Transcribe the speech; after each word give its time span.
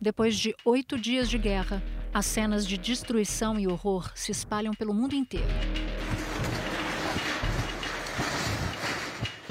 Depois 0.00 0.38
de 0.38 0.54
oito 0.64 0.98
dias 0.98 1.28
de 1.28 1.36
guerra, 1.36 1.82
as 2.14 2.24
cenas 2.24 2.66
de 2.66 2.78
destruição 2.78 3.60
e 3.60 3.68
horror 3.68 4.10
se 4.14 4.32
espalham 4.32 4.72
pelo 4.72 4.94
mundo 4.94 5.14
inteiro. 5.14 5.46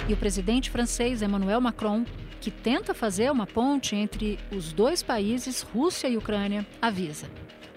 E 0.08 0.14
o 0.14 0.18
presidente 0.18 0.72
francês 0.72 1.22
Emmanuel 1.22 1.62
Macron, 1.62 2.04
que 2.42 2.50
tenta 2.50 2.96
fazer 2.96 3.32
uma 3.32 3.46
ponte 3.46 3.96
entre 3.96 4.40
os 4.52 4.74
dois 4.74 5.04
países, 5.04 5.62
Rússia 5.62 6.08
e 6.08 6.18
Ucrânia, 6.18 6.66
avisa: 6.82 7.30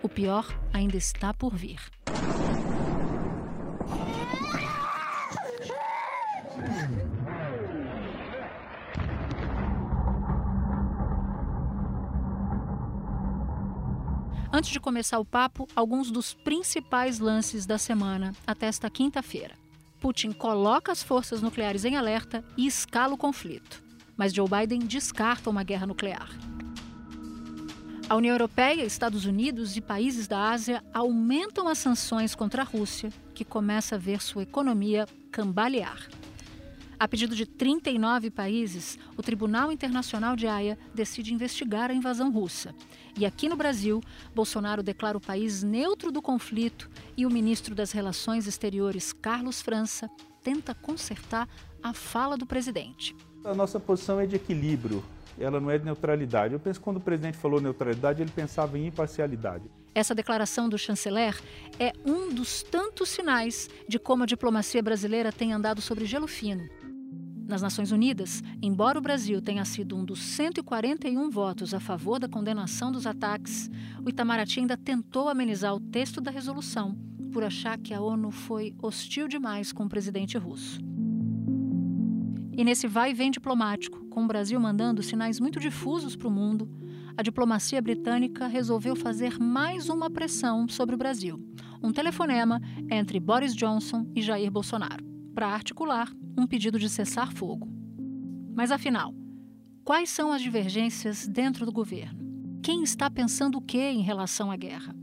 o 0.02 0.08
pior 0.08 0.58
ainda 0.72 0.96
está 0.96 1.34
por 1.34 1.54
vir. 1.54 1.78
Antes 14.54 14.70
de 14.70 14.78
começar 14.78 15.18
o 15.18 15.24
papo, 15.24 15.66
alguns 15.74 16.10
dos 16.10 16.34
principais 16.34 17.18
lances 17.18 17.64
da 17.64 17.78
semana 17.78 18.34
até 18.46 18.66
esta 18.66 18.90
quinta-feira. 18.90 19.54
Putin 19.98 20.30
coloca 20.30 20.92
as 20.92 21.02
forças 21.02 21.40
nucleares 21.40 21.86
em 21.86 21.96
alerta 21.96 22.44
e 22.54 22.66
escala 22.66 23.14
o 23.14 23.16
conflito. 23.16 23.82
Mas 24.14 24.34
Joe 24.34 24.46
Biden 24.46 24.80
descarta 24.80 25.48
uma 25.48 25.62
guerra 25.62 25.86
nuclear. 25.86 26.28
A 28.10 28.14
União 28.14 28.34
Europeia, 28.34 28.84
Estados 28.84 29.24
Unidos 29.24 29.74
e 29.74 29.80
países 29.80 30.28
da 30.28 30.50
Ásia 30.50 30.84
aumentam 30.92 31.66
as 31.66 31.78
sanções 31.78 32.34
contra 32.34 32.60
a 32.60 32.64
Rússia, 32.66 33.10
que 33.34 33.46
começa 33.46 33.94
a 33.94 33.98
ver 33.98 34.20
sua 34.20 34.42
economia 34.42 35.06
cambalear. 35.30 36.10
A 37.02 37.08
pedido 37.08 37.34
de 37.34 37.44
39 37.44 38.30
países, 38.30 38.96
o 39.16 39.22
Tribunal 39.24 39.72
Internacional 39.72 40.36
de 40.36 40.46
Haia 40.46 40.78
decide 40.94 41.34
investigar 41.34 41.90
a 41.90 41.94
invasão 41.94 42.30
russa. 42.30 42.72
E 43.18 43.26
aqui 43.26 43.48
no 43.48 43.56
Brasil, 43.56 44.00
Bolsonaro 44.32 44.84
declara 44.84 45.18
o 45.18 45.20
país 45.20 45.64
neutro 45.64 46.12
do 46.12 46.22
conflito 46.22 46.88
e 47.16 47.26
o 47.26 47.28
ministro 47.28 47.74
das 47.74 47.90
Relações 47.90 48.46
Exteriores, 48.46 49.12
Carlos 49.12 49.60
França, 49.60 50.08
tenta 50.44 50.76
consertar 50.76 51.48
a 51.82 51.92
fala 51.92 52.36
do 52.36 52.46
presidente. 52.46 53.16
A 53.44 53.52
nossa 53.52 53.80
posição 53.80 54.20
é 54.20 54.26
de 54.26 54.36
equilíbrio, 54.36 55.02
ela 55.40 55.60
não 55.60 55.72
é 55.72 55.78
de 55.78 55.84
neutralidade. 55.84 56.54
Eu 56.54 56.60
penso 56.60 56.78
que 56.78 56.84
quando 56.84 56.98
o 56.98 57.00
presidente 57.00 57.36
falou 57.36 57.60
neutralidade, 57.60 58.22
ele 58.22 58.30
pensava 58.30 58.78
em 58.78 58.86
imparcialidade. 58.86 59.64
Essa 59.92 60.14
declaração 60.14 60.68
do 60.68 60.78
chanceler 60.78 61.36
é 61.80 61.92
um 62.06 62.32
dos 62.32 62.62
tantos 62.62 63.08
sinais 63.08 63.68
de 63.88 63.98
como 63.98 64.22
a 64.22 64.26
diplomacia 64.26 64.80
brasileira 64.80 65.32
tem 65.32 65.52
andado 65.52 65.80
sobre 65.82 66.06
gelo 66.06 66.28
fino. 66.28 66.62
Nas 67.46 67.60
Nações 67.60 67.92
Unidas, 67.92 68.42
embora 68.62 68.98
o 68.98 69.02
Brasil 69.02 69.42
tenha 69.42 69.64
sido 69.64 69.96
um 69.96 70.04
dos 70.04 70.20
141 70.20 71.28
votos 71.28 71.74
a 71.74 71.80
favor 71.80 72.18
da 72.18 72.28
condenação 72.28 72.90
dos 72.92 73.06
ataques, 73.06 73.70
o 74.04 74.08
Itamaraty 74.08 74.60
ainda 74.60 74.76
tentou 74.76 75.28
amenizar 75.28 75.74
o 75.74 75.80
texto 75.80 76.20
da 76.20 76.30
resolução 76.30 76.96
por 77.32 77.42
achar 77.42 77.78
que 77.78 77.94
a 77.94 78.00
ONU 78.00 78.30
foi 78.30 78.74
hostil 78.80 79.26
demais 79.26 79.72
com 79.72 79.84
o 79.84 79.88
presidente 79.88 80.38
russo. 80.38 80.80
E 82.54 82.64
nesse 82.64 82.86
vai 82.86 83.10
e 83.10 83.14
vem 83.14 83.30
diplomático, 83.30 84.04
com 84.06 84.24
o 84.24 84.28
Brasil 84.28 84.60
mandando 84.60 85.02
sinais 85.02 85.40
muito 85.40 85.58
difusos 85.58 86.14
para 86.14 86.28
o 86.28 86.30
mundo, 86.30 86.70
a 87.16 87.22
diplomacia 87.22 87.80
britânica 87.82 88.46
resolveu 88.46 88.94
fazer 88.94 89.38
mais 89.38 89.88
uma 89.88 90.10
pressão 90.10 90.68
sobre 90.68 90.94
o 90.94 90.98
Brasil. 90.98 91.42
Um 91.82 91.92
telefonema 91.92 92.60
entre 92.90 93.18
Boris 93.18 93.54
Johnson 93.54 94.06
e 94.14 94.22
Jair 94.22 94.50
Bolsonaro 94.50 95.11
para 95.34 95.48
articular 95.48 96.12
um 96.36 96.46
pedido 96.46 96.78
de 96.78 96.88
cessar 96.88 97.32
fogo. 97.32 97.68
Mas 98.54 98.70
afinal, 98.70 99.14
quais 99.84 100.10
são 100.10 100.32
as 100.32 100.42
divergências 100.42 101.26
dentro 101.26 101.64
do 101.64 101.72
governo? 101.72 102.20
Quem 102.62 102.82
está 102.82 103.10
pensando 103.10 103.58
o 103.58 103.62
que 103.62 103.80
em 103.80 104.02
relação 104.02 104.50
à 104.50 104.56
guerra? 104.56 104.94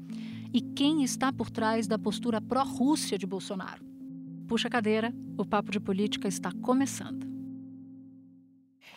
E 0.54 0.62
quem 0.62 1.04
está 1.04 1.32
por 1.32 1.50
trás 1.50 1.88
da 1.88 2.00
postura 2.00 2.42
pró-Rússia 2.42 3.18
de 3.18 3.28
Bolsonaro? 3.28 3.86
Puxa 4.48 4.68
a 4.68 4.72
cadeira, 4.72 5.14
o 5.38 5.46
papo 5.46 5.72
de 5.72 5.80
política 5.80 6.28
está 6.28 6.52
começando. 6.62 7.28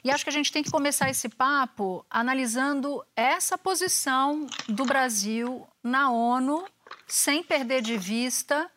E 0.04 0.10
acho 0.10 0.24
que 0.24 0.30
a 0.30 0.32
gente 0.32 0.50
tem 0.50 0.62
que 0.62 0.70
começar 0.70 1.10
esse 1.10 1.28
papo 1.28 2.04
analisando 2.10 3.04
essa 3.14 3.56
posição 3.56 4.46
do 4.68 4.84
Brasil 4.84 5.66
na 5.82 6.10
ONU, 6.10 6.64
sem 7.06 7.42
perder 7.42 7.82
de 7.82 7.96
vista 7.96 8.70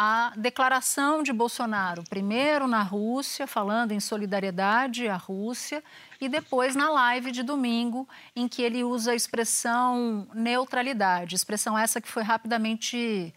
a 0.00 0.32
declaração 0.36 1.24
de 1.24 1.32
Bolsonaro, 1.32 2.04
primeiro 2.08 2.68
na 2.68 2.84
Rússia, 2.84 3.48
falando 3.48 3.90
em 3.90 3.98
solidariedade 3.98 5.08
à 5.08 5.16
Rússia, 5.16 5.82
e 6.20 6.28
depois 6.28 6.76
na 6.76 6.88
live 6.88 7.32
de 7.32 7.42
domingo, 7.42 8.08
em 8.36 8.46
que 8.46 8.62
ele 8.62 8.84
usa 8.84 9.10
a 9.10 9.16
expressão 9.16 10.28
neutralidade, 10.32 11.34
expressão 11.34 11.76
essa 11.76 12.00
que 12.00 12.08
foi 12.08 12.22
rapidamente 12.22 13.34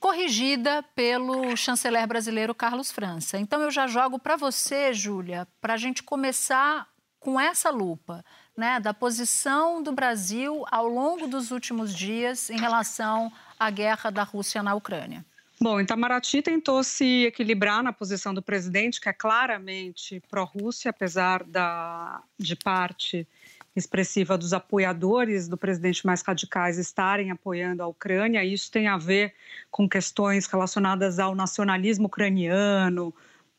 corrigida 0.00 0.82
pelo 0.94 1.54
chanceler 1.58 2.06
brasileiro 2.06 2.54
Carlos 2.54 2.90
França. 2.90 3.36
Então 3.36 3.60
eu 3.60 3.70
já 3.70 3.86
jogo 3.86 4.18
para 4.18 4.36
você, 4.36 4.94
Júlia, 4.94 5.46
para 5.60 5.74
a 5.74 5.76
gente 5.76 6.02
começar 6.02 6.88
com 7.20 7.38
essa 7.38 7.68
lupa, 7.68 8.24
né, 8.56 8.80
da 8.80 8.94
posição 8.94 9.82
do 9.82 9.92
Brasil 9.92 10.64
ao 10.70 10.88
longo 10.88 11.26
dos 11.26 11.50
últimos 11.50 11.94
dias 11.94 12.48
em 12.48 12.56
relação 12.56 13.30
à 13.60 13.68
guerra 13.68 14.08
da 14.08 14.22
Rússia 14.22 14.62
na 14.62 14.74
Ucrânia. 14.74 15.22
Bom, 15.64 15.80
Itamaraty 15.80 16.42
tentou 16.42 16.84
se 16.84 17.24
equilibrar 17.24 17.82
na 17.82 17.90
posição 17.90 18.34
do 18.34 18.42
presidente, 18.42 19.00
que 19.00 19.08
é 19.08 19.14
claramente 19.14 20.20
pró-Rússia, 20.28 20.90
apesar 20.90 21.42
da, 21.42 22.22
de 22.38 22.54
parte 22.54 23.26
expressiva 23.74 24.36
dos 24.36 24.52
apoiadores 24.52 25.48
do 25.48 25.56
presidente 25.56 26.04
mais 26.04 26.20
radicais 26.20 26.76
estarem 26.76 27.30
apoiando 27.30 27.82
a 27.82 27.86
Ucrânia. 27.86 28.44
Isso 28.44 28.70
tem 28.70 28.88
a 28.88 28.98
ver 28.98 29.32
com 29.70 29.88
questões 29.88 30.44
relacionadas 30.44 31.18
ao 31.18 31.34
nacionalismo 31.34 32.08
ucraniano, 32.08 33.14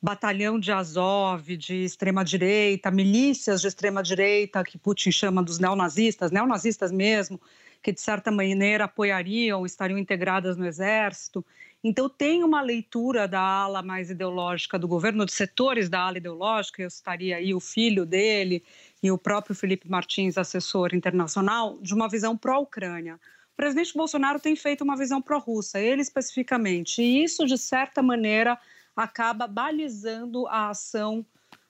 batalhão 0.06 0.60
de 0.60 0.72
Azov 0.72 1.58
de 1.58 1.84
extrema-direita, 1.84 2.92
milícias 2.92 3.60
de 3.60 3.68
extrema-direita, 3.68 4.64
que 4.64 4.78
Putin 4.78 5.12
chama 5.12 5.42
dos 5.42 5.58
neonazistas, 5.58 6.30
neonazistas 6.30 6.92
mesmo, 6.92 7.42
que 7.82 7.92
de 7.92 8.00
certa 8.00 8.30
maneira 8.30 8.84
apoiariam, 8.84 9.66
estariam 9.66 9.98
integradas 9.98 10.58
no 10.58 10.66
exército. 10.68 11.44
Então, 11.84 12.08
tem 12.08 12.44
uma 12.44 12.62
leitura 12.62 13.28
da 13.28 13.42
ala 13.42 13.82
mais 13.82 14.12
ideológica 14.12 14.78
do 14.78 14.88
governo, 14.88 15.26
de 15.26 15.34
setores 15.34 15.90
da 15.90 16.02
ala 16.02 16.20
ideológica, 16.20 16.84
eu 16.84 16.90
citaria 16.90 17.38
aí 17.38 17.52
o 17.56 17.60
filho 17.60 18.06
dele 18.06 18.64
e 19.02 19.10
o 19.10 19.18
próprio 19.18 19.56
Felipe 19.56 19.90
Martins, 19.90 20.38
assessor 20.38 20.94
internacional, 20.94 21.80
de 21.82 21.96
uma 21.96 22.08
visão 22.08 22.38
pró-Ucrânia. 22.38 23.16
O 23.54 23.56
presidente 23.56 23.92
Bolsonaro 23.96 24.40
tem 24.40 24.56
feito 24.56 24.84
uma 24.84 24.96
visão 24.96 25.20
pró-russa, 25.20 25.80
ele 25.80 26.04
especificamente, 26.04 27.02
e 27.02 27.24
isso, 27.24 27.44
de 27.48 27.58
certa 27.58 28.04
maneira, 28.04 28.56
acaba 28.96 29.48
balizando 29.48 30.48
a 30.48 30.70
ação 30.70 31.26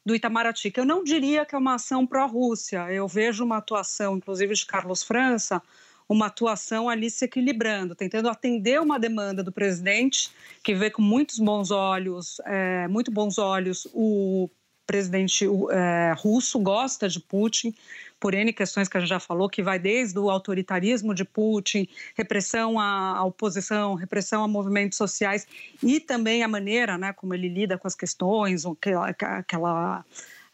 do 0.06 0.14
Itamaraty, 0.14 0.70
que 0.70 0.80
eu 0.80 0.86
não 0.86 1.04
diria 1.04 1.46
que 1.46 1.56
é 1.56 1.58
uma 1.58 1.76
ação 1.76 2.06
pró-Rússia, 2.06 2.92
eu 2.92 3.08
vejo 3.08 3.44
uma 3.44 3.58
atuação, 3.58 4.18
inclusive, 4.18 4.54
de 4.54 4.66
Carlos 4.66 5.02
França, 5.02 5.62
uma 6.08 6.28
atuação 6.28 6.88
ali 6.88 7.10
se 7.10 7.26
equilibrando, 7.26 7.96
tentando 7.96 8.30
atender 8.30 8.80
uma 8.80 9.00
demanda 9.00 9.42
do 9.44 9.52
presidente, 9.52 10.32
que 10.64 10.76
vê 10.76 10.92
com 10.92 11.02
muitos 11.02 11.40
bons 11.40 11.72
olhos, 11.72 12.40
é, 12.46 12.88
muito 12.88 13.10
bons 13.12 13.40
olhos 13.40 13.88
o 13.94 14.48
presidente 14.86 15.46
é, 15.72 16.14
russo 16.18 16.60
gosta 16.60 17.10
de 17.10 17.20
Putin, 17.20 17.74
por 18.20 18.34
N 18.34 18.52
questões 18.54 18.88
que 18.88 18.98
a 18.98 19.00
gente 19.00 19.10
já 19.10 19.20
falou, 19.20 19.50
que 19.50 19.62
vai 19.62 19.78
desde 19.78 20.18
o 20.18 20.30
autoritarismo 20.30 21.14
de 21.14 21.26
Putin, 21.26 21.88
repressão 22.16 22.80
à, 22.80 23.24
oposição, 23.24 23.94
repressão 23.94 24.44
a 24.44 24.48
movimentos 24.48 24.98
sociais 24.98 25.46
e 25.84 26.00
também 26.00 26.44
a 26.44 26.48
maneira 26.48 26.98
né, 26.98 27.14
como 27.14 27.34
ele 27.34 27.50
lida 27.50 27.78
com 27.78 27.88
as 27.88 27.96
questões, 27.96 28.66
aquela, 28.66 29.10
aquela 29.10 30.06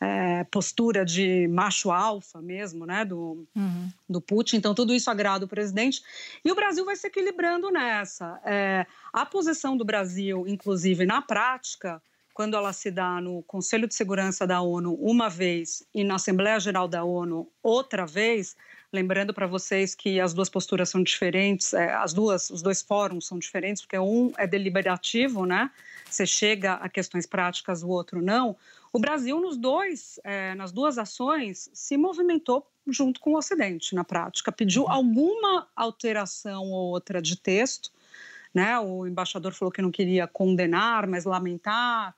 é, 0.01 0.43
postura 0.45 1.05
de 1.05 1.47
macho 1.47 1.91
alfa 1.91 2.41
mesmo, 2.41 2.85
né, 2.87 3.05
do, 3.05 3.45
uhum. 3.55 3.89
do 4.09 4.19
Putin. 4.19 4.57
Então, 4.57 4.73
tudo 4.73 4.93
isso 4.93 5.11
agrada 5.11 5.45
o 5.45 5.47
presidente. 5.47 6.01
E 6.43 6.51
o 6.51 6.55
Brasil 6.55 6.83
vai 6.83 6.95
se 6.95 7.05
equilibrando 7.05 7.69
nessa. 7.69 8.41
É, 8.43 8.87
a 9.13 9.25
posição 9.25 9.77
do 9.77 9.85
Brasil, 9.85 10.45
inclusive 10.47 11.05
na 11.05 11.21
prática, 11.21 12.01
quando 12.33 12.55
ela 12.55 12.73
se 12.73 12.89
dá 12.89 13.19
no 13.19 13.43
Conselho 13.43 13.87
de 13.87 13.95
Segurança 13.95 14.47
da 14.47 14.61
ONU 14.61 14.93
uma 14.95 15.29
vez 15.29 15.83
e 15.93 16.03
na 16.03 16.15
Assembleia 16.15 16.59
Geral 16.59 16.87
da 16.87 17.03
ONU 17.03 17.51
outra 17.61 18.05
vez, 18.05 18.55
lembrando 18.91 19.33
para 19.33 19.47
vocês 19.47 19.95
que 19.95 20.19
as 20.19 20.33
duas 20.33 20.49
posturas 20.49 20.89
são 20.89 21.01
diferentes, 21.01 21.73
é, 21.73 21.93
as 21.93 22.13
duas, 22.13 22.49
os 22.49 22.61
dois 22.61 22.81
fóruns 22.81 23.27
são 23.27 23.39
diferentes, 23.39 23.81
porque 23.81 23.97
um 23.97 24.31
é 24.37 24.45
deliberativo, 24.45 25.45
né? 25.45 25.71
Você 26.09 26.25
chega 26.25 26.73
a 26.73 26.89
questões 26.89 27.25
práticas, 27.25 27.83
o 27.83 27.89
outro 27.89 28.21
não. 28.21 28.55
O 28.91 28.99
Brasil, 28.99 29.39
nos 29.39 29.55
dois, 29.55 30.19
é, 30.23 30.53
nas 30.55 30.71
duas 30.71 30.97
ações, 30.97 31.69
se 31.73 31.95
movimentou 31.95 32.67
junto 32.87 33.21
com 33.21 33.31
o 33.31 33.37
Ocidente, 33.37 33.95
na 33.95 34.03
prática, 34.03 34.51
pediu 34.51 34.83
uhum. 34.83 34.91
alguma 34.91 35.67
alteração 35.75 36.63
ou 36.63 36.91
outra 36.91 37.21
de 37.21 37.37
texto. 37.37 37.91
Né? 38.53 38.77
O 38.79 39.07
embaixador 39.07 39.53
falou 39.53 39.71
que 39.71 39.81
não 39.81 39.91
queria 39.91 40.27
condenar, 40.27 41.07
mas 41.07 41.23
lamentar, 41.23 42.13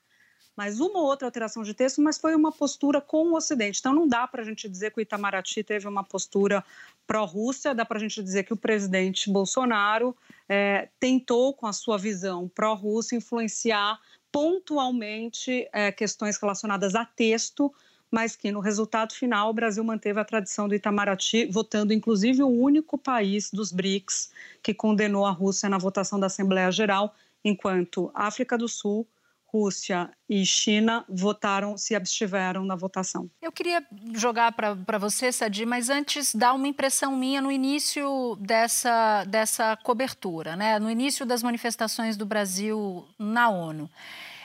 mas 0.56 0.80
uma 0.80 1.00
ou 1.00 1.06
outra 1.06 1.26
alteração 1.26 1.62
de 1.62 1.74
texto, 1.74 2.00
mas 2.00 2.18
foi 2.18 2.34
uma 2.34 2.52
postura 2.52 3.00
com 3.00 3.28
o 3.28 3.36
Ocidente. 3.36 3.80
Então 3.80 3.94
não 3.94 4.06
dá 4.06 4.26
para 4.26 4.42
a 4.42 4.44
gente 4.44 4.68
dizer 4.68 4.92
que 4.92 4.98
o 4.98 5.02
Itamaraty 5.02 5.64
teve 5.64 5.88
uma 5.88 6.04
postura 6.04 6.64
pró-Rússia, 7.06 7.74
dá 7.74 7.84
para 7.84 7.98
a 7.98 8.00
gente 8.00 8.22
dizer 8.22 8.44
que 8.44 8.52
o 8.52 8.56
presidente 8.56 9.30
Bolsonaro 9.30 10.16
é, 10.48 10.88
tentou, 11.00 11.52
com 11.52 11.66
a 11.66 11.72
sua 11.72 11.98
visão 11.98 12.48
pró-Rússia, 12.48 13.16
influenciar 13.16 13.98
pontualmente 14.30 15.68
é, 15.72 15.92
questões 15.92 16.36
relacionadas 16.36 16.94
a 16.94 17.04
texto, 17.04 17.72
mas 18.10 18.36
que 18.36 18.52
no 18.52 18.60
resultado 18.60 19.12
final 19.12 19.50
o 19.50 19.52
Brasil 19.52 19.82
manteve 19.82 20.20
a 20.20 20.24
tradição 20.24 20.68
do 20.68 20.74
Itamaraty, 20.74 21.46
votando 21.46 21.92
inclusive 21.92 22.42
o 22.42 22.48
único 22.48 22.96
país 22.96 23.50
dos 23.50 23.72
BRICS 23.72 24.30
que 24.62 24.72
condenou 24.72 25.26
a 25.26 25.30
Rússia 25.30 25.68
na 25.68 25.78
votação 25.78 26.18
da 26.18 26.26
Assembleia 26.26 26.70
Geral, 26.70 27.14
enquanto 27.44 28.10
África 28.14 28.56
do 28.56 28.68
Sul, 28.68 29.06
Rússia 29.54 30.10
e 30.28 30.44
China 30.44 31.04
votaram, 31.08 31.78
se 31.78 31.94
abstiveram 31.94 32.64
na 32.64 32.74
votação. 32.74 33.30
Eu 33.40 33.52
queria 33.52 33.86
jogar 34.12 34.50
para 34.50 34.98
você, 34.98 35.30
Sadi, 35.30 35.64
mas 35.64 35.88
antes 35.88 36.34
dar 36.34 36.54
uma 36.54 36.66
impressão 36.66 37.16
minha 37.16 37.40
no 37.40 37.52
início 37.52 38.36
dessa, 38.40 39.22
dessa 39.22 39.76
cobertura, 39.76 40.56
né? 40.56 40.80
no 40.80 40.90
início 40.90 41.24
das 41.24 41.40
manifestações 41.40 42.16
do 42.16 42.26
Brasil 42.26 43.06
na 43.16 43.48
ONU. 43.48 43.88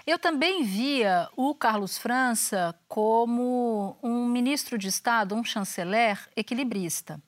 Eu 0.06 0.20
também 0.20 0.64
via 0.64 1.28
o 1.36 1.56
Carlos 1.56 1.98
França 1.98 2.76
como 2.88 3.98
um 4.04 4.28
ministro 4.28 4.78
de 4.78 4.90
Estado, 4.90 5.34
um 5.34 5.44
chanceler 5.44 6.20
equilibrista. 6.36 7.20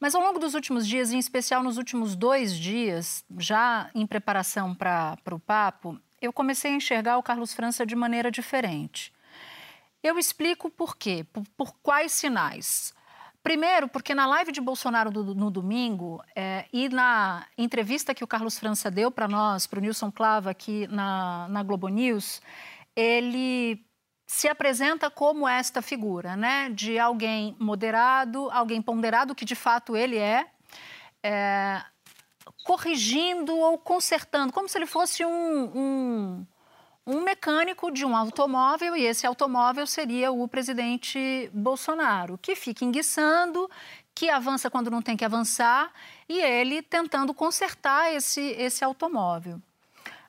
Mas 0.00 0.14
ao 0.14 0.20
longo 0.20 0.38
dos 0.38 0.54
últimos 0.54 0.86
dias, 0.86 1.12
em 1.12 1.18
especial 1.18 1.62
nos 1.62 1.78
últimos 1.78 2.16
dois 2.16 2.58
dias, 2.58 3.24
já 3.38 3.88
em 3.94 4.06
preparação 4.06 4.74
para 4.74 5.16
o 5.30 5.38
papo, 5.38 5.98
eu 6.20 6.32
comecei 6.32 6.72
a 6.72 6.76
enxergar 6.76 7.18
o 7.18 7.22
Carlos 7.22 7.52
França 7.52 7.84
de 7.84 7.94
maneira 7.94 8.30
diferente. 8.30 9.12
Eu 10.02 10.18
explico 10.18 10.70
por 10.70 10.96
quê, 10.96 11.24
por, 11.32 11.44
por 11.56 11.74
quais 11.82 12.12
sinais. 12.12 12.94
Primeiro, 13.42 13.88
porque 13.88 14.14
na 14.14 14.26
live 14.26 14.52
de 14.52 14.60
Bolsonaro 14.60 15.10
do, 15.10 15.34
no 15.34 15.50
domingo 15.50 16.22
é, 16.34 16.64
e 16.72 16.88
na 16.88 17.46
entrevista 17.58 18.14
que 18.14 18.24
o 18.24 18.26
Carlos 18.26 18.58
França 18.58 18.90
deu 18.90 19.10
para 19.10 19.28
nós, 19.28 19.66
para 19.66 19.78
o 19.78 19.82
Nilson 19.82 20.10
Clava, 20.10 20.50
aqui 20.50 20.86
na, 20.86 21.46
na 21.50 21.62
Globo 21.62 21.88
News, 21.88 22.40
ele 22.96 23.84
se 24.26 24.48
apresenta 24.48 25.10
como 25.10 25.46
esta 25.46 25.82
figura, 25.82 26.36
né? 26.36 26.70
De 26.70 26.98
alguém 26.98 27.54
moderado, 27.60 28.50
alguém 28.50 28.80
ponderado, 28.80 29.34
que 29.34 29.44
de 29.44 29.54
fato 29.54 29.94
ele 29.94 30.16
é, 30.16 30.46
é 31.22 31.82
corrigindo 32.64 33.56
ou 33.56 33.78
consertando, 33.78 34.52
como 34.52 34.68
se 34.68 34.78
ele 34.78 34.86
fosse 34.86 35.24
um, 35.24 35.64
um, 35.78 36.46
um 37.06 37.20
mecânico 37.20 37.92
de 37.92 38.04
um 38.06 38.16
automóvel 38.16 38.96
e 38.96 39.04
esse 39.04 39.26
automóvel 39.26 39.86
seria 39.86 40.32
o 40.32 40.48
presidente 40.48 41.50
Bolsonaro, 41.52 42.38
que 42.38 42.56
fica 42.56 42.84
enguiçando, 42.84 43.70
que 44.14 44.30
avança 44.30 44.70
quando 44.70 44.90
não 44.90 45.02
tem 45.02 45.16
que 45.16 45.24
avançar 45.24 45.92
e 46.26 46.40
ele 46.40 46.80
tentando 46.80 47.34
consertar 47.34 48.12
esse, 48.14 48.40
esse 48.40 48.82
automóvel. 48.82 49.60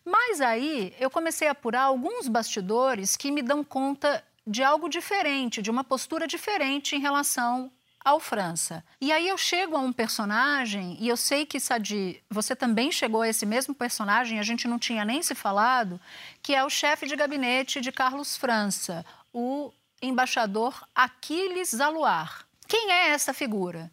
Mas 0.04 0.42
aí 0.42 0.94
eu 1.00 1.10
comecei 1.10 1.48
a 1.48 1.52
apurar 1.52 1.84
alguns 1.84 2.28
bastidores 2.28 3.16
que 3.16 3.32
me 3.32 3.42
dão 3.42 3.64
conta 3.64 4.24
de 4.46 4.62
algo 4.62 4.90
diferente, 4.90 5.62
de 5.62 5.72
uma 5.72 5.84
postura 5.84 6.28
diferente 6.28 6.96
em 6.96 7.00
relação 7.00 7.72
ao 8.06 8.20
França. 8.20 8.86
E 9.02 9.12
aí 9.12 9.28
eu 9.28 9.38
chego 9.38 9.76
a 9.76 9.80
um 9.80 9.92
personagem, 9.92 10.96
e 11.00 11.08
eu 11.08 11.18
sei 11.18 11.44
que, 11.44 11.60
Sadi, 11.60 12.24
você 12.30 12.56
também 12.56 12.92
chegou 12.92 13.24
a 13.24 13.28
esse 13.28 13.48
mesmo 13.48 13.74
personagem, 13.74 14.40
a 14.40 14.44
gente 14.44 14.68
não 14.68 14.78
tinha 14.78 15.04
nem 15.04 15.24
se 15.24 15.34
falado, 15.34 16.00
que 16.44 16.54
é 16.54 16.64
o 16.64 16.70
chefe 16.70 17.08
de 17.08 17.16
gabinete 17.16 17.82
de 17.82 17.92
Carlos 17.92 18.38
França, 18.38 19.04
o 19.34 19.74
embaixador 20.00 20.88
Aquiles 20.94 21.72
Zaluar. 21.72 22.46
Quem 22.68 22.92
é 22.92 23.10
essa 23.10 23.34
figura? 23.34 23.92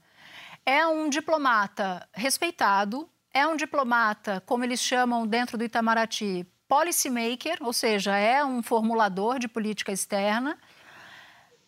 É 0.66 0.86
um 0.86 1.08
diplomata 1.08 2.06
respeitado, 2.12 3.08
é 3.32 3.46
um 3.46 3.56
diplomata, 3.56 4.42
como 4.44 4.62
eles 4.62 4.80
chamam 4.80 5.26
dentro 5.26 5.56
do 5.56 5.64
Itamaraty, 5.64 6.46
policymaker, 6.68 7.58
ou 7.62 7.72
seja, 7.72 8.14
é 8.16 8.44
um 8.44 8.62
formulador 8.62 9.38
de 9.38 9.48
política 9.48 9.90
externa, 9.90 10.58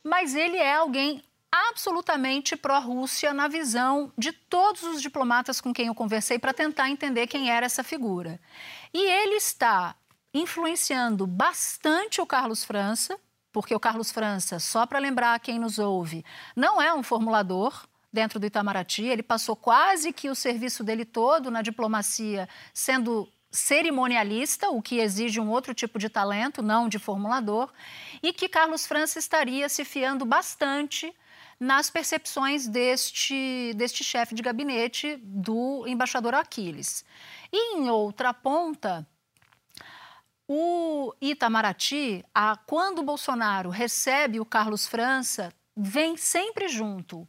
mas 0.02 0.34
ele 0.34 0.58
é 0.58 0.74
alguém 0.74 1.22
absolutamente 1.54 2.56
pró-Rússia 2.56 3.32
na 3.32 3.46
visão 3.46 4.12
de 4.18 4.32
todos 4.32 4.82
os 4.82 5.00
diplomatas 5.00 5.60
com 5.60 5.72
quem 5.72 5.86
eu 5.86 5.94
conversei 5.94 6.36
para 6.36 6.52
tentar 6.52 6.90
entender 6.90 7.28
quem 7.28 7.48
era 7.48 7.64
essa 7.64 7.84
figura. 7.84 8.40
E 8.92 8.98
ele 8.98 9.36
está 9.36 9.94
influenciando 10.32 11.28
bastante 11.28 12.20
o 12.20 12.26
Carlos 12.26 12.64
França, 12.64 13.16
porque 13.52 13.72
o 13.72 13.78
Carlos 13.78 14.10
França, 14.10 14.58
só 14.58 14.84
para 14.84 14.98
lembrar 14.98 15.38
quem 15.38 15.60
nos 15.60 15.78
ouve, 15.78 16.24
não 16.56 16.82
é 16.82 16.92
um 16.92 17.04
formulador 17.04 17.86
dentro 18.12 18.40
do 18.40 18.46
Itamaraty, 18.46 19.04
ele 19.04 19.22
passou 19.22 19.54
quase 19.54 20.12
que 20.12 20.28
o 20.28 20.34
serviço 20.34 20.82
dele 20.82 21.04
todo 21.04 21.52
na 21.52 21.62
diplomacia 21.62 22.48
sendo 22.72 23.28
cerimonialista, 23.48 24.70
o 24.70 24.82
que 24.82 24.98
exige 24.98 25.38
um 25.38 25.48
outro 25.48 25.72
tipo 25.72 26.00
de 26.00 26.08
talento, 26.08 26.60
não 26.62 26.88
de 26.88 26.98
formulador, 26.98 27.72
e 28.20 28.32
que 28.32 28.48
Carlos 28.48 28.84
França 28.84 29.20
estaria 29.20 29.68
se 29.68 29.84
fiando 29.84 30.24
bastante 30.24 31.14
nas 31.58 31.90
percepções 31.90 32.66
deste, 32.66 33.72
deste 33.76 34.02
chefe 34.02 34.34
de 34.34 34.42
gabinete 34.42 35.16
do 35.22 35.86
embaixador 35.86 36.34
Aquiles. 36.34 37.04
E 37.52 37.76
em 37.76 37.88
outra 37.90 38.34
ponta, 38.34 39.06
o 40.48 41.14
Itamaraty, 41.20 42.24
a, 42.34 42.56
quando 42.66 43.02
Bolsonaro 43.02 43.70
recebe 43.70 44.40
o 44.40 44.44
Carlos 44.44 44.86
França, 44.86 45.52
vem 45.76 46.16
sempre 46.16 46.68
junto 46.68 47.26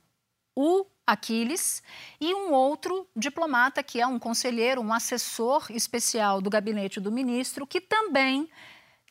o 0.56 0.86
Aquiles 1.08 1.84
e 2.20 2.34
um 2.34 2.52
outro 2.52 3.08
diplomata 3.16 3.84
que 3.84 4.02
é 4.02 4.08
um 4.08 4.18
conselheiro, 4.18 4.82
um 4.82 4.94
assessor 4.94 5.68
especial 5.70 6.42
do 6.42 6.50
gabinete 6.50 7.00
do 7.00 7.12
ministro, 7.12 7.68
que 7.68 7.80
também 7.80 8.50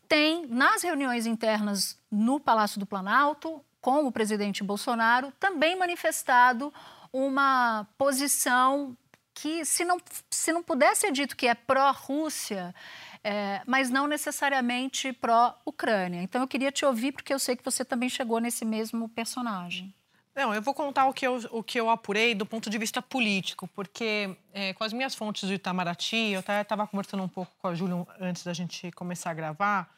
tem 0.09 0.47
nas 0.47 0.83
reuniões 0.83 1.25
internas 1.25 1.99
no 2.11 2.41
Palácio 2.41 2.81
do 2.81 2.87
Planalto 2.87 3.65
com 3.85 4.07
o 4.07 4.11
presidente 4.11 4.65
Bolsonaro, 4.65 5.31
também 5.39 5.77
manifestado 5.77 6.73
uma 7.13 7.87
posição 7.99 8.97
que, 9.35 9.63
se 9.63 9.85
não, 9.85 9.99
se 10.31 10.55
não 10.55 10.63
pudesse 10.63 11.03
ser 11.03 11.13
dito 11.13 11.37
que 11.37 11.47
é 11.47 11.55
pró-Rússia, 11.55 12.75
é, 13.23 13.61
mas 13.67 13.91
não 13.91 14.07
necessariamente 14.07 15.13
pró-Ucrânia. 15.13 16.23
Então, 16.23 16.41
eu 16.41 16.49
queria 16.49 16.73
te 16.73 16.87
ouvir, 16.87 17.13
porque 17.13 17.35
eu 17.35 17.39
sei 17.39 17.57
que 17.57 17.63
você 17.63 17.85
também 17.85 18.09
chegou 18.09 18.41
nesse 18.41 18.65
mesmo 18.65 19.07
personagem. 19.07 19.95
Não, 20.35 20.55
eu 20.55 20.63
vou 20.63 20.73
contar 20.73 21.05
o 21.07 21.13
que 21.13 21.27
eu, 21.27 21.39
o 21.51 21.63
que 21.63 21.79
eu 21.79 21.91
apurei 21.91 22.35
do 22.35 22.47
ponto 22.47 22.71
de 22.71 22.79
vista 22.79 23.03
político, 23.03 23.69
porque 23.69 24.35
é, 24.55 24.73
com 24.73 24.83
as 24.83 24.95
minhas 24.95 25.15
fontes 25.15 25.47
do 25.47 25.53
Itamaraty, 25.53 26.31
eu 26.33 26.41
estava 26.41 26.87
conversando 26.87 27.23
um 27.23 27.29
pouco 27.29 27.53
com 27.59 27.69
a 27.69 27.75
Júlia 27.75 28.07
antes 28.19 28.45
da 28.45 28.55
gente 28.55 28.91
começar 28.93 29.31
a 29.31 29.35
gravar, 29.35 29.95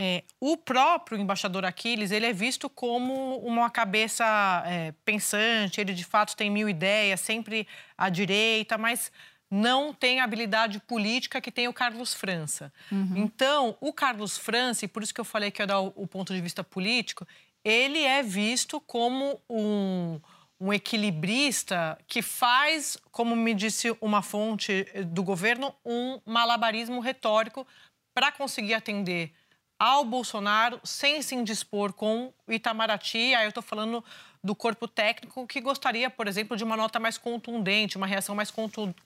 é, 0.00 0.22
o 0.40 0.56
próprio 0.56 1.18
embaixador 1.18 1.64
Aquiles 1.64 2.12
ele 2.12 2.24
é 2.24 2.32
visto 2.32 2.70
como 2.70 3.38
uma 3.38 3.68
cabeça 3.68 4.24
é, 4.64 4.92
pensante, 5.04 5.80
ele 5.80 5.92
de 5.92 6.04
fato 6.04 6.36
tem 6.36 6.48
mil 6.48 6.68
ideias, 6.68 7.20
sempre 7.20 7.66
à 7.96 8.08
direita, 8.08 8.78
mas 8.78 9.10
não 9.50 9.92
tem 9.92 10.20
a 10.20 10.24
habilidade 10.24 10.78
política 10.78 11.40
que 11.40 11.50
tem 11.50 11.66
o 11.66 11.72
Carlos 11.72 12.14
França. 12.14 12.72
Uhum. 12.92 13.14
Então, 13.16 13.76
o 13.80 13.92
Carlos 13.92 14.38
França, 14.38 14.84
e 14.84 14.88
por 14.88 15.02
isso 15.02 15.12
que 15.12 15.20
eu 15.20 15.24
falei 15.24 15.50
que 15.50 15.60
ia 15.62 15.66
dar 15.66 15.80
o, 15.80 15.92
o 15.96 16.06
ponto 16.06 16.32
de 16.32 16.40
vista 16.40 16.62
político, 16.62 17.26
ele 17.64 18.04
é 18.04 18.22
visto 18.22 18.80
como 18.80 19.40
um, 19.50 20.20
um 20.60 20.72
equilibrista 20.72 21.98
que 22.06 22.22
faz, 22.22 22.96
como 23.10 23.34
me 23.34 23.52
disse 23.52 23.96
uma 24.00 24.22
fonte 24.22 24.84
do 25.06 25.24
governo, 25.24 25.74
um 25.84 26.20
malabarismo 26.24 27.00
retórico 27.00 27.66
para 28.14 28.30
conseguir 28.30 28.74
atender 28.74 29.32
ao 29.78 30.04
Bolsonaro 30.04 30.80
sem 30.82 31.22
se 31.22 31.34
indispor 31.34 31.92
com 31.92 32.32
o 32.46 32.52
Itamaraty. 32.52 33.34
Aí 33.34 33.44
eu 33.44 33.50
estou 33.50 33.62
falando 33.62 34.04
do 34.42 34.54
corpo 34.54 34.88
técnico 34.88 35.46
que 35.46 35.60
gostaria, 35.60 36.10
por 36.10 36.26
exemplo, 36.26 36.56
de 36.56 36.64
uma 36.64 36.76
nota 36.76 36.98
mais 36.98 37.16
contundente, 37.16 37.96
uma 37.96 38.06
reação 38.06 38.34
mais 38.34 38.52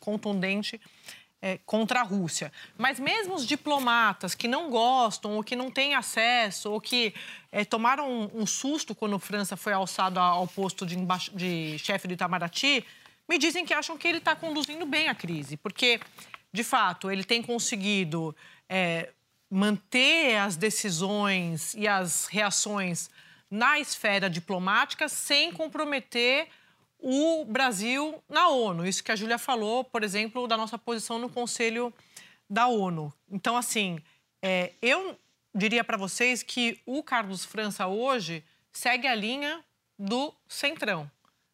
contundente 0.00 0.80
é, 1.42 1.58
contra 1.66 2.00
a 2.00 2.02
Rússia. 2.02 2.52
Mas 2.78 3.00
mesmo 3.00 3.34
os 3.34 3.46
diplomatas 3.46 4.34
que 4.34 4.46
não 4.46 4.70
gostam, 4.70 5.32
ou 5.32 5.42
que 5.42 5.56
não 5.56 5.70
têm 5.70 5.94
acesso, 5.94 6.70
ou 6.70 6.80
que 6.80 7.12
é, 7.50 7.64
tomaram 7.64 8.08
um, 8.08 8.42
um, 8.42 8.46
susto 8.46 8.94
quando 8.94 9.18
França 9.18 9.56
foi 9.56 9.72
alçado 9.72 10.20
ao 10.20 10.46
posto 10.46 10.86
de, 10.86 10.96
de 11.34 11.78
chefe 11.78 12.06
do 12.06 12.14
Itamaraty, 12.14 12.84
me 13.28 13.38
dizem 13.38 13.64
que 13.64 13.74
acham 13.74 13.98
que 13.98 14.06
ele 14.06 14.18
está 14.18 14.36
conduzindo 14.36 14.86
bem 14.86 15.08
a 15.08 15.14
crise, 15.14 15.56
porque, 15.56 16.00
de 16.52 16.62
fato, 16.62 17.10
ele 17.10 17.24
tem 17.24 17.42
conseguido 17.42 18.34
é, 18.68 19.10
manter 19.54 20.36
as 20.36 20.56
decisões 20.56 21.74
e 21.74 21.86
as 21.86 22.24
reações 22.24 23.10
na 23.50 23.78
esfera 23.78 24.30
diplomática 24.30 25.10
sem 25.10 25.52
comprometer 25.52 26.48
o 26.98 27.44
Brasil 27.44 28.24
na 28.30 28.48
ONU. 28.48 28.86
Isso 28.86 29.04
que 29.04 29.12
a 29.12 29.16
Júlia 29.16 29.36
falou, 29.36 29.84
por 29.84 30.02
exemplo, 30.02 30.48
da 30.48 30.56
nossa 30.56 30.78
posição 30.78 31.18
no 31.18 31.28
Conselho 31.28 31.92
da 32.48 32.66
ONU. 32.66 33.12
Então, 33.30 33.54
assim, 33.54 33.98
é, 34.40 34.72
eu 34.80 35.18
diria 35.54 35.84
para 35.84 35.98
vocês 35.98 36.42
que 36.42 36.80
o 36.86 37.02
Carlos 37.02 37.44
França 37.44 37.86
hoje 37.86 38.42
segue 38.72 39.06
a 39.06 39.14
linha 39.14 39.62
do 39.98 40.32
centrão, 40.48 41.10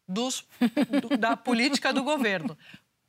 dos, 0.07 0.45
do, 1.01 1.17
da 1.17 1.35
política 1.35 1.91
do 1.91 2.01
governo. 2.01 2.57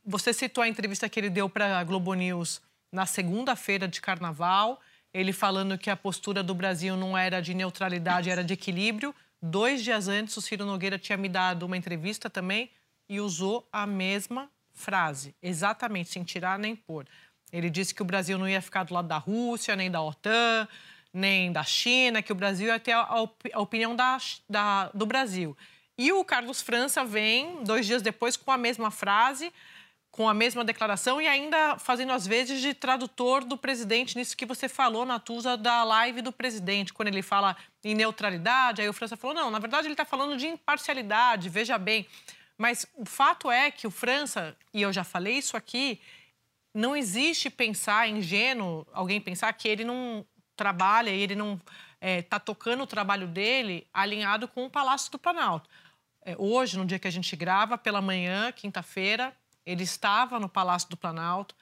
Você 0.04 0.32
citou 0.32 0.64
a 0.64 0.68
entrevista 0.68 1.08
que 1.08 1.20
ele 1.20 1.30
deu 1.30 1.48
para 1.48 1.78
a 1.78 1.84
Globo 1.84 2.12
News 2.14 2.60
na 2.92 3.06
segunda-feira 3.06 3.86
de 3.86 4.00
carnaval, 4.00 4.80
ele 5.12 5.32
falando 5.32 5.78
que 5.78 5.90
a 5.90 5.96
postura 5.96 6.42
do 6.42 6.54
Brasil 6.54 6.96
não 6.96 7.16
era 7.16 7.40
de 7.40 7.54
neutralidade, 7.54 8.30
era 8.30 8.44
de 8.44 8.54
equilíbrio. 8.54 9.14
Dois 9.42 9.82
dias 9.82 10.08
antes, 10.08 10.36
o 10.36 10.42
Ciro 10.42 10.64
Nogueira 10.64 10.98
tinha 10.98 11.16
me 11.16 11.28
dado 11.28 11.64
uma 11.64 11.76
entrevista 11.76 12.28
também 12.28 12.70
e 13.08 13.20
usou 13.20 13.68
a 13.72 13.86
mesma 13.86 14.50
frase, 14.72 15.34
exatamente, 15.42 16.10
sem 16.10 16.22
tirar 16.22 16.58
nem 16.58 16.76
pôr. 16.76 17.06
Ele 17.52 17.68
disse 17.68 17.94
que 17.94 18.02
o 18.02 18.04
Brasil 18.04 18.38
não 18.38 18.48
ia 18.48 18.62
ficar 18.62 18.84
do 18.84 18.94
lado 18.94 19.08
da 19.08 19.18
Rússia, 19.18 19.74
nem 19.74 19.90
da 19.90 20.00
OTAN, 20.00 20.68
nem 21.12 21.50
da 21.50 21.64
China, 21.64 22.22
que 22.22 22.32
o 22.32 22.36
Brasil 22.36 22.68
ia 22.68 22.78
ter 22.78 22.92
a, 22.92 23.20
op 23.20 23.50
a 23.52 23.60
opinião 23.60 23.96
da, 23.96 24.16
da, 24.48 24.90
do 24.94 25.04
Brasil. 25.04 25.56
E 25.98 26.12
o 26.12 26.24
Carlos 26.24 26.62
França 26.62 27.04
vem, 27.04 27.64
dois 27.64 27.84
dias 27.84 28.00
depois, 28.00 28.36
com 28.36 28.52
a 28.52 28.56
mesma 28.56 28.90
frase, 28.90 29.52
com 30.10 30.28
a 30.28 30.34
mesma 30.34 30.64
declaração 30.64 31.20
e 31.20 31.28
ainda 31.28 31.78
fazendo 31.78 32.12
as 32.12 32.26
vezes 32.26 32.60
de 32.60 32.74
tradutor 32.74 33.44
do 33.44 33.56
presidente 33.56 34.18
nisso 34.18 34.36
que 34.36 34.44
você 34.44 34.68
falou, 34.68 35.06
Natuza, 35.06 35.56
da 35.56 35.84
live 35.84 36.20
do 36.20 36.32
presidente, 36.32 36.92
quando 36.92 37.08
ele 37.08 37.22
fala 37.22 37.56
em 37.84 37.94
neutralidade, 37.94 38.82
aí 38.82 38.88
o 38.88 38.92
França 38.92 39.16
falou, 39.16 39.36
não, 39.36 39.50
na 39.50 39.58
verdade 39.58 39.86
ele 39.86 39.94
está 39.94 40.04
falando 40.04 40.36
de 40.36 40.46
imparcialidade, 40.46 41.48
veja 41.48 41.78
bem. 41.78 42.06
Mas 42.58 42.86
o 42.94 43.06
fato 43.06 43.50
é 43.50 43.70
que 43.70 43.86
o 43.86 43.90
França, 43.90 44.56
e 44.74 44.82
eu 44.82 44.92
já 44.92 45.04
falei 45.04 45.38
isso 45.38 45.56
aqui, 45.56 46.00
não 46.74 46.94
existe 46.96 47.48
pensar, 47.48 48.08
ingênuo, 48.08 48.86
alguém 48.92 49.20
pensar 49.20 49.52
que 49.52 49.68
ele 49.68 49.84
não 49.84 50.26
trabalha 50.56 51.10
e 51.10 51.22
ele 51.22 51.34
não 51.34 51.54
está 51.54 51.66
é, 52.00 52.22
tá 52.22 52.38
tocando 52.38 52.82
o 52.82 52.86
trabalho 52.86 53.26
dele 53.26 53.86
alinhado 53.94 54.46
com 54.46 54.66
o 54.66 54.70
Palácio 54.70 55.10
do 55.10 55.18
Planalto. 55.18 55.68
É, 56.22 56.34
hoje, 56.36 56.76
no 56.76 56.84
dia 56.84 56.98
que 56.98 57.08
a 57.08 57.10
gente 57.10 57.34
grava, 57.34 57.78
pela 57.78 58.02
manhã, 58.02 58.52
quinta-feira, 58.52 59.34
ele 59.70 59.84
estava 59.84 60.40
no 60.40 60.48
Palácio 60.48 60.88
do 60.88 60.96
Planalto, 60.96 61.54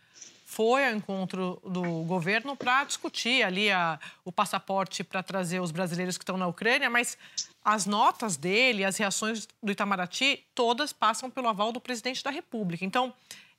foi 0.45 0.87
ao 0.87 0.95
encontro 0.95 1.61
do 1.63 1.83
governo 2.05 2.57
para 2.57 2.83
discutir 2.85 3.43
ali 3.43 3.71
a, 3.71 4.01
o 4.25 4.33
passaporte 4.33 5.05
para 5.05 5.23
trazer 5.23 5.61
os 5.61 5.71
brasileiros 5.71 6.17
que 6.17 6.23
estão 6.23 6.39
na 6.39 6.47
Ucrânia, 6.47 6.89
mas 6.89 7.19
as 7.63 7.85
notas 7.85 8.37
dele, 8.37 8.83
as 8.83 8.97
reações 8.97 9.47
do 9.63 9.71
Itamaraty, 9.71 10.43
todas 10.55 10.91
passam 10.91 11.31
pelo 11.31 11.49
aval 11.49 11.71
do 11.71 11.79
presidente 11.81 12.25
da 12.25 12.31
República. 12.31 12.83
Então, 12.83 13.13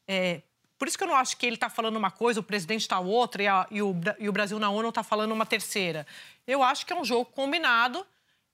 é, 0.08 0.42
por 0.80 0.88
isso 0.88 0.98
que 0.98 1.04
eu 1.04 1.08
não 1.08 1.16
acho 1.16 1.38
que 1.38 1.46
ele 1.46 1.58
está 1.58 1.70
falando 1.70 1.96
uma 1.98 2.10
coisa, 2.10 2.40
o 2.40 2.44
presidente 2.44 2.82
está 2.82 3.00
outra 3.00 3.44
e, 3.44 3.48
a, 3.48 3.68
e, 3.70 3.82
o, 3.84 3.96
e 4.18 4.28
o 4.28 4.32
Brasil 4.32 4.58
na 4.58 4.72
ONU 4.72 4.90
está 4.90 5.04
falando 5.04 5.32
uma 5.32 5.46
terceira. 5.46 6.08
Eu 6.48 6.64
acho 6.64 6.88
que 6.88 6.92
é 6.92 6.96
um 6.96 7.06
jogo 7.06 7.26
combinado 7.26 8.04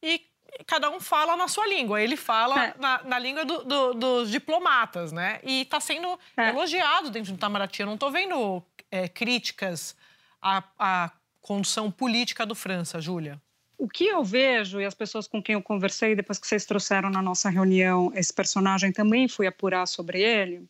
e 0.03 0.21
cada 0.65 0.89
um 0.89 1.00
fala 1.00 1.35
na 1.35 1.47
sua 1.47 1.67
língua. 1.67 2.01
Ele 2.01 2.15
fala 2.15 2.65
é. 2.65 2.74
na, 2.79 3.03
na, 3.03 3.19
língua 3.19 3.45
do, 3.45 3.63
do, 3.63 3.93
dos 3.93 4.31
diplomatas, 4.31 5.12
né? 5.12 5.39
E 5.43 5.62
está 5.62 5.79
sendo 5.79 6.19
é. 6.38 6.50
elogiado 6.50 7.09
dentro 7.09 7.31
do 7.31 7.38
Itamaraty. 7.38 7.81
Eu 7.81 7.88
não 7.88 7.95
estou 7.95 8.12
vendo 8.12 8.63
é, 8.91 9.07
críticas 9.07 9.95
à, 10.41 10.63
à 10.77 11.12
condução 11.41 11.91
política 11.91 12.45
do 12.45 12.55
França, 12.55 13.01
Júlia. 13.01 13.41
O 13.77 13.89
que 13.89 14.05
eu 14.05 14.24
vejo, 14.24 14.79
e 14.79 14.85
as 14.85 14.93
pessoas 14.93 15.27
com 15.27 15.43
quem 15.43 15.53
eu 15.53 15.62
conversei 15.62 16.15
depois 16.15 16.39
que 16.39 16.47
vocês 16.47 16.65
trouxeram 16.65 17.09
na 17.09 17.21
nossa 17.21 17.50
reunião 17.50 18.12
esse 18.15 18.33
personagem, 18.33 18.91
também 18.91 19.27
fui 19.27 19.45
apurar 19.45 19.85
sobre 19.85 20.21
ele. 20.21 20.65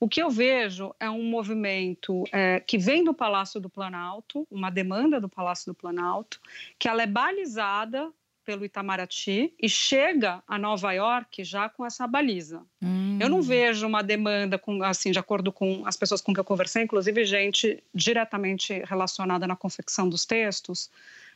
O 0.00 0.08
que 0.08 0.20
eu 0.20 0.30
vejo 0.30 0.94
é 0.98 1.08
um 1.08 1.22
movimento 1.22 2.24
é, 2.32 2.58
que 2.58 2.78
vem 2.78 3.04
do 3.04 3.12
Palácio 3.12 3.60
do 3.60 3.68
Planalto, 3.68 4.48
uma 4.50 4.70
demanda 4.70 5.20
do 5.20 5.28
Palácio 5.28 5.72
do 5.72 5.74
Planalto, 5.74 6.40
que 6.78 6.88
ela 6.88 7.02
é 7.02 7.06
balizada 7.06 8.10
pelo 8.50 8.64
Itamaraty 8.64 9.54
e 9.62 9.68
chega 9.68 10.42
a 10.44 10.58
Nova 10.58 10.90
York 10.90 11.44
já 11.44 11.68
com 11.68 11.86
essa 11.86 12.04
baliza. 12.04 12.62
Hum. 12.82 13.16
Eu 13.20 13.28
não 13.28 13.40
vejo 13.40 13.86
uma 13.86 14.02
demanda, 14.02 14.58
com, 14.58 14.82
assim, 14.82 15.12
de 15.12 15.20
acordo 15.20 15.52
com 15.52 15.86
as 15.86 15.96
pessoas 15.96 16.20
com 16.20 16.34
que 16.34 16.40
eu 16.40 16.44
conversei, 16.44 16.82
inclusive 16.82 17.24
gente 17.24 17.80
diretamente 17.94 18.82
relacionada 18.84 19.46
na 19.46 19.54
confecção 19.54 20.08
dos 20.08 20.24
textos, 20.24 20.90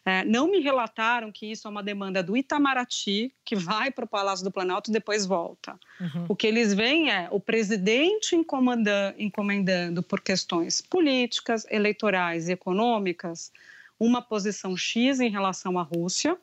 é, 0.04 0.24
não 0.24 0.50
me 0.50 0.58
relataram 0.58 1.30
que 1.30 1.46
isso 1.46 1.68
é 1.68 1.70
uma 1.70 1.84
demanda 1.84 2.20
do 2.20 2.36
Itamaraty, 2.36 3.32
que 3.44 3.54
vai 3.54 3.92
para 3.92 4.04
o 4.04 4.08
Palácio 4.08 4.44
do 4.44 4.50
Planalto 4.50 4.90
e 4.90 4.92
depois 4.92 5.24
volta. 5.24 5.78
Uhum. 6.00 6.26
O 6.30 6.34
que 6.34 6.48
eles 6.48 6.74
veem 6.74 7.12
é 7.12 7.28
o 7.30 7.38
presidente 7.38 8.34
encomendando 8.34 10.02
por 10.02 10.20
questões 10.20 10.82
políticas, 10.82 11.64
eleitorais 11.70 12.48
e 12.48 12.52
econômicas 12.52 13.52
uma 14.00 14.20
posição 14.20 14.76
X 14.76 15.20
em 15.20 15.30
relação 15.30 15.78
à 15.78 15.82
Rússia, 15.82 16.36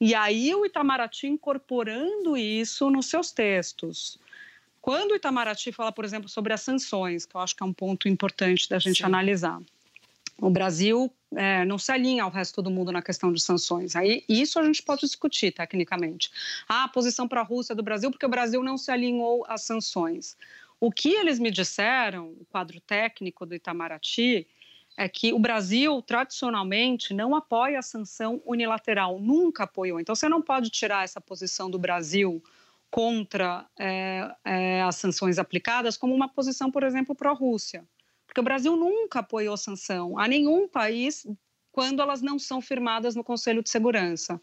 e 0.00 0.14
aí 0.14 0.54
o 0.54 0.66
Itamaraty 0.66 1.26
incorporando 1.26 2.36
isso 2.36 2.90
nos 2.90 3.06
seus 3.06 3.30
textos. 3.30 4.18
Quando 4.80 5.12
o 5.12 5.16
Itamaraty 5.16 5.72
fala, 5.72 5.90
por 5.90 6.04
exemplo, 6.04 6.28
sobre 6.28 6.52
as 6.52 6.60
sanções, 6.60 7.24
que 7.24 7.34
eu 7.34 7.40
acho 7.40 7.56
que 7.56 7.62
é 7.62 7.66
um 7.66 7.72
ponto 7.72 8.08
importante 8.08 8.68
da 8.68 8.78
gente 8.78 8.98
Sim. 8.98 9.04
analisar, 9.04 9.60
o 10.38 10.50
Brasil 10.50 11.10
é, 11.34 11.64
não 11.64 11.78
se 11.78 11.90
alinha 11.92 12.24
ao 12.24 12.30
resto 12.30 12.60
do 12.60 12.70
mundo 12.70 12.92
na 12.92 13.00
questão 13.00 13.32
de 13.32 13.40
sanções. 13.40 13.94
Aí 13.96 14.24
isso 14.28 14.58
a 14.58 14.64
gente 14.64 14.82
pode 14.82 15.02
discutir 15.02 15.52
tecnicamente. 15.52 16.30
Ah, 16.68 16.84
a 16.84 16.88
posição 16.88 17.26
para 17.28 17.40
a 17.40 17.44
Rússia 17.44 17.74
do 17.74 17.82
Brasil, 17.82 18.10
porque 18.10 18.26
o 18.26 18.28
Brasil 18.28 18.62
não 18.62 18.76
se 18.76 18.90
alinhou 18.90 19.44
às 19.48 19.62
sanções. 19.62 20.36
O 20.80 20.90
que 20.90 21.14
eles 21.14 21.38
me 21.38 21.50
disseram, 21.50 22.28
o 22.28 22.44
quadro 22.50 22.80
técnico 22.80 23.46
do 23.46 23.54
Itamaraty, 23.54 24.46
é 24.96 25.08
que 25.08 25.32
o 25.32 25.38
Brasil, 25.38 26.00
tradicionalmente, 26.02 27.12
não 27.12 27.34
apoia 27.34 27.78
a 27.78 27.82
sanção 27.82 28.40
unilateral, 28.46 29.18
nunca 29.18 29.64
apoiou. 29.64 29.98
Então, 29.98 30.14
você 30.14 30.28
não 30.28 30.40
pode 30.40 30.70
tirar 30.70 31.04
essa 31.04 31.20
posição 31.20 31.68
do 31.68 31.78
Brasil 31.78 32.42
contra 32.90 33.66
é, 33.76 34.32
é, 34.44 34.82
as 34.82 34.96
sanções 34.96 35.38
aplicadas 35.38 35.96
como 35.96 36.14
uma 36.14 36.28
posição, 36.28 36.70
por 36.70 36.84
exemplo, 36.84 37.14
pró-Rússia. 37.14 37.84
Porque 38.24 38.40
o 38.40 38.44
Brasil 38.44 38.76
nunca 38.76 39.18
apoiou 39.18 39.56
sanção 39.56 40.16
a 40.18 40.28
nenhum 40.28 40.68
país 40.68 41.26
quando 41.72 42.00
elas 42.00 42.22
não 42.22 42.38
são 42.38 42.60
firmadas 42.60 43.16
no 43.16 43.24
Conselho 43.24 43.64
de 43.64 43.70
Segurança. 43.70 44.40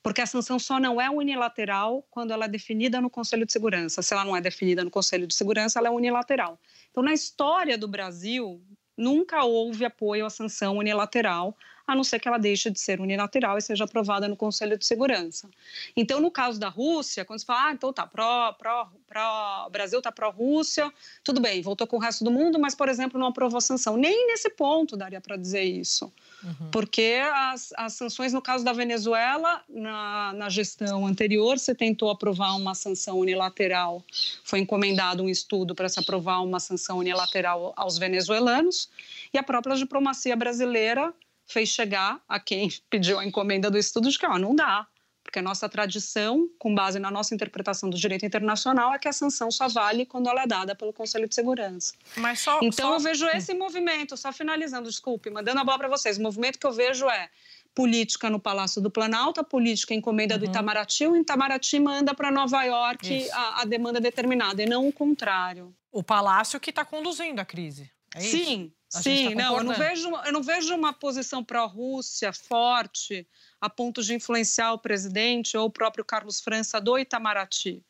Porque 0.00 0.20
a 0.20 0.26
sanção 0.26 0.60
só 0.60 0.78
não 0.78 1.00
é 1.00 1.10
unilateral 1.10 2.06
quando 2.08 2.30
ela 2.30 2.44
é 2.44 2.48
definida 2.48 3.00
no 3.00 3.10
Conselho 3.10 3.44
de 3.44 3.52
Segurança. 3.52 4.00
Se 4.00 4.14
ela 4.14 4.24
não 4.24 4.36
é 4.36 4.40
definida 4.40 4.84
no 4.84 4.90
Conselho 4.90 5.26
de 5.26 5.34
Segurança, 5.34 5.80
ela 5.80 5.88
é 5.88 5.90
unilateral. 5.90 6.58
Então, 6.90 7.02
na 7.02 7.12
história 7.12 7.76
do 7.76 7.88
Brasil, 7.88 8.62
nunca 8.98 9.44
houve 9.44 9.84
apoio 9.84 10.26
à 10.26 10.30
sanção 10.30 10.76
unilateral, 10.76 11.56
a 11.86 11.94
não 11.94 12.04
ser 12.04 12.18
que 12.18 12.28
ela 12.28 12.36
deixe 12.36 12.70
de 12.70 12.78
ser 12.78 13.00
unilateral 13.00 13.56
e 13.56 13.62
seja 13.62 13.84
aprovada 13.84 14.28
no 14.28 14.36
Conselho 14.36 14.76
de 14.76 14.84
Segurança. 14.84 15.48
Então, 15.96 16.20
no 16.20 16.30
caso 16.30 16.60
da 16.60 16.68
Rússia, 16.68 17.24
quando 17.24 17.38
se 17.40 17.46
fala, 17.46 17.68
ah, 17.68 17.72
então 17.72 17.90
tá, 17.94 18.06
pró, 18.06 18.52
pró, 18.52 18.90
pró, 19.08 19.70
Brasil 19.70 19.98
está 19.98 20.12
pró-Rússia, 20.12 20.92
tudo 21.24 21.40
bem, 21.40 21.62
voltou 21.62 21.86
com 21.86 21.96
o 21.96 22.00
resto 22.00 22.24
do 22.24 22.30
mundo, 22.30 22.58
mas, 22.58 22.74
por 22.74 22.90
exemplo, 22.90 23.18
não 23.18 23.28
aprovou 23.28 23.58
sanção. 23.62 23.96
Nem 23.96 24.26
nesse 24.26 24.50
ponto 24.50 24.98
daria 24.98 25.20
para 25.20 25.38
dizer 25.38 25.62
isso. 25.62 26.12
Uhum. 26.42 26.70
Porque 26.70 27.20
as, 27.32 27.72
as 27.76 27.94
sanções, 27.94 28.32
no 28.32 28.40
caso 28.40 28.64
da 28.64 28.72
Venezuela, 28.72 29.62
na, 29.68 30.32
na 30.34 30.48
gestão 30.48 31.06
anterior, 31.06 31.58
se 31.58 31.74
tentou 31.74 32.10
aprovar 32.10 32.54
uma 32.56 32.74
sanção 32.74 33.18
unilateral, 33.18 34.04
foi 34.44 34.60
encomendado 34.60 35.22
um 35.22 35.28
estudo 35.28 35.74
para 35.74 35.88
se 35.88 35.98
aprovar 35.98 36.42
uma 36.42 36.60
sanção 36.60 36.98
unilateral 36.98 37.72
aos 37.76 37.98
venezuelanos, 37.98 38.88
e 39.32 39.38
a 39.38 39.42
própria 39.42 39.76
diplomacia 39.76 40.36
brasileira 40.36 41.12
fez 41.46 41.70
chegar 41.70 42.20
a 42.28 42.38
quem 42.38 42.68
pediu 42.88 43.18
a 43.18 43.24
encomenda 43.24 43.70
do 43.70 43.78
estudo 43.78 44.10
de 44.10 44.18
que 44.18 44.26
ó, 44.26 44.38
não 44.38 44.54
dá, 44.54 44.86
porque 45.28 45.40
a 45.40 45.42
nossa 45.42 45.68
tradição, 45.68 46.48
com 46.58 46.74
base 46.74 46.98
na 46.98 47.10
nossa 47.10 47.34
interpretação 47.34 47.90
do 47.90 47.98
direito 47.98 48.24
internacional, 48.24 48.94
é 48.94 48.98
que 48.98 49.06
a 49.06 49.12
sanção 49.12 49.50
só 49.50 49.68
vale 49.68 50.06
quando 50.06 50.26
ela 50.26 50.44
é 50.44 50.46
dada 50.46 50.74
pelo 50.74 50.90
Conselho 50.90 51.28
de 51.28 51.34
Segurança. 51.34 51.92
Mas 52.16 52.40
só, 52.40 52.58
então 52.62 52.88
só... 52.88 52.94
eu 52.94 53.00
vejo 53.00 53.26
esse 53.26 53.52
movimento, 53.52 54.16
só 54.16 54.32
finalizando, 54.32 54.88
desculpe, 54.88 55.28
mandando 55.28 55.60
a 55.60 55.64
bola 55.64 55.76
para 55.76 55.88
vocês, 55.88 56.16
o 56.16 56.22
movimento 56.22 56.58
que 56.58 56.66
eu 56.66 56.72
vejo 56.72 57.06
é 57.10 57.28
política 57.74 58.30
no 58.30 58.40
Palácio 58.40 58.80
do 58.80 58.90
Planalto, 58.90 59.38
a 59.38 59.44
política 59.44 59.92
encomenda 59.92 60.34
uhum. 60.34 60.40
do 60.40 60.46
Itamaraty, 60.46 61.06
o 61.06 61.14
Itamaraty 61.14 61.78
manda 61.78 62.14
para 62.14 62.30
Nova 62.30 62.62
York 62.64 63.30
a, 63.30 63.60
a 63.60 63.64
demanda 63.66 64.00
determinada, 64.00 64.62
e 64.62 64.66
não 64.66 64.88
o 64.88 64.92
contrário. 64.92 65.74
O 65.92 66.02
Palácio 66.02 66.58
que 66.58 66.70
está 66.70 66.86
conduzindo 66.86 67.38
a 67.38 67.44
crise. 67.44 67.90
É 68.14 68.20
sim, 68.20 68.72
sim. 68.88 69.30
Tá 69.30 69.42
não, 69.42 69.56
eu 69.58 69.64
não, 69.64 69.74
vejo, 69.74 70.08
eu 70.08 70.32
não 70.32 70.42
vejo 70.42 70.74
uma 70.74 70.92
posição 70.92 71.44
pró-Rússia 71.44 72.32
forte 72.32 73.26
a 73.60 73.68
ponto 73.68 74.02
de 74.02 74.14
influenciar 74.14 74.72
o 74.72 74.78
presidente 74.78 75.56
ou 75.56 75.66
o 75.66 75.70
próprio 75.70 76.04
Carlos 76.04 76.40
França 76.40 76.80
do 76.80 76.98
Itamaraty. 76.98 77.82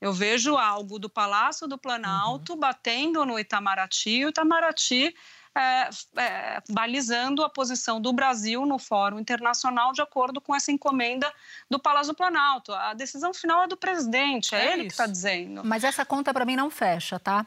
Eu 0.00 0.12
vejo 0.12 0.56
algo 0.56 0.98
do 0.98 1.08
Palácio 1.08 1.66
do 1.66 1.78
Planalto 1.78 2.52
uhum. 2.52 2.58
batendo 2.58 3.24
no 3.24 3.38
Itamaraty, 3.38 4.10
e 4.10 4.26
o 4.26 4.28
Itamaraty 4.28 5.14
é, 5.56 5.88
é, 6.16 6.62
balizando 6.68 7.44
a 7.44 7.48
posição 7.48 8.00
do 8.00 8.12
Brasil 8.12 8.66
no 8.66 8.78
Fórum 8.78 9.20
Internacional 9.20 9.92
de 9.92 10.02
acordo 10.02 10.40
com 10.40 10.54
essa 10.54 10.72
encomenda 10.72 11.32
do 11.70 11.78
Palácio 11.78 12.12
do 12.12 12.16
Planalto. 12.16 12.72
A 12.72 12.92
decisão 12.92 13.32
final 13.32 13.62
é 13.62 13.68
do 13.68 13.76
presidente, 13.76 14.54
é, 14.54 14.58
é 14.58 14.72
ele 14.72 14.82
isso. 14.82 14.88
que 14.88 14.92
está 14.94 15.06
dizendo. 15.06 15.62
Mas 15.64 15.84
essa 15.84 16.04
conta 16.04 16.34
para 16.34 16.44
mim 16.44 16.56
não 16.56 16.70
fecha, 16.70 17.18
tá? 17.20 17.46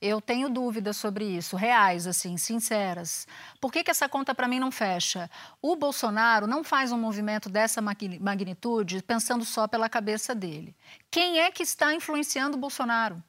Eu 0.00 0.20
tenho 0.20 0.48
dúvidas 0.48 0.96
sobre 0.96 1.24
isso, 1.24 1.56
reais, 1.56 2.06
assim, 2.06 2.36
sinceras. 2.36 3.26
Por 3.60 3.72
que, 3.72 3.84
que 3.84 3.90
essa 3.90 4.08
conta 4.08 4.34
para 4.34 4.48
mim 4.48 4.58
não 4.58 4.70
fecha? 4.70 5.30
O 5.60 5.76
Bolsonaro 5.76 6.46
não 6.46 6.62
faz 6.62 6.92
um 6.92 6.98
movimento 6.98 7.48
dessa 7.48 7.80
magnitude 7.82 9.02
pensando 9.02 9.44
só 9.44 9.66
pela 9.66 9.88
cabeça 9.88 10.34
dele. 10.34 10.74
Quem 11.10 11.40
é 11.40 11.50
que 11.50 11.62
está 11.62 11.94
influenciando 11.94 12.56
o 12.56 12.60
Bolsonaro? 12.60 13.22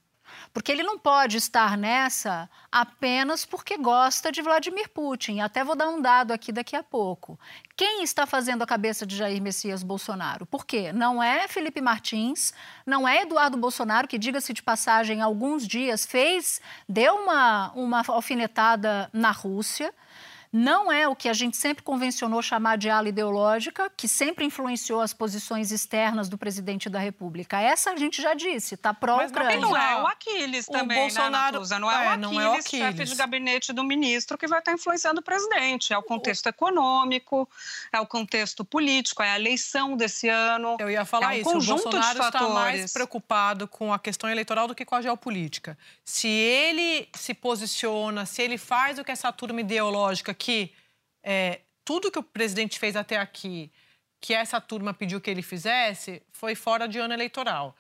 Porque 0.54 0.72
ele 0.72 0.84
não 0.84 0.98
pode 0.98 1.38
estar 1.38 1.78
nessa 1.78 2.50
apenas 2.72 3.46
porque 3.46 3.78
gosta 3.78 4.32
de 4.32 4.42
Vladimir 4.42 4.90
Putin. 4.90 5.40
Até 5.40 5.64
vou 5.64 5.76
dar 5.76 5.90
um 5.90 6.02
dado 6.02 6.32
aqui 6.32 6.52
daqui 6.52 6.76
a 6.76 6.84
pouco. 6.84 7.40
Quem 7.76 8.04
está 8.04 8.26
fazendo 8.26 8.62
a 8.62 8.68
cabeça 8.68 9.06
de 9.06 9.16
Jair 9.16 9.42
Messias 9.42 9.84
Bolsonaro? 9.84 10.46
Por 10.46 10.66
quê? 10.66 10.92
Não 10.92 11.22
é 11.24 11.48
Felipe 11.48 11.82
Martins, 11.82 12.54
não 12.86 13.08
é 13.08 13.22
Eduardo 13.22 13.58
Bolsonaro, 13.58 14.08
que, 14.08 14.18
diga-se 14.18 14.54
de 14.54 14.62
passagem, 14.62 15.22
alguns 15.22 15.68
dias 15.68 16.06
fez, 16.06 16.60
deu 16.88 17.16
uma, 17.16 17.72
uma 17.74 18.04
alfinetada 18.08 19.10
na 19.14 19.32
Rússia 19.32 19.94
não 20.52 20.92
é 20.92 21.08
o 21.08 21.16
que 21.16 21.30
a 21.30 21.34
gente 21.34 21.56
sempre 21.58 21.84
convencionou 21.84 22.42
chamar 22.42 22.78
de 22.78 22.90
ala 22.90 23.10
ideológica, 23.10 23.92
que 23.96 24.08
sempre 24.08 24.46
influenciou 24.46 25.00
as 25.00 25.14
posições 25.14 25.72
externas 25.72 26.28
do 26.28 26.38
presidente 26.38 26.90
da 26.90 26.98
República. 26.98 27.60
Essa 27.60 27.92
a 27.92 27.96
gente 27.96 28.20
já 28.22 28.34
disse, 28.34 28.74
está 28.74 28.92
pró-Ucrânia. 28.92 29.60
Mas 29.60 29.62
não 29.62 29.78
é 29.78 30.02
o 30.02 30.08
Aquiles 30.08 30.68
o 30.68 30.72
também, 30.72 30.98
né, 30.98 31.04
Bolsonaro... 31.04 31.62
né, 31.62 31.80
Não 31.80 31.92
é, 31.92 31.94
é, 31.94 31.98
o 31.98 32.12
Aquiles, 32.12 32.22
não 32.22 32.42
é 32.42 32.50
o 32.50 32.54
Aquiles, 32.54 32.86
chefe 32.86 33.04
de 33.06 33.16
gabinete 33.16 33.72
do 33.72 33.84
ministro, 33.84 34.38
que 34.38 34.48
vai 34.48 34.60
estar 34.60 34.74
influenciando 34.74 35.22
o 35.22 35.24
presidente. 35.24 35.94
É 35.94 35.98
o 35.98 36.04
contexto 36.04 36.48
o... 36.48 36.50
econômico, 36.50 37.48
é 37.92 38.00
o 38.00 38.08
contexto 38.08 38.66
político, 38.66 39.22
é 39.22 39.32
a 39.32 39.36
eleição 39.36 39.96
desse 39.96 40.28
ano. 40.28 40.78
Eu 40.80 40.90
ia 40.90 41.06
falar 41.06 41.36
é 41.36 41.38
um 41.38 41.42
isso, 41.42 41.52
conjunto 41.52 41.80
o 41.80 41.92
Bolsonaro 41.92 42.24
está 42.24 42.50
mais 42.50 42.92
preocupado 42.92 43.68
com 43.68 43.94
a 43.94 44.00
questão 44.00 44.28
eleitoral 44.28 44.68
do 44.68 44.74
que 44.74 44.84
com 44.84 44.96
a 44.96 45.02
geopolítica. 45.02 45.78
Se 46.04 46.28
ele 46.28 47.08
se 47.14 47.36
posiciona, 47.36 48.26
se 48.26 48.42
ele 48.42 48.58
faz 48.58 48.98
o 48.98 49.04
que 49.04 49.12
essa 49.12 49.32
turma 49.32 49.62
ideológica 49.62 50.34
que 50.40 50.74
é, 51.22 51.60
tudo 51.86 52.12
que 52.12 52.18
o 52.18 52.24
presidente 52.24 52.80
fez 52.80 52.96
até 52.96 53.18
aqui, 53.18 53.72
que 54.20 54.34
essa 54.34 54.60
turma 54.60 54.94
pediu 54.94 55.22
que 55.22 55.30
ele 55.30 55.42
fizesse, 55.42 56.24
foi 56.32 56.56
fora 56.56 56.88
de 56.88 56.98
ano 56.98 57.14
eleitoral. 57.14 57.76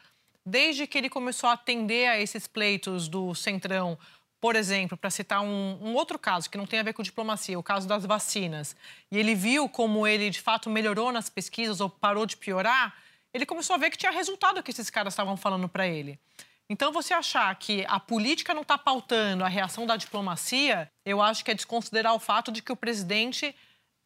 Desde 0.45 0.85
que 0.85 0.97
ele 0.97 1.09
começou 1.09 1.49
a 1.49 1.53
atender 1.53 2.07
a 2.07 2.19
esses 2.19 2.47
pleitos 2.47 3.07
do 3.07 3.33
Centrão, 3.33 3.97
por 4.41 4.55
exemplo, 4.55 4.97
para 4.97 5.09
citar 5.09 5.41
um, 5.41 5.77
um, 5.81 5.93
outro 5.95 6.17
caso 6.17 6.49
que 6.49 6.57
não 6.57 6.65
tem 6.65 6.79
a 6.79 6.83
ver 6.83 6.93
com 6.93 7.03
diplomacia, 7.03 7.59
o 7.59 7.63
caso 7.63 7.87
das 7.87 8.05
vacinas, 8.05 8.75
e 9.11 9.17
ele 9.17 9.35
viu 9.35 9.67
como 9.67 10.07
ele 10.07 10.29
de 10.29 10.41
fato 10.41 10.69
melhorou 10.69 11.11
nas 11.11 11.29
pesquisas 11.29 11.81
ou 11.81 11.89
parou 11.89 12.25
de 12.25 12.37
piorar, 12.37 12.95
ele 13.33 13.45
começou 13.45 13.75
a 13.75 13.79
ver 13.79 13.89
que 13.89 13.97
tinha 13.97 14.11
resultado 14.11 14.63
que 14.63 14.71
esses 14.71 14.89
caras 14.89 15.13
estavam 15.13 15.35
falando 15.35 15.67
para 15.67 15.87
ele. 15.87 16.17
Então, 16.69 16.91
você 16.91 17.13
achar 17.13 17.53
que 17.55 17.83
a 17.87 17.99
política 17.99 18.53
não 18.53 18.61
está 18.61 18.77
pautando 18.77 19.43
a 19.43 19.47
reação 19.47 19.87
da 19.87 19.97
diplomacia, 19.97 20.91
eu 21.03 21.19
acho 21.21 21.43
que 21.43 21.49
é 21.49 21.55
desconsiderar 21.55 22.13
o 22.13 22.19
fato 22.19 22.51
de 22.51 22.61
que 22.61 22.71
o 22.71 22.75
presidente 22.75 23.47
está 23.47 23.55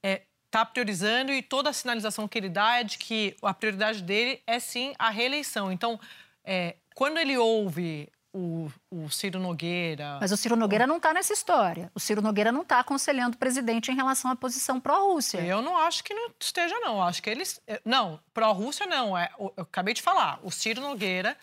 é, 0.01 0.21
tá 0.49 0.65
priorizando 0.65 1.33
e 1.33 1.41
toda 1.41 1.69
a 1.69 1.73
sinalização 1.73 2.27
que 2.27 2.37
ele 2.37 2.49
dá 2.49 2.79
é 2.79 2.83
de 2.83 2.97
que 2.97 3.35
a 3.41 3.53
prioridade 3.53 4.01
dele 4.01 4.41
é 4.47 4.59
sim 4.59 4.93
a 4.97 5.09
reeleição. 5.09 5.71
Então, 5.73 5.99
é, 6.45 6.77
quando 6.95 7.17
ele 7.17 7.37
ouve 7.37 8.09
o, 8.33 8.71
o, 8.89 9.09
Ciro 9.09 9.39
Nogueira. 9.39 10.17
Mas 10.19 10.31
o 10.31 10.37
Ciro 10.37 10.55
Nogueira 10.55 10.87
não 10.87 10.97
está 10.97 11.13
nessa 11.13 11.33
história. 11.33 11.91
O 11.93 11.99
Ciro 11.99 12.21
Nogueira 12.21 12.51
não 12.51 12.61
está 12.61 12.79
aconselhando 12.79 13.35
o 13.35 13.37
presidente 13.37 13.91
em 13.91 13.95
relação 13.95 14.31
à 14.31 14.35
posição 14.35 14.79
pró-Rússia. 14.79 15.39
Eu 15.41 15.61
não 15.61 15.77
acho 15.77 16.03
que 16.03 16.13
não 16.13 16.31
esteja, 16.39 16.79
não. 16.79 16.95
Eu 16.95 17.03
acho 17.03 17.21
que 17.21 17.29
eles. 17.29 17.61
Não, 17.85 18.19
pró-Rússia 18.33 18.87
não. 18.87 19.15
É, 19.15 19.29
eu 19.37 19.53
acabei 19.57 19.93
de 19.93 20.01
falar. 20.01 20.39
O 20.41 20.49
Ciro 20.49 20.81
Nogueira 20.81 21.37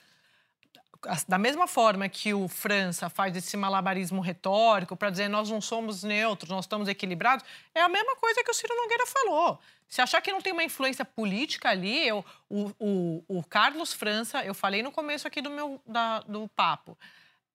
da 1.27 1.39
mesma 1.39 1.67
forma 1.67 2.09
que 2.09 2.35
o 2.35 2.47
França 2.49 3.09
faz 3.09 3.35
esse 3.37 3.57
malabarismo 3.57 4.21
retórico 4.21 4.97
para 4.97 5.11
dizer 5.11 5.29
nós 5.29 5.49
não 5.49 5.61
somos 5.61 6.03
neutros, 6.03 6.51
nós 6.51 6.65
estamos 6.65 6.89
equilibrados, 6.89 7.45
é 7.75 7.81
a 7.81 7.89
mesma 7.89 8.17
coisa 8.17 8.45
que 8.45 8.51
o 8.51 8.55
Ciro 8.55 8.75
Nogueira 8.77 9.07
falou. 9.07 9.59
Se 9.89 10.01
achar 10.01 10.21
que 10.21 10.31
não 10.31 10.41
tem 10.41 10.53
uma 10.53 10.63
influência 10.63 11.05
política 11.05 11.71
ali, 11.71 12.07
eu, 12.07 12.25
o, 12.49 12.71
o, 12.79 13.25
o 13.39 13.45
Carlos 13.45 13.93
França, 13.93 14.45
eu 14.45 14.55
falei 14.55 14.83
no 14.83 14.93
começo 14.93 15.27
aqui 15.27 15.41
do 15.41 15.51
meu 15.51 15.81
da, 15.87 16.21
do 16.21 16.47
papo, 16.49 16.97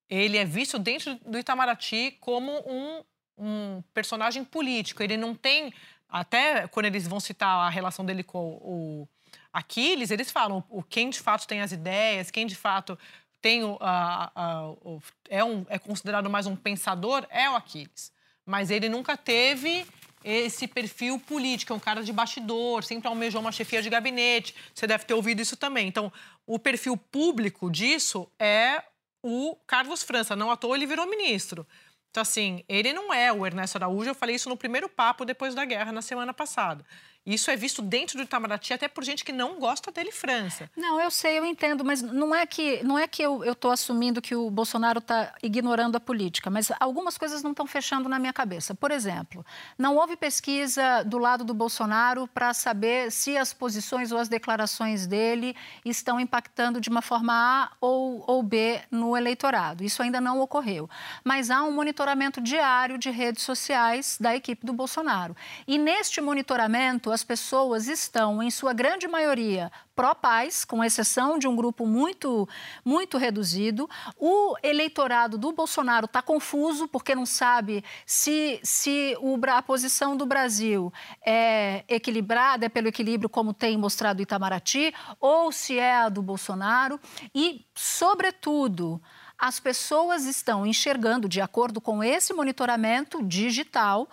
ele 0.10 0.38
é 0.38 0.46
visto 0.46 0.78
dentro 0.78 1.16
do 1.26 1.38
Itamaraty 1.38 2.18
como 2.20 2.52
um, 2.68 3.04
um 3.38 3.84
personagem 3.94 4.44
político. 4.44 5.02
Ele 5.02 5.18
não 5.18 5.34
tem, 5.34 5.74
até 6.10 6.68
quando 6.68 6.86
eles 6.88 7.08
vão 7.08 7.20
citar 7.20 7.68
a 7.68 7.70
relação 7.70 8.06
dele 8.06 8.24
com 8.24 8.60
o 8.62 9.08
Aquiles, 9.52 10.12
eles 10.12 10.32
falam 10.32 10.64
o 10.70 10.84
quem 10.84 11.10
de 11.10 11.20
fato 11.20 11.48
tem 11.48 11.62
as 11.62 11.72
ideias, 11.72 12.30
quem 12.30 12.46
de 12.46 12.56
fato 12.56 13.00
tem 13.46 13.64
o, 13.64 13.78
a, 13.80 14.32
a, 14.34 14.70
o, 14.70 15.00
é, 15.30 15.44
um, 15.44 15.64
é 15.70 15.78
considerado 15.78 16.28
mais 16.32 16.48
um 16.48 16.56
pensador, 16.56 17.28
é 17.30 17.48
o 17.48 17.56
Aquiles. 17.56 18.12
Mas 18.44 18.72
ele 18.72 18.90
nunca 18.90 19.16
teve 19.16 19.86
esse 20.24 20.68
perfil 20.68 21.20
político, 21.20 21.72
é 21.72 21.76
um 21.76 21.80
cara 21.80 22.02
de 22.02 22.12
bastidor, 22.12 22.84
sempre 22.84 23.08
almejou 23.08 23.40
uma 23.40 23.52
chefia 23.52 23.84
de 23.84 23.90
gabinete. 23.92 24.56
Você 24.74 24.88
deve 24.88 25.06
ter 25.06 25.14
ouvido 25.14 25.44
isso 25.44 25.56
também. 25.56 25.88
Então, 25.88 26.12
o 26.48 26.58
perfil 26.58 26.98
público 26.98 27.70
disso 27.70 28.28
é 28.40 28.84
o 29.22 29.56
Carlos 29.68 30.02
França. 30.02 30.36
Não 30.36 30.50
à 30.50 30.58
toa 30.58 30.76
ele 30.76 30.88
virou 30.88 31.08
ministro. 31.08 31.68
Então, 32.10 32.24
assim, 32.24 32.64
ele 32.68 32.94
não 32.94 33.14
é 33.14 33.32
o 33.32 33.46
Ernesto 33.46 33.78
Araújo. 33.78 34.10
Eu 34.10 34.16
falei 34.16 34.38
isso 34.38 34.50
no 34.50 34.58
primeiro 34.58 34.90
papo 34.90 35.24
depois 35.24 35.54
da 35.54 35.66
guerra, 35.66 35.92
na 35.92 36.02
semana 36.02 36.34
passada. 36.34 36.84
Isso 37.26 37.50
é 37.50 37.56
visto 37.56 37.82
dentro 37.82 38.18
do 38.18 38.24
Itamaraty 38.24 38.74
até 38.74 38.88
por 38.88 39.04
gente 39.04 39.26
que 39.26 39.32
não 39.32 39.60
gosta 39.60 39.92
dele, 39.92 40.12
França. 40.12 40.70
Não, 40.78 41.02
eu 41.02 41.10
sei, 41.10 41.40
eu 41.40 41.46
entendo, 41.46 41.84
mas 41.84 42.02
não 42.02 42.36
é 42.36 42.46
que, 42.46 42.84
não 42.84 43.00
é 43.00 43.08
que 43.08 43.24
eu 43.24 43.44
estou 43.44 43.72
assumindo 43.72 44.22
que 44.22 44.36
o 44.36 44.50
Bolsonaro 44.52 45.00
está 45.00 45.34
ignorando 45.42 45.96
a 45.96 46.00
política, 46.00 46.52
mas 46.52 46.72
algumas 46.80 47.18
coisas 47.18 47.42
não 47.42 47.50
estão 47.52 47.66
fechando 47.66 48.08
na 48.08 48.20
minha 48.20 48.32
cabeça. 48.32 48.76
Por 48.76 48.92
exemplo, 48.92 49.44
não 49.76 49.96
houve 49.96 50.16
pesquisa 50.16 51.04
do 51.04 51.18
lado 51.18 51.44
do 51.44 51.54
Bolsonaro 51.54 52.28
para 52.28 52.54
saber 52.54 53.12
se 53.12 53.36
as 53.36 53.54
posições 53.54 54.12
ou 54.12 54.20
as 54.20 54.30
declarações 54.30 55.08
dele 55.08 55.56
estão 55.84 56.20
impactando 56.20 56.80
de 56.80 56.90
uma 56.90 57.02
forma 57.02 57.34
A 57.34 57.72
ou, 57.82 58.24
ou 58.28 58.44
B 58.44 58.82
no 58.92 59.18
eleitorado. 59.18 59.84
Isso 59.84 60.04
ainda 60.04 60.22
não 60.22 60.40
ocorreu. 60.40 60.88
Mas 61.24 61.50
há 61.50 61.64
um 61.64 61.72
monitoramento 61.72 62.40
diário 62.40 63.00
de 63.00 63.10
redes 63.10 63.44
sociais 63.44 64.18
da 64.20 64.36
equipe 64.36 64.64
do 64.64 64.74
Bolsonaro. 64.74 65.36
E 65.68 65.80
neste 65.80 66.22
monitoramento, 66.22 67.15
as 67.16 67.24
pessoas 67.24 67.88
estão, 67.88 68.44
em 68.44 68.52
sua 68.52 68.74
grande 68.74 69.08
maioria, 69.08 69.72
pró-paz, 69.96 70.66
com 70.66 70.84
exceção 70.84 71.40
de 71.40 71.48
um 71.48 71.56
grupo 71.56 71.88
muito, 71.88 72.48
muito 72.84 73.18
reduzido. 73.18 73.90
O 74.20 74.56
eleitorado 74.62 75.38
do 75.38 75.54
Bolsonaro 75.54 76.06
está 76.06 76.22
confuso, 76.22 76.88
porque 76.88 77.16
não 77.16 77.26
sabe 77.26 77.84
se, 78.06 78.60
se 78.62 79.18
o, 79.22 79.40
a 79.50 79.62
posição 79.62 80.18
do 80.18 80.26
Brasil 80.26 80.92
é 81.26 81.86
equilibrada, 81.88 82.66
é 82.66 82.70
pelo 82.70 82.90
equilíbrio, 82.90 83.30
como 83.30 83.54
tem 83.54 83.78
mostrado 83.78 84.22
Itamaraty, 84.22 84.94
ou 85.20 85.52
se 85.52 85.80
é 85.80 85.96
a 85.96 86.10
do 86.10 86.22
Bolsonaro. 86.22 87.00
E, 87.34 87.66
sobretudo, 87.74 89.02
as 89.40 89.60
pessoas 89.60 90.26
estão 90.26 90.66
enxergando, 90.66 91.30
de 91.30 91.40
acordo 91.40 91.80
com 91.80 92.04
esse 92.04 92.34
monitoramento 92.34 93.24
digital, 93.24 94.10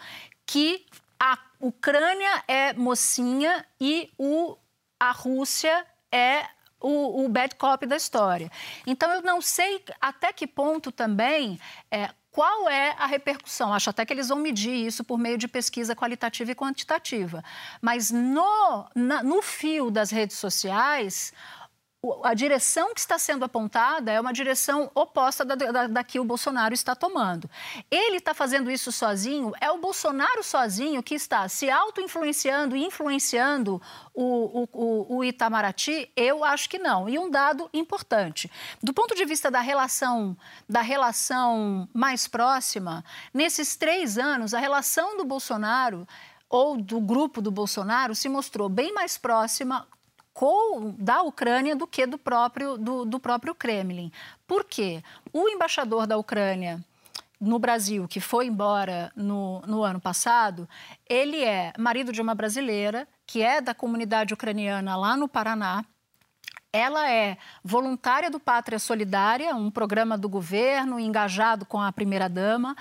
que 0.47 0.87
a 1.19 1.39
Ucrânia 1.63 2.43
é 2.49 2.73
mocinha 2.73 3.65
e 3.81 4.13
o, 4.19 4.59
a 4.99 5.13
Rússia 5.13 5.87
é 6.11 6.45
o, 6.81 7.25
o, 7.25 7.29
bad 7.29 7.55
cop 7.55 7.87
da 7.87 7.95
história. 7.95 8.51
Então, 8.85 9.09
eu 9.13 9.23
não 9.23 9.41
sei 9.41 9.81
até 10.01 10.33
que 10.33 10.45
ponto 10.45 10.91
também 10.91 11.61
é, 11.89 12.11
qual 12.33 12.69
é 12.69 12.97
a 12.99 13.07
repercussão. 13.07 13.73
Acho 13.73 13.91
até 13.91 14.05
que 14.05 14.13
eles 14.13 14.29
vão 14.29 14.39
medir 14.39 14.75
isso 14.75 15.05
por 15.05 15.17
meio 15.17 15.39
de 15.39 15.47
pesquisa 15.47 15.95
qualitativa 15.95 16.51
e 16.51 16.55
quantitativa. 16.57 17.45
Mas 17.81 18.11
no, 18.11 18.85
na, 18.93 19.23
no 19.23 19.41
fio 19.41 19.89
das 19.89 20.11
redes 20.11 20.39
sociais, 20.39 21.33
a 22.25 22.35
direção 22.35 22.93
que 22.93 22.99
está 22.99 23.17
sendo 23.17 23.45
apontada 23.45 24.11
é 24.11 24.21
uma 24.21 24.33
direção 24.33 24.91
oposta 24.93 25.45
da, 25.45 25.55
da, 25.55 25.87
da 25.87 26.03
que 26.03 26.19
o 26.19 26.25
Bolsonaro 26.25 26.75
está 26.75 26.97
tomando. 26.97 27.49
Ele 27.89 28.17
está 28.17 28.35
fazendo 28.35 28.69
isso 28.73 28.91
sozinho, 28.91 29.53
é 29.61 29.71
o 29.71 29.79
Bolsonaro 29.79 30.43
sozinho 30.43 31.01
que 31.01 31.15
está 31.15 31.49
se 31.49 31.71
auto-influenciando 31.71 32.75
e 32.75 32.85
influenciando 32.85 33.81
o, 34.13 34.69
o, 34.73 35.17
o, 35.17 35.25
Itamaraty? 35.25 36.11
Eu 36.17 36.43
acho 36.43 36.69
que 36.69 36.79
não. 36.79 37.09
E 37.09 37.17
um 37.21 37.31
dado 37.31 37.71
importante: 37.73 38.51
do 38.83 38.93
ponto 38.93 39.15
de 39.15 39.25
vista 39.25 39.49
da 39.49 39.61
relação, 39.61 40.37
da 40.69 40.81
relação 40.81 41.89
mais 41.95 42.27
próxima, 42.27 43.05
nesses 43.33 43.77
três 43.77 44.19
anos, 44.19 44.55
a 44.55 44.59
relação 44.59 45.17
do 45.17 45.25
Bolsonaro 45.25 46.05
ou 46.51 46.77
do 46.77 47.01
grupo 47.01 47.41
do 47.41 47.51
Bolsonaro 47.51 48.15
se 48.15 48.29
mostrou 48.29 48.69
bem 48.69 48.93
mais 48.93 49.17
próxima 49.17 49.87
com, 50.33 50.95
da 50.99 51.23
Ucrânia 51.23 51.77
do 51.77 51.87
que 51.87 52.07
do 52.07 52.19
próprio, 52.19 52.77
do, 52.77 53.05
do 53.05 53.21
próprio 53.21 53.55
Kremlin. 53.55 54.11
Por 54.47 54.65
quê? 54.65 55.03
O 55.33 55.49
embaixador 55.49 56.07
da 56.07 56.17
Ucrânia 56.17 56.83
no 57.41 57.59
Brasil, 57.59 58.07
que 58.07 58.21
foi 58.21 58.47
embora 58.47 59.11
no, 59.17 59.61
no 59.63 59.83
ano 59.83 60.01
passado, 60.01 60.69
ele 61.09 61.43
é 61.43 61.73
marido 61.77 62.13
de 62.13 62.23
uma 62.23 62.37
brasileira, 62.37 63.07
que 63.27 63.43
é 63.43 63.61
da 63.61 63.75
comunidade 63.75 64.33
ucraniana 64.33 64.97
lá 64.97 65.17
no 65.17 65.29
Paraná. 65.29 65.85
Ela 66.73 67.11
é 67.11 67.37
voluntária 67.63 68.31
do 68.31 68.39
Pátria 68.39 68.79
Solidária, 68.79 69.55
um 69.55 69.71
programa 69.71 70.17
do 70.17 70.29
governo 70.29 70.99
engajado 70.99 71.67
com 71.67 71.81
a 71.81 71.93
primeira-dama. 71.93 72.77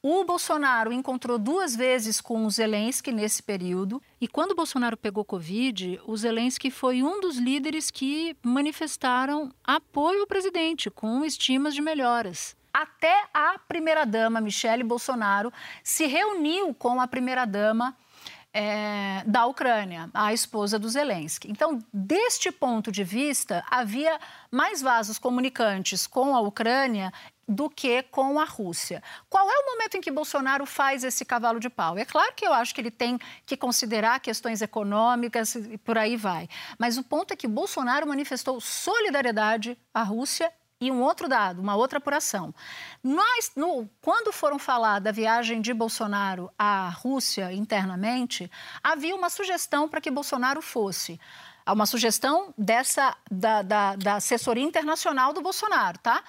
O 0.00 0.22
Bolsonaro 0.22 0.92
encontrou 0.92 1.38
duas 1.38 1.74
vezes 1.74 2.20
com 2.20 2.46
o 2.46 2.50
Zelensky 2.50 3.10
nesse 3.10 3.42
período. 3.42 4.00
E 4.20 4.28
quando 4.28 4.52
o 4.52 4.54
Bolsonaro 4.54 4.96
pegou 4.96 5.24
Covid, 5.24 6.00
o 6.06 6.16
Zelensky 6.16 6.70
foi 6.70 7.02
um 7.02 7.20
dos 7.20 7.36
líderes 7.36 7.90
que 7.90 8.36
manifestaram 8.40 9.52
apoio 9.64 10.20
ao 10.20 10.26
presidente, 10.26 10.88
com 10.88 11.24
estimas 11.24 11.74
de 11.74 11.82
melhoras. 11.82 12.56
Até 12.72 13.24
a 13.34 13.58
primeira-dama, 13.58 14.40
Michele 14.40 14.84
Bolsonaro, 14.84 15.52
se 15.82 16.06
reuniu 16.06 16.72
com 16.74 17.00
a 17.00 17.08
primeira-dama 17.08 17.96
é, 18.54 19.24
da 19.26 19.46
Ucrânia, 19.46 20.08
a 20.14 20.32
esposa 20.32 20.78
do 20.78 20.88
Zelensky. 20.88 21.50
Então, 21.50 21.80
deste 21.92 22.52
ponto 22.52 22.92
de 22.92 23.02
vista, 23.02 23.64
havia 23.68 24.18
mais 24.48 24.80
vasos 24.80 25.18
comunicantes 25.18 26.06
com 26.06 26.36
a 26.36 26.40
Ucrânia 26.40 27.12
do 27.48 27.70
que 27.70 28.02
com 28.02 28.38
a 28.38 28.44
Rússia. 28.44 29.02
Qual 29.30 29.50
é 29.50 29.58
o 29.58 29.66
momento 29.72 29.96
em 29.96 30.00
que 30.00 30.10
Bolsonaro 30.10 30.66
faz 30.66 31.02
esse 31.02 31.24
cavalo 31.24 31.58
de 31.58 31.70
pau? 31.70 31.96
É 31.96 32.04
claro 32.04 32.34
que 32.34 32.46
eu 32.46 32.52
acho 32.52 32.74
que 32.74 32.80
ele 32.80 32.90
tem 32.90 33.18
que 33.46 33.56
considerar 33.56 34.20
questões 34.20 34.60
econômicas 34.60 35.54
e 35.54 35.78
por 35.78 35.96
aí 35.96 36.16
vai. 36.16 36.48
Mas 36.78 36.98
o 36.98 37.02
ponto 37.02 37.32
é 37.32 37.36
que 37.36 37.48
Bolsonaro 37.48 38.06
manifestou 38.06 38.60
solidariedade 38.60 39.78
à 39.94 40.02
Rússia 40.02 40.52
e 40.80 40.92
um 40.92 41.02
outro 41.02 41.28
dado, 41.28 41.60
uma 41.60 41.74
outra 41.74 41.98
apuração. 41.98 42.54
Nós, 43.02 43.50
no, 43.56 43.88
quando 44.00 44.32
foram 44.32 44.58
falar 44.58 45.00
da 45.00 45.10
viagem 45.10 45.60
de 45.60 45.74
Bolsonaro 45.74 46.50
à 46.56 46.88
Rússia 46.88 47.52
internamente, 47.52 48.50
havia 48.82 49.16
uma 49.16 49.30
sugestão 49.30 49.88
para 49.88 50.00
que 50.00 50.10
Bolsonaro 50.10 50.62
fosse. 50.62 51.18
Uma 51.66 51.84
sugestão 51.84 52.54
dessa 52.56 53.14
da, 53.30 53.62
da, 53.62 53.96
da 53.96 54.14
assessoria 54.14 54.64
internacional 54.64 55.32
do 55.32 55.42
Bolsonaro, 55.42 55.98
tá? 55.98 56.22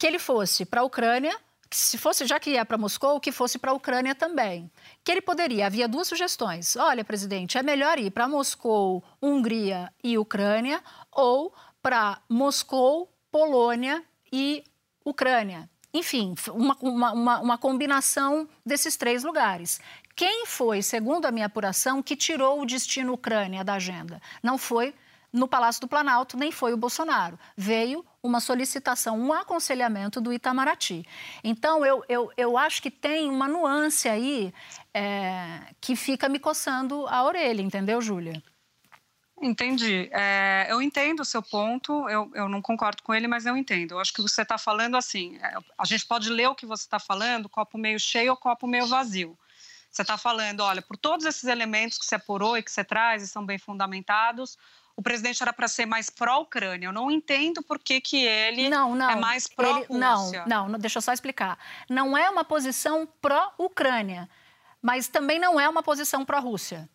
Que 0.00 0.06
ele 0.06 0.18
fosse 0.18 0.64
para 0.64 0.80
a 0.80 0.84
Ucrânia, 0.84 1.38
se 1.70 1.98
fosse, 1.98 2.24
já 2.24 2.40
que 2.40 2.52
ia 2.52 2.64
para 2.64 2.78
Moscou, 2.78 3.20
que 3.20 3.30
fosse 3.30 3.58
para 3.58 3.70
a 3.70 3.74
Ucrânia 3.74 4.14
também. 4.14 4.70
Que 5.04 5.12
ele 5.12 5.20
poderia, 5.20 5.66
havia 5.66 5.86
duas 5.86 6.08
sugestões. 6.08 6.74
Olha, 6.74 7.04
presidente, 7.04 7.58
é 7.58 7.62
melhor 7.62 7.98
ir 7.98 8.10
para 8.10 8.26
Moscou, 8.26 9.04
Hungria 9.20 9.92
e 10.02 10.16
Ucrânia, 10.16 10.82
ou 11.12 11.54
para 11.82 12.18
Moscou, 12.30 13.12
Polônia 13.30 14.02
e 14.32 14.64
Ucrânia. 15.04 15.68
Enfim, 15.92 16.34
uma, 16.48 16.76
uma, 16.80 17.40
uma, 17.40 17.58
combinação 17.58 18.48
desses 18.64 18.96
três 18.96 19.22
lugares. 19.22 19.80
Quem 20.16 20.46
foi, 20.46 20.80
segundo 20.80 21.26
a 21.26 21.30
minha 21.30 21.46
apuração, 21.46 22.02
que 22.02 22.16
tirou 22.16 22.62
o 22.62 22.66
destino 22.66 23.12
Ucrânia 23.12 23.62
da 23.62 23.74
agenda? 23.74 24.20
Não 24.42 24.56
foi 24.56 24.94
no 25.32 25.46
Palácio 25.46 25.80
do 25.80 25.88
Planalto, 25.88 26.36
nem 26.36 26.50
foi 26.50 26.72
o 26.72 26.76
Bolsonaro. 26.76 27.38
Veio 27.56 28.04
uma 28.22 28.40
solicitação, 28.40 29.18
um 29.18 29.32
aconselhamento 29.32 30.20
do 30.20 30.32
Itamaraty. 30.32 31.06
Então, 31.42 31.84
eu, 31.86 32.04
eu, 32.08 32.32
eu 32.36 32.58
acho 32.58 32.82
que 32.82 32.90
tem 32.90 33.30
uma 33.30 33.48
nuance 33.48 34.08
aí 34.08 34.52
é, 34.92 35.60
que 35.80 35.94
fica 35.96 36.28
me 36.28 36.38
coçando 36.38 37.06
a 37.06 37.22
orelha, 37.24 37.62
entendeu, 37.62 38.00
Júlia? 38.00 38.42
Entendi. 39.42 40.10
É, 40.12 40.66
eu 40.68 40.82
entendo 40.82 41.20
o 41.20 41.24
seu 41.24 41.42
ponto, 41.42 42.06
eu, 42.10 42.30
eu 42.34 42.46
não 42.46 42.60
concordo 42.60 43.02
com 43.02 43.14
ele, 43.14 43.26
mas 43.26 43.46
eu 43.46 43.56
entendo. 43.56 43.92
Eu 43.92 43.98
acho 43.98 44.12
que 44.12 44.20
você 44.20 44.42
está 44.42 44.58
falando 44.58 44.96
assim: 44.96 45.38
é, 45.38 45.54
a 45.78 45.86
gente 45.86 46.06
pode 46.06 46.28
ler 46.28 46.48
o 46.48 46.54
que 46.54 46.66
você 46.66 46.82
está 46.82 46.98
falando, 46.98 47.48
copo 47.48 47.78
meio 47.78 47.98
cheio 47.98 48.32
ou 48.32 48.36
copo 48.36 48.66
meio 48.66 48.86
vazio. 48.86 49.38
Você 49.90 50.02
está 50.02 50.16
falando, 50.16 50.60
olha, 50.60 50.82
por 50.82 50.96
todos 50.96 51.26
esses 51.26 51.44
elementos 51.44 51.98
que 51.98 52.04
você 52.04 52.14
apurou 52.14 52.56
e 52.56 52.62
que 52.62 52.70
você 52.70 52.84
traz 52.84 53.22
e 53.22 53.28
são 53.28 53.44
bem 53.44 53.58
fundamentados, 53.58 54.56
o 54.96 55.02
presidente 55.02 55.42
era 55.42 55.52
para 55.52 55.68
ser 55.68 55.86
mais 55.86 56.10
pró-Ucrânia. 56.10 56.86
Eu 56.86 56.92
não 56.92 57.10
entendo 57.10 57.62
por 57.62 57.78
que, 57.78 58.00
que 58.00 58.24
ele 58.24 58.68
não, 58.68 58.94
não, 58.94 59.10
é 59.10 59.16
mais 59.16 59.46
pró-Rússia. 59.46 60.44
Não, 60.46 60.68
não, 60.68 60.78
deixa 60.78 60.98
eu 60.98 61.02
só 61.02 61.12
explicar. 61.12 61.58
Não 61.88 62.16
é 62.16 62.28
uma 62.28 62.44
posição 62.44 63.08
pró-Ucrânia, 63.20 64.28
mas 64.82 65.08
também 65.08 65.38
não 65.38 65.58
é 65.58 65.68
uma 65.68 65.82
posição 65.82 66.24
pró-Rússia. 66.24 66.88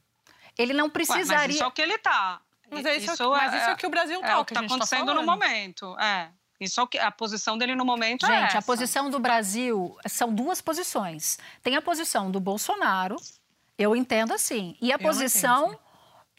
Ele 0.57 0.73
não 0.73 0.89
precisaria. 0.89 1.31
Ué, 1.31 1.47
mas 1.47 1.55
isso 1.55 1.63
é 1.63 1.67
o 1.67 1.71
que 1.71 1.81
ele 1.81 1.95
está. 1.95 2.41
Mas, 2.71 2.85
é 2.85 2.97
isso, 2.97 3.13
isso 3.13 3.29
mas 3.29 3.53
isso 3.53 3.69
é 3.69 3.73
o 3.73 3.77
que 3.77 3.87
o 3.87 3.89
Brasil 3.89 4.19
está. 4.19 4.31
É 4.31 4.37
o 4.37 4.45
que 4.45 4.53
está 4.53 4.61
tá 4.61 4.65
acontecendo 4.65 5.05
tá 5.07 5.13
no 5.13 5.23
momento. 5.23 5.99
É. 5.99 6.29
Isso 6.59 6.79
é 6.79 6.83
o 6.83 6.87
que, 6.87 6.97
a 6.97 7.11
posição 7.11 7.57
dele 7.57 7.75
no 7.75 7.83
momento 7.83 8.25
Gente, 8.25 8.35
é 8.35 8.41
Gente, 8.43 8.57
a 8.57 8.61
posição 8.61 9.09
do 9.09 9.19
Brasil 9.19 9.97
são 10.07 10.33
duas 10.33 10.61
posições. 10.61 11.37
Tem 11.61 11.75
a 11.75 11.81
posição 11.81 12.31
do 12.31 12.39
Bolsonaro, 12.39 13.17
eu 13.77 13.95
entendo 13.95 14.33
assim, 14.33 14.77
e 14.81 14.91
a 14.91 14.95
eu 14.95 14.99
posição 14.99 15.77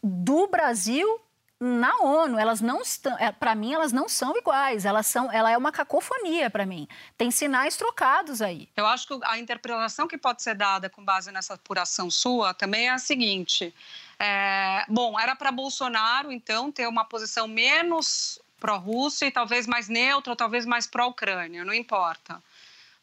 do 0.02 0.46
Brasil 0.46 1.20
na 1.58 1.96
ONU, 2.00 2.38
elas 2.38 2.60
não 2.60 2.82
estão, 2.82 3.16
é, 3.18 3.32
para 3.32 3.54
mim 3.54 3.72
elas 3.72 3.90
não 3.90 4.08
são 4.08 4.36
iguais, 4.36 4.84
elas 4.84 5.06
são, 5.06 5.32
ela 5.32 5.50
é 5.50 5.56
uma 5.56 5.72
cacofonia 5.72 6.50
para 6.50 6.66
mim. 6.66 6.86
Tem 7.16 7.30
sinais 7.30 7.76
trocados 7.76 8.42
aí. 8.42 8.68
Eu 8.76 8.86
acho 8.86 9.08
que 9.08 9.18
a 9.24 9.38
interpretação 9.38 10.06
que 10.06 10.18
pode 10.18 10.42
ser 10.42 10.54
dada 10.54 10.90
com 10.90 11.02
base 11.02 11.32
nessa 11.32 11.54
apuração 11.54 12.10
sua 12.10 12.52
também 12.52 12.88
é 12.88 12.90
a 12.90 12.98
seguinte: 12.98 13.74
é, 14.18 14.84
bom, 14.88 15.18
era 15.18 15.34
para 15.34 15.50
Bolsonaro 15.50 16.30
então 16.30 16.70
ter 16.70 16.86
uma 16.86 17.04
posição 17.04 17.48
menos 17.48 18.38
pró-Rússia 18.60 19.26
e 19.26 19.30
talvez 19.30 19.66
mais 19.66 19.88
neutra, 19.88 20.32
ou 20.32 20.36
talvez 20.36 20.66
mais 20.66 20.86
pró-Ucrânia, 20.86 21.64
não 21.64 21.74
importa 21.74 22.42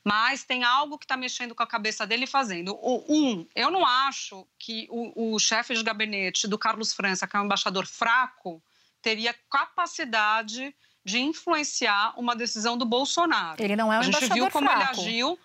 mas 0.04 0.44
tem 0.44 0.64
algo 0.64 0.98
que 0.98 1.06
está 1.06 1.16
mexendo 1.16 1.56
com 1.56 1.64
a 1.64 1.68
cabeça 1.68 2.06
dele 2.06 2.28
fazendo. 2.28 2.78
O, 2.82 3.06
um, 3.08 3.48
eu 3.56 3.72
não 3.72 3.86
acho 3.86 4.46
que 4.60 4.88
o, 4.90 5.36
o 5.36 5.40
chefe 5.40 5.74
de 5.74 5.84
gabinete 5.84 6.48
do 6.48 6.58
Carlos 6.58 6.94
França, 6.94 7.26
que 7.26 7.36
é 7.36 7.40
um 7.40 7.46
embaixador 7.46 7.86
fraco, 7.86 8.62
teria 9.02 9.34
capacidade 9.50 10.76
de 11.06 11.20
influenciar 11.20 12.14
uma 12.18 12.36
decisão 12.36 12.78
do 12.78 12.86
Bolsonaro. 12.86 13.62
Ele 13.62 13.76
não 13.76 13.92
é 13.92 14.00
um 14.00 14.04
embaixador 14.04 14.20
fraco. 14.20 14.34
A 14.34 14.36
gente 14.36 14.44
viu 14.44 14.52
como 14.52 14.70
fraco. 14.70 15.00
ele 15.00 15.10
agiu 15.10 15.40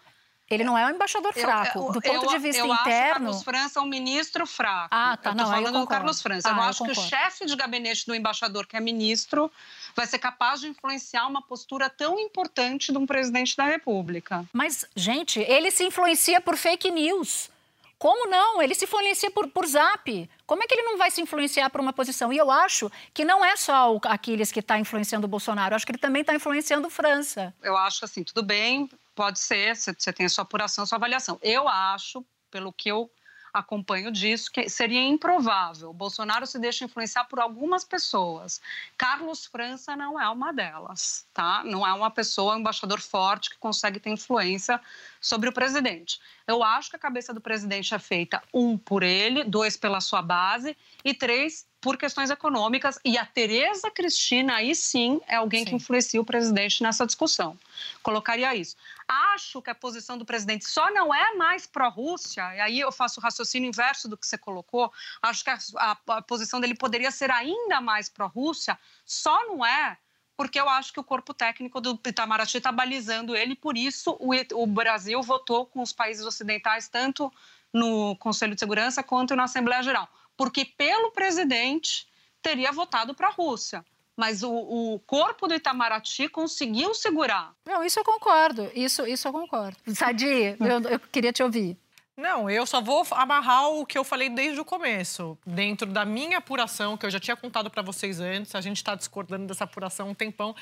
ele 0.51 0.65
não 0.65 0.79
é 0.79 0.87
um 0.87 0.91
embaixador 0.91 1.33
fraco. 1.35 1.79
Eu, 1.79 1.93
do 1.93 2.01
ponto 2.01 2.25
eu, 2.25 2.31
de 2.31 2.39
vista 2.39 2.63
eu 2.63 2.73
interno. 2.73 2.89
Acho 2.95 3.11
o 3.11 3.13
Carlos 3.13 3.43
França 3.43 3.79
é 3.79 3.83
um 3.83 3.87
ministro 3.87 4.47
fraco. 4.47 4.89
Ah, 4.91 5.17
tá. 5.17 5.31
Eu 5.31 5.37
tô 5.37 5.43
não, 5.43 5.51
falando 5.51 5.81
do 5.81 5.87
Carlos 5.87 6.23
França. 6.23 6.49
Ah, 6.49 6.57
eu 6.57 6.63
acho 6.63 6.85
que 6.85 6.91
o 6.91 6.95
chefe 6.95 7.45
de 7.45 7.55
gabinete 7.55 8.07
do 8.07 8.15
embaixador, 8.15 8.67
que 8.67 8.75
é 8.75 8.81
ministro, 8.81 9.53
vai 9.99 10.07
ser 10.07 10.21
capaz 10.21 10.61
de 10.61 10.69
influenciar 10.69 11.27
uma 11.27 11.43
postura 11.43 11.91
tão 11.91 12.21
importante 12.21 12.93
de 12.93 12.97
um 12.97 13.05
presidente 13.05 13.57
da 13.57 13.65
República. 13.65 14.45
Mas, 14.53 14.85
gente, 14.95 15.41
ele 15.41 15.73
se 15.73 15.83
influencia 15.83 16.41
por 16.41 16.57
fake 16.57 16.89
news. 16.89 17.51
Como 17.99 18.31
não? 18.31 18.63
Ele 18.63 18.77
se 18.77 18.85
influencia 18.85 19.29
por, 19.29 19.49
por 19.49 19.67
zap. 19.67 20.31
Como 20.47 20.63
é 20.63 20.69
que 20.69 20.75
ele 20.75 20.85
não 20.85 20.97
vai 20.97 21.11
se 21.11 21.21
influenciar 21.21 21.69
por 21.69 21.81
uma 21.81 21.93
posição? 21.93 22.33
E 22.33 22.39
eu 22.39 22.49
acho 22.49 22.89
que 23.13 23.25
não 23.25 23.45
é 23.45 23.57
só 23.57 23.93
o 23.93 24.01
Aquiles 24.05 24.53
que 24.53 24.61
está 24.61 24.79
influenciando 24.79 25.27
o 25.27 25.29
Bolsonaro, 25.29 25.73
eu 25.73 25.77
acho 25.77 25.85
que 25.85 25.91
ele 25.91 25.99
também 25.99 26.21
está 26.21 26.33
influenciando 26.33 26.89
França. 26.89 27.53
Eu 27.61 27.77
acho 27.77 28.05
assim, 28.05 28.23
tudo 28.23 28.45
bem, 28.45 28.89
pode 29.17 29.41
ser, 29.41 29.75
você 29.75 30.13
tem 30.13 30.27
a 30.27 30.29
sua 30.29 30.43
apuração, 30.43 30.85
a 30.85 30.87
sua 30.87 30.95
avaliação. 30.95 31.41
Eu 31.43 31.67
acho, 31.67 32.25
pelo 32.53 32.73
que 32.73 32.89
eu 32.89 33.11
acompanho 33.53 34.11
disso, 34.11 34.51
que 34.51 34.69
seria 34.69 35.03
improvável. 35.03 35.93
Bolsonaro 35.93 36.47
se 36.47 36.59
deixa 36.59 36.85
influenciar 36.85 37.25
por 37.25 37.39
algumas 37.39 37.85
pessoas. 37.85 38.61
Carlos 38.97 39.47
França 39.47 39.95
não 39.95 40.21
é 40.21 40.29
uma 40.29 40.53
delas, 40.53 41.27
tá? 41.33 41.63
Não 41.65 41.87
é 41.87 41.93
uma 41.93 42.11
pessoa, 42.11 42.55
um 42.55 42.61
embaixador 42.61 43.01
forte 43.01 43.51
que 43.51 43.59
consegue 43.59 44.01
ter 44.01 44.11
influência 44.11 44.81
sobre 45.21 45.49
o 45.49 45.53
presidente. 45.53 46.19
Eu 46.47 46.63
acho 46.63 46.91
que 46.91 46.97
a 46.97 46.99
cabeça 46.99 47.35
do 47.35 47.41
presidente 47.41 47.95
é 47.95 47.99
feita, 47.99 48.43
um, 48.55 48.79
por 48.79 49.03
ele, 49.03 49.45
dois, 49.45 49.77
pela 49.77 50.01
sua 50.01 50.23
base, 50.23 50.77
e 51.05 51.13
três, 51.13 51.67
por 51.81 51.97
questões 51.97 52.31
econômicas 52.31 52.99
e 53.05 53.17
a 53.17 53.25
Tereza 53.25 53.91
Cristina 53.91 54.57
aí 54.57 54.75
sim 54.75 55.21
é 55.29 55.37
alguém 55.37 55.61
sim. 55.61 55.67
que 55.67 55.75
influencia 55.77 56.21
o 56.21 56.25
presidente 56.25 56.83
nessa 56.83 57.07
discussão. 57.07 57.57
Colocaria 58.03 58.55
isso. 58.55 58.77
Acho 59.07 59.63
que 59.63 59.71
a 59.71 59.75
posição 59.75 60.19
do 60.19 60.25
presidente 60.25 60.69
só 60.69 60.91
não 60.91 61.15
é 61.15 61.35
mais 61.35 61.67
pró-Rússia, 61.67 62.43
e 62.57 62.61
aí 62.61 62.81
eu 62.81 62.91
faço 62.91 63.21
o 63.21 63.23
raciocínio 63.23 63.69
inverso 63.69 64.09
do 64.09 64.17
que 64.17 64.27
você 64.27 64.37
colocou. 64.37 64.93
Acho 65.23 65.45
que 65.45 65.51
a, 65.51 65.59
a, 65.77 65.97
a 66.09 66.23
posição 66.23 66.61
dele 66.61 66.75
poderia 66.75 67.11
ser 67.11 67.31
ainda 67.31 67.81
mais 67.81 68.09
pró-Rússia, 68.09 68.79
só 69.05 69.47
não 69.47 69.65
é 69.65 69.97
porque 70.37 70.61
eu 70.61 70.69
acho 70.69 70.93
que 70.93 71.01
o 71.01 71.05
corpo 71.05 71.35
técnico 71.35 71.81
do 71.81 71.99
Itamaraty 72.07 72.59
está 72.59 72.71
balizando 72.71 73.35
ele, 73.35 73.57
por 73.57 73.77
isso 73.77 74.17
o, 74.21 74.31
o 74.55 74.67
Brasil 74.69 75.21
votou 75.21 75.67
com 75.67 75.83
os 75.83 75.93
países 75.93 76.25
ocidentais, 76.25 76.87
tanto 76.89 77.33
no 77.73 78.15
Conselho 78.17 78.55
de 78.55 78.61
Segurança 78.61 79.03
quanto 79.03 79.35
na 79.35 79.45
Assembleia 79.45 79.83
Geral 79.83 80.09
porque 80.39 80.65
pelo 80.65 81.11
presidente 81.11 82.07
teria 82.41 82.71
votado 82.71 83.13
para 83.13 83.27
a 83.27 83.33
Rússia. 83.33 83.85
Mas 84.17 84.43
o, 84.43 84.51
o, 84.51 84.99
corpo 85.01 85.47
do 85.47 85.55
Itamaraty 85.55 86.29
conseguiu 86.29 86.95
segurar. 86.95 87.55
Não, 87.65 87.85
isso 87.85 88.01
eu 88.01 88.05
concordo. 88.05 88.71
Isso, 88.75 89.07
isso 89.07 89.29
eu 89.29 89.33
concordo. 89.33 89.77
Sadi, 89.95 90.57
eu, 90.59 90.91
eu 90.91 90.99
queria 90.99 91.33
te 91.33 91.43
ouvir. 91.43 91.77
Não, 92.17 92.51
eu 92.51 92.67
só 92.67 92.81
vou 92.81 93.07
amarrar 93.13 93.69
o 93.69 93.87
que 93.87 93.97
eu 93.97 94.03
falei 94.03 94.29
desde 94.29 94.61
o 94.61 94.65
começo. 94.65 95.39
Dentro 95.47 95.87
da 95.87 96.05
minha 96.05 96.39
apuração, 96.39 96.97
que 96.97 97.07
eu 97.07 97.11
já 97.11 97.21
tinha 97.21 97.37
contado 97.37 97.71
para 97.71 97.81
vocês 97.81 98.19
antes, 98.19 98.57
a 98.57 98.61
gente 98.61 98.79
está 98.79 98.97
discordando 98.97 99.47
dessa 99.47 99.63
apuração 99.63 100.09
um 100.09 100.15
tempão, 100.15 100.55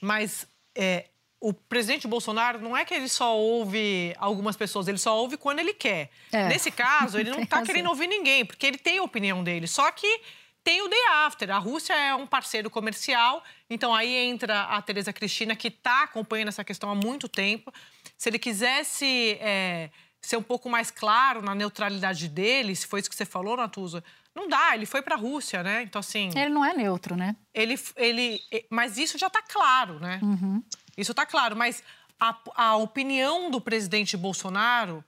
mas 0.00 0.48
é, 0.74 1.06
o 1.44 1.52
presidente 1.52 2.08
Bolsonaro 2.08 2.58
não 2.58 2.74
é 2.74 2.86
que 2.86 2.94
ele 2.94 3.06
só 3.06 3.36
ouve 3.36 4.14
algumas 4.16 4.56
pessoas, 4.56 4.88
ele 4.88 4.96
só 4.96 5.14
ouve 5.14 5.36
quando 5.36 5.58
ele 5.58 5.74
quer. 5.74 6.08
É. 6.32 6.48
Nesse 6.48 6.70
caso, 6.70 7.20
ele 7.20 7.28
não 7.30 7.42
está 7.42 7.60
querendo 7.60 7.90
ouvir 7.90 8.06
ninguém, 8.06 8.46
porque 8.46 8.66
ele 8.66 8.78
tem 8.78 8.96
a 8.96 9.02
opinião 9.02 9.44
dele. 9.44 9.66
Só 9.66 9.92
que 9.92 10.22
tem 10.64 10.80
o 10.80 10.88
day 10.88 11.06
after. 11.26 11.50
A 11.50 11.58
Rússia 11.58 11.92
é 11.92 12.14
um 12.14 12.26
parceiro 12.26 12.70
comercial, 12.70 13.44
então 13.68 13.94
aí 13.94 14.14
entra 14.14 14.62
a 14.62 14.80
Tereza 14.80 15.12
Cristina, 15.12 15.54
que 15.54 15.68
está 15.68 16.04
acompanhando 16.04 16.48
essa 16.48 16.64
questão 16.64 16.88
há 16.88 16.94
muito 16.94 17.28
tempo. 17.28 17.70
Se 18.16 18.30
ele 18.30 18.38
quisesse 18.38 19.36
é, 19.38 19.90
ser 20.22 20.38
um 20.38 20.42
pouco 20.42 20.70
mais 20.70 20.90
claro 20.90 21.42
na 21.42 21.54
neutralidade 21.54 22.26
dele, 22.26 22.74
se 22.74 22.86
foi 22.86 23.00
isso 23.00 23.10
que 23.10 23.16
você 23.16 23.26
falou, 23.26 23.54
Natuza, 23.54 24.02
não 24.34 24.48
dá, 24.48 24.74
ele 24.74 24.86
foi 24.86 25.00
para 25.00 25.14
a 25.14 25.18
Rússia, 25.18 25.62
né? 25.62 25.82
Então, 25.82 26.00
assim. 26.00 26.30
Ele 26.36 26.50
não 26.50 26.64
é 26.64 26.74
neutro, 26.74 27.16
né? 27.16 27.36
Ele. 27.52 27.78
ele 27.96 28.40
mas 28.68 28.98
isso 28.98 29.16
já 29.16 29.28
está 29.28 29.40
claro, 29.40 30.00
né? 30.00 30.18
Uhum. 30.22 30.62
Isso 30.96 31.12
está 31.12 31.24
claro, 31.24 31.56
mas 31.56 31.82
a, 32.18 32.36
a 32.54 32.76
opinião 32.76 33.50
do 33.50 33.60
presidente 33.60 34.16
Bolsonaro 34.16 35.04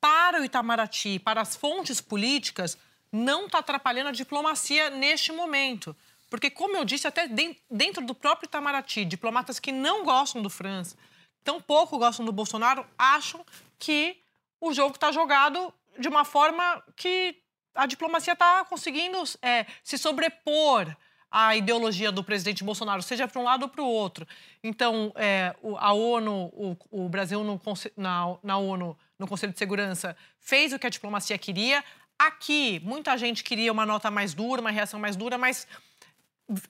para 0.00 0.40
o 0.40 0.44
Itamaraty, 0.44 1.18
para 1.18 1.40
as 1.40 1.54
fontes 1.54 2.00
políticas, 2.00 2.76
não 3.12 3.46
está 3.46 3.58
atrapalhando 3.58 4.08
a 4.08 4.12
diplomacia 4.12 4.90
neste 4.90 5.30
momento. 5.32 5.94
Porque, 6.30 6.50
como 6.50 6.76
eu 6.76 6.84
disse, 6.84 7.06
até 7.06 7.28
dentro 7.70 8.04
do 8.04 8.14
próprio 8.14 8.46
Itamaraty, 8.46 9.04
diplomatas 9.04 9.60
que 9.60 9.70
não 9.70 10.02
gostam 10.02 10.40
do 10.40 10.48
França, 10.48 10.96
tão 11.44 11.60
pouco 11.60 11.98
gostam 11.98 12.24
do 12.24 12.32
Bolsonaro, 12.32 12.86
acham 12.96 13.44
que 13.78 14.16
o 14.60 14.72
jogo 14.72 14.94
está 14.94 15.12
jogado 15.12 15.72
de 15.98 16.08
uma 16.08 16.24
forma 16.24 16.82
que 16.96 17.41
a 17.74 17.86
diplomacia 17.86 18.32
está 18.32 18.64
conseguindo 18.64 19.22
é, 19.40 19.66
se 19.82 19.98
sobrepor 19.98 20.94
a 21.30 21.56
ideologia 21.56 22.12
do 22.12 22.22
presidente 22.22 22.62
Bolsonaro, 22.62 23.02
seja 23.02 23.26
para 23.26 23.40
um 23.40 23.44
lado 23.44 23.62
ou 23.62 23.68
para 23.68 23.82
o 23.82 23.86
outro. 23.86 24.26
Então, 24.62 25.10
é, 25.16 25.54
a 25.78 25.92
ONU, 25.94 26.52
o, 26.52 26.76
o 26.90 27.08
Brasil 27.08 27.42
no, 27.42 27.58
na, 27.96 28.36
na 28.42 28.58
ONU, 28.58 28.96
no 29.18 29.26
Conselho 29.26 29.52
de 29.52 29.58
Segurança, 29.58 30.14
fez 30.38 30.74
o 30.74 30.78
que 30.78 30.86
a 30.86 30.90
diplomacia 30.90 31.38
queria. 31.38 31.82
Aqui, 32.18 32.80
muita 32.84 33.16
gente 33.16 33.42
queria 33.42 33.72
uma 33.72 33.86
nota 33.86 34.10
mais 34.10 34.34
dura, 34.34 34.60
uma 34.60 34.70
reação 34.70 35.00
mais 35.00 35.16
dura, 35.16 35.38
mas 35.38 35.66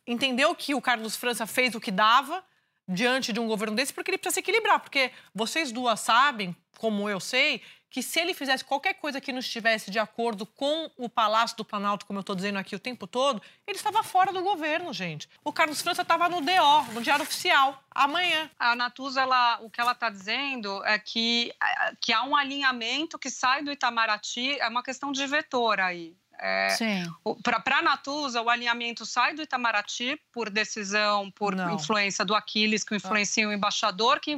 entendeu 0.06 0.54
que 0.54 0.74
o 0.74 0.80
Carlos 0.80 1.16
França 1.16 1.44
fez 1.44 1.74
o 1.74 1.80
que 1.80 1.90
dava 1.90 2.44
diante 2.92 3.32
de 3.32 3.40
um 3.40 3.46
governo 3.46 3.74
desse, 3.74 3.92
porque 3.92 4.10
ele 4.10 4.18
precisa 4.18 4.34
se 4.34 4.40
equilibrar. 4.40 4.80
Porque 4.80 5.10
vocês 5.34 5.72
duas 5.72 6.00
sabem, 6.00 6.54
como 6.78 7.08
eu 7.08 7.20
sei, 7.20 7.62
que 7.92 8.02
se 8.02 8.18
ele 8.18 8.32
fizesse 8.32 8.64
qualquer 8.64 8.94
coisa 8.94 9.20
que 9.20 9.30
não 9.32 9.38
estivesse 9.38 9.90
de 9.90 9.98
acordo 9.98 10.46
com 10.46 10.90
o 10.96 11.10
Palácio 11.10 11.58
do 11.58 11.64
Planalto, 11.64 12.06
como 12.06 12.18
eu 12.18 12.22
estou 12.22 12.34
dizendo 12.34 12.58
aqui 12.58 12.74
o 12.74 12.78
tempo 12.78 13.06
todo, 13.06 13.42
ele 13.66 13.76
estava 13.76 14.02
fora 14.02 14.32
do 14.32 14.42
governo, 14.42 14.94
gente. 14.94 15.28
O 15.44 15.52
Carlos 15.52 15.82
França 15.82 16.00
estava 16.00 16.26
no 16.26 16.40
DO, 16.40 16.92
no 16.94 17.02
Diário 17.02 17.22
Oficial, 17.22 17.84
amanhã. 17.90 18.50
A 18.58 18.74
Natuza, 18.74 19.20
ela, 19.20 19.60
o 19.60 19.68
que 19.68 19.78
ela 19.78 19.92
está 19.92 20.08
dizendo 20.08 20.82
é 20.86 20.98
que, 20.98 21.52
que 22.00 22.14
há 22.14 22.22
um 22.22 22.34
alinhamento 22.34 23.18
que 23.18 23.28
sai 23.28 23.62
do 23.62 23.70
Itamaraty, 23.70 24.58
é 24.58 24.68
uma 24.68 24.82
questão 24.82 25.12
de 25.12 25.26
vetor 25.26 25.78
aí. 25.78 26.16
É, 26.44 27.04
Para 27.40 27.78
a 27.78 27.82
Natuza, 27.82 28.42
o 28.42 28.50
alinhamento 28.50 29.06
sai 29.06 29.32
do 29.32 29.42
Itamaraty 29.42 30.20
por 30.32 30.50
decisão, 30.50 31.30
por 31.30 31.54
Não. 31.54 31.76
influência 31.76 32.24
do 32.24 32.34
Aquiles, 32.34 32.82
que 32.82 32.96
influencia 32.96 33.48
o 33.48 33.52
embaixador, 33.52 34.18
que, 34.18 34.36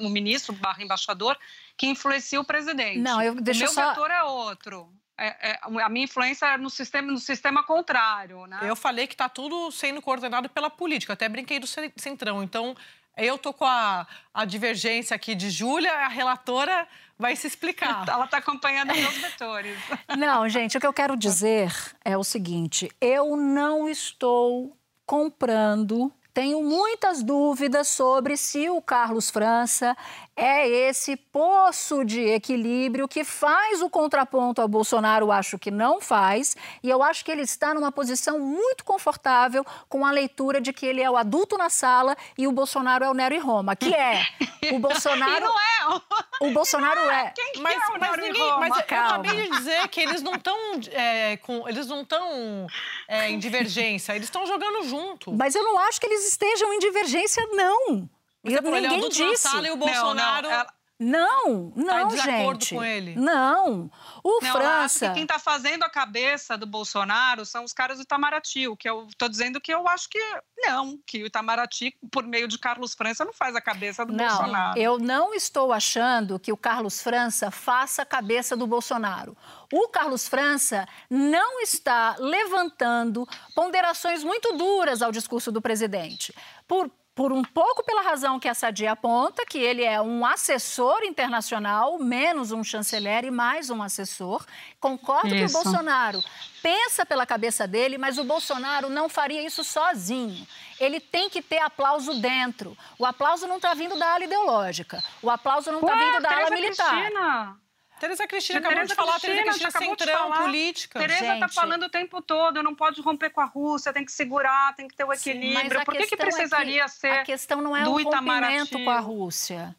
o 0.00 0.08
ministro 0.08 0.54
barra 0.54 0.84
embaixador, 0.84 1.36
que 1.76 1.88
influencia 1.88 2.40
o 2.40 2.44
presidente. 2.44 3.00
Não, 3.00 3.20
eu 3.20 3.34
deixa 3.34 3.64
o 3.64 3.64
meu 3.64 3.72
só... 3.72 3.88
vetor 3.88 4.12
é 4.12 4.22
outro. 4.22 4.88
É, 5.18 5.50
é, 5.50 5.60
a 5.62 5.88
minha 5.88 6.04
influência 6.04 6.46
é 6.46 6.56
no 6.56 6.70
sistema, 6.70 7.10
no 7.10 7.18
sistema 7.18 7.64
contrário, 7.64 8.46
né? 8.46 8.60
Eu 8.62 8.76
falei 8.76 9.08
que 9.08 9.14
está 9.14 9.28
tudo 9.28 9.72
sendo 9.72 10.00
coordenado 10.00 10.48
pela 10.48 10.70
política, 10.70 11.14
até 11.14 11.28
brinquei 11.28 11.58
do 11.58 11.66
Centrão. 11.96 12.44
Então, 12.44 12.76
eu 13.16 13.38
tô 13.38 13.52
com 13.52 13.64
a, 13.64 14.06
a 14.32 14.44
divergência 14.44 15.14
aqui 15.14 15.34
de 15.34 15.50
Júlia, 15.50 15.92
a 15.92 16.08
relatora 16.08 16.86
vai 17.18 17.36
se 17.36 17.46
explicar. 17.46 18.06
Ela 18.08 18.24
está 18.24 18.38
acompanhando 18.38 18.94
meus 18.94 19.16
vetores. 19.16 19.78
Não, 20.18 20.48
gente, 20.48 20.76
o 20.76 20.80
que 20.80 20.86
eu 20.86 20.92
quero 20.92 21.16
dizer 21.16 21.72
é 22.04 22.16
o 22.16 22.24
seguinte: 22.24 22.90
eu 23.00 23.36
não 23.36 23.88
estou 23.88 24.76
comprando 25.06 26.12
tenho 26.34 26.64
muitas 26.64 27.22
dúvidas 27.22 27.86
sobre 27.86 28.36
se 28.36 28.68
o 28.68 28.82
Carlos 28.82 29.30
França 29.30 29.96
é 30.36 30.68
esse 30.68 31.16
poço 31.16 32.04
de 32.04 32.20
equilíbrio 32.20 33.06
que 33.06 33.22
faz 33.22 33.80
o 33.80 33.88
contraponto 33.88 34.60
ao 34.60 34.68
Bolsonaro, 34.68 35.30
acho 35.30 35.58
que 35.58 35.70
não 35.70 36.00
faz, 36.00 36.56
e 36.82 36.90
eu 36.90 37.02
acho 37.02 37.24
que 37.24 37.30
ele 37.30 37.42
está 37.42 37.72
numa 37.72 37.92
posição 37.92 38.38
muito 38.38 38.84
confortável 38.84 39.64
com 39.88 40.04
a 40.04 40.10
leitura 40.10 40.60
de 40.60 40.72
que 40.72 40.86
ele 40.86 41.00
é 41.00 41.10
o 41.10 41.16
adulto 41.16 41.56
na 41.56 41.70
sala 41.70 42.16
e 42.36 42.46
o 42.46 42.52
Bolsonaro 42.52 43.04
é 43.04 43.10
o 43.10 43.14
Nero 43.14 43.34
e 43.34 43.38
Roma, 43.38 43.76
que 43.76 43.94
é 43.94 44.26
o 44.72 44.78
Bolsonaro. 44.80 45.36
e 45.36 45.40
não 45.40 45.54
é. 45.58 46.00
O 46.40 46.50
Bolsonaro 46.50 47.00
é. 47.10 47.32
Quem 47.34 47.52
que 47.52 47.60
mas, 47.60 47.74
é 47.74 47.86
o 47.86 48.00
mas, 48.00 48.16
ninguém, 48.16 48.42
Roma? 48.42 48.58
mas 48.58 48.76
eu 48.76 48.82
acabei 48.82 49.42
de 49.42 49.56
dizer 49.56 49.88
que 49.88 50.00
eles 50.00 50.22
não 50.22 50.34
estão 50.34 50.56
é, 50.90 51.36
com, 51.38 51.68
eles 51.68 51.86
não 51.86 52.02
estão 52.02 52.66
é, 53.08 53.30
em 53.30 53.38
divergência, 53.38 54.14
eles 54.14 54.26
estão 54.26 54.46
jogando 54.46 54.86
junto. 54.88 55.32
Mas 55.32 55.54
eu 55.54 55.62
não 55.62 55.78
acho 55.78 56.00
que 56.00 56.06
eles 56.06 56.26
estejam 56.28 56.72
em 56.72 56.78
divergência, 56.78 57.46
não. 57.52 58.08
Você 58.44 58.60
ninguém 58.60 59.08
disse. 59.08 59.48
Sala 59.48 59.66
e 59.66 59.70
o 59.70 59.76
Bolsonaro... 59.76 60.46
Não, 60.46 60.50
não, 60.50 60.60
ela... 60.60 60.74
Não, 60.98 61.72
não, 61.74 62.08
tá 62.08 62.24
gente. 62.24 62.74
com 62.74 62.84
ele. 62.84 63.16
Não. 63.16 63.90
O 64.22 64.40
não, 64.40 64.52
França. 64.52 65.10
quem 65.10 65.24
está 65.24 65.40
fazendo 65.40 65.82
a 65.82 65.90
cabeça 65.90 66.56
do 66.56 66.66
Bolsonaro 66.66 67.44
são 67.44 67.64
os 67.64 67.72
caras 67.72 67.98
do 67.98 68.02
Itamaraty. 68.02 68.68
O 68.68 68.76
que 68.76 68.88
eu 68.88 69.08
estou 69.08 69.28
dizendo 69.28 69.60
que 69.60 69.74
eu 69.74 69.88
acho 69.88 70.08
que 70.08 70.20
não, 70.56 70.96
que 71.04 71.24
o 71.24 71.26
Itamaraty, 71.26 71.96
por 72.12 72.24
meio 72.24 72.46
de 72.46 72.58
Carlos 72.58 72.94
França, 72.94 73.24
não 73.24 73.32
faz 73.32 73.56
a 73.56 73.60
cabeça 73.60 74.06
do 74.06 74.12
não, 74.12 74.24
Bolsonaro. 74.24 74.78
Eu 74.78 74.98
não 74.98 75.34
estou 75.34 75.72
achando 75.72 76.38
que 76.38 76.52
o 76.52 76.56
Carlos 76.56 77.02
França 77.02 77.50
faça 77.50 78.02
a 78.02 78.06
cabeça 78.06 78.56
do 78.56 78.66
Bolsonaro. 78.66 79.36
O 79.72 79.88
Carlos 79.88 80.28
França 80.28 80.86
não 81.10 81.60
está 81.60 82.14
levantando 82.20 83.26
ponderações 83.54 84.22
muito 84.22 84.56
duras 84.56 85.02
ao 85.02 85.10
discurso 85.10 85.50
do 85.50 85.60
presidente. 85.60 86.32
Por 86.68 86.88
por 87.14 87.32
um 87.32 87.44
pouco 87.44 87.84
pela 87.84 88.02
razão 88.02 88.40
que 88.40 88.48
a 88.48 88.54
Sadia 88.54 88.92
aponta, 88.92 89.46
que 89.46 89.58
ele 89.58 89.84
é 89.84 90.00
um 90.00 90.26
assessor 90.26 91.04
internacional, 91.04 91.98
menos 91.98 92.50
um 92.50 92.64
chanceler 92.64 93.24
e 93.24 93.30
mais 93.30 93.70
um 93.70 93.82
assessor. 93.82 94.44
Concordo 94.80 95.28
isso. 95.28 95.36
que 95.36 95.44
o 95.44 95.62
Bolsonaro 95.62 96.22
pensa 96.60 97.06
pela 97.06 97.24
cabeça 97.24 97.68
dele, 97.68 97.98
mas 97.98 98.18
o 98.18 98.24
Bolsonaro 98.24 98.88
não 98.88 99.08
faria 99.08 99.46
isso 99.46 99.62
sozinho. 99.62 100.46
Ele 100.80 100.98
tem 100.98 101.30
que 101.30 101.40
ter 101.40 101.58
aplauso 101.58 102.14
dentro. 102.20 102.76
O 102.98 103.06
aplauso 103.06 103.46
não 103.46 103.56
está 103.56 103.74
vindo 103.74 103.96
da 103.96 104.14
ala 104.14 104.24
ideológica. 104.24 105.02
O 105.22 105.30
aplauso 105.30 105.70
não 105.70 105.80
está 105.80 105.94
vindo 105.94 106.22
da 106.22 106.36
ala 106.36 106.50
militar. 106.50 107.00
Cristina. 107.00 107.63
Tereza 108.00 108.26
Cristina 108.26 108.58
acabou 108.58 108.76
Tereza 108.76 108.88
de 108.88 108.96
falar, 108.96 109.12
Cristina, 109.12 109.34
Tereza 109.34 109.58
Cristina 109.70 109.96
centrão, 109.96 110.32
política. 110.32 110.98
Tereza 110.98 111.34
está 111.34 111.48
falando 111.48 111.84
o 111.84 111.88
tempo 111.88 112.20
todo, 112.20 112.62
não 112.62 112.74
pode 112.74 113.00
romper 113.00 113.30
com 113.30 113.40
a 113.40 113.44
Rússia, 113.44 113.92
tem 113.92 114.04
que 114.04 114.12
segurar, 114.12 114.74
tem 114.74 114.88
que 114.88 114.94
ter 114.94 115.04
o 115.04 115.12
equilíbrio. 115.12 115.78
Sim, 115.78 115.84
Por 115.84 115.96
que, 115.96 116.06
que 116.06 116.16
precisaria 116.16 116.82
é 116.82 116.84
que 116.84 116.90
ser 116.90 117.10
A 117.10 117.22
questão 117.24 117.60
não 117.62 117.76
é 117.76 117.86
o 117.86 118.02
rompimento 118.02 118.82
com 118.82 118.90
a 118.90 119.00
Rússia. 119.00 119.74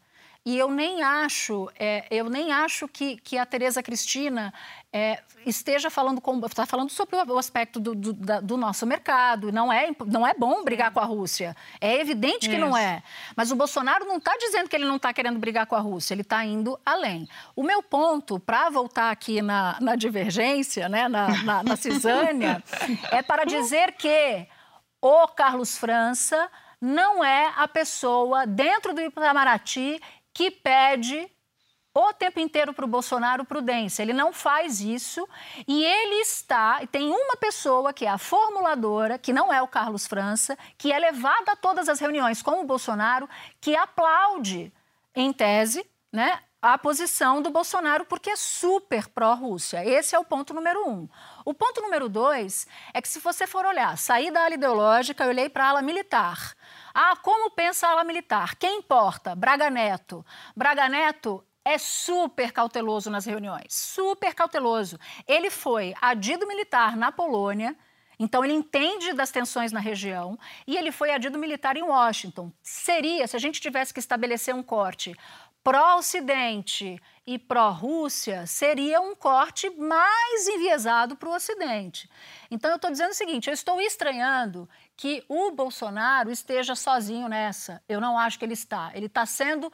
E 0.46 0.56
eu 0.56 0.70
nem 0.70 1.02
acho, 1.02 1.68
é, 1.76 2.06
eu 2.08 2.30
nem 2.30 2.52
acho 2.52 2.86
que, 2.86 3.16
que 3.16 3.36
a 3.36 3.44
Tereza 3.44 3.82
Cristina 3.82 4.54
é, 4.92 5.22
esteja 5.44 5.90
falando 5.90 6.22
está 6.46 6.64
falando 6.64 6.90
sobre 6.90 7.16
o 7.16 7.38
aspecto 7.38 7.78
do, 7.78 7.94
do, 7.94 8.12
da, 8.12 8.40
do, 8.40 8.56
nosso 8.56 8.86
mercado. 8.86 9.52
Não 9.52 9.72
é, 9.72 9.90
não 10.06 10.26
é 10.26 10.34
bom 10.34 10.64
brigar 10.64 10.90
com 10.90 11.00
a 11.00 11.04
Rússia. 11.04 11.54
É 11.80 12.00
evidente 12.00 12.48
que 12.48 12.56
Isso. 12.56 12.64
não 12.64 12.76
é. 12.76 13.02
Mas 13.36 13.50
o 13.50 13.56
Bolsonaro 13.56 14.04
não 14.04 14.16
está 14.16 14.36
dizendo 14.38 14.68
que 14.68 14.76
ele 14.76 14.86
não 14.86 14.96
está 14.96 15.12
querendo 15.12 15.38
brigar 15.38 15.66
com 15.66 15.74
a 15.74 15.80
Rússia. 15.80 16.14
Ele 16.14 16.22
está 16.22 16.44
indo 16.44 16.78
além. 16.84 17.28
O 17.54 17.62
meu 17.62 17.82
ponto, 17.82 18.40
para 18.40 18.70
voltar 18.70 19.10
aqui 19.10 19.42
na, 19.42 19.76
na 19.80 19.96
divergência, 19.96 20.88
né, 20.88 21.08
na, 21.08 21.28
na, 21.42 21.62
na 21.62 21.76
cisânia, 21.76 22.62
é 23.12 23.22
para 23.22 23.44
dizer 23.44 23.92
que 23.92 24.46
o 25.00 25.28
Carlos 25.28 25.76
França 25.76 26.50
não 26.80 27.24
é 27.24 27.52
a 27.56 27.68
pessoa 27.68 28.46
dentro 28.46 28.94
do 28.94 29.00
Itamaraty 29.00 30.00
que 30.32 30.50
pede 30.50 31.30
o 31.98 32.12
tempo 32.12 32.38
inteiro 32.38 32.74
para 32.74 32.84
o 32.84 32.88
Bolsonaro 32.88 33.44
prudência. 33.44 34.02
Ele 34.02 34.12
não 34.12 34.30
faz 34.30 34.80
isso 34.82 35.26
e 35.66 35.82
ele 35.82 36.16
está. 36.16 36.86
Tem 36.92 37.08
uma 37.08 37.36
pessoa 37.36 37.90
que 37.92 38.04
é 38.04 38.10
a 38.10 38.18
formuladora, 38.18 39.18
que 39.18 39.32
não 39.32 39.52
é 39.52 39.62
o 39.62 39.68
Carlos 39.68 40.06
França, 40.06 40.58
que 40.76 40.92
é 40.92 40.98
levada 40.98 41.52
a 41.52 41.56
todas 41.56 41.88
as 41.88 41.98
reuniões 41.98 42.42
com 42.42 42.60
o 42.60 42.64
Bolsonaro, 42.64 43.26
que 43.60 43.74
aplaude, 43.74 44.70
em 45.14 45.32
tese, 45.32 45.88
né, 46.12 46.38
a 46.60 46.76
posição 46.76 47.40
do 47.40 47.48
Bolsonaro, 47.48 48.04
porque 48.04 48.28
é 48.28 48.36
super 48.36 49.08
pró-Rússia. 49.08 49.82
Esse 49.82 50.14
é 50.14 50.18
o 50.18 50.24
ponto 50.24 50.52
número 50.52 50.86
um. 50.86 51.08
O 51.46 51.54
ponto 51.54 51.80
número 51.80 52.10
dois 52.10 52.66
é 52.92 53.00
que, 53.00 53.08
se 53.08 53.20
você 53.20 53.46
for 53.46 53.64
olhar, 53.64 53.96
sair 53.96 54.30
da 54.30 54.44
ala 54.44 54.54
ideológica, 54.54 55.24
eu 55.24 55.28
olhei 55.28 55.48
para 55.48 55.64
a 55.64 55.68
ala 55.68 55.82
militar. 55.82 56.54
Ah, 56.92 57.16
como 57.22 57.50
pensa 57.52 57.86
a 57.86 57.92
ala 57.92 58.04
militar? 58.04 58.56
Quem 58.56 58.80
importa? 58.80 59.34
Braga 59.34 59.70
Neto. 59.70 60.26
Braga 60.54 60.88
Neto 60.88 61.42
é 61.66 61.78
super 61.78 62.52
cauteloso 62.52 63.10
nas 63.10 63.26
reuniões, 63.26 63.74
super 63.74 64.32
cauteloso. 64.32 65.00
Ele 65.26 65.50
foi 65.50 65.92
adido 66.00 66.46
militar 66.46 66.96
na 66.96 67.10
Polônia, 67.10 67.76
então 68.20 68.44
ele 68.44 68.54
entende 68.54 69.12
das 69.12 69.32
tensões 69.32 69.72
na 69.72 69.80
região 69.80 70.38
e 70.64 70.76
ele 70.76 70.92
foi 70.92 71.10
adido 71.10 71.36
militar 71.40 71.76
em 71.76 71.82
Washington. 71.82 72.52
Seria, 72.62 73.26
se 73.26 73.34
a 73.34 73.40
gente 73.40 73.60
tivesse 73.60 73.92
que 73.92 73.98
estabelecer 73.98 74.54
um 74.54 74.62
corte 74.62 75.16
pró-Ocidente 75.64 77.02
e 77.26 77.36
pró-Rússia, 77.36 78.46
seria 78.46 79.00
um 79.00 79.16
corte 79.16 79.68
mais 79.68 80.46
enviesado 80.46 81.16
para 81.16 81.28
o 81.28 81.34
Ocidente. 81.34 82.08
Então 82.48 82.70
eu 82.70 82.76
estou 82.76 82.92
dizendo 82.92 83.10
o 83.10 83.14
seguinte: 83.14 83.48
eu 83.48 83.52
estou 83.52 83.80
estranhando 83.80 84.68
que 84.96 85.24
o 85.28 85.50
Bolsonaro 85.50 86.30
esteja 86.30 86.76
sozinho 86.76 87.28
nessa. 87.28 87.82
Eu 87.88 88.00
não 88.00 88.16
acho 88.16 88.38
que 88.38 88.44
ele 88.44 88.54
está. 88.54 88.92
Ele 88.94 89.06
está 89.06 89.26
sendo 89.26 89.72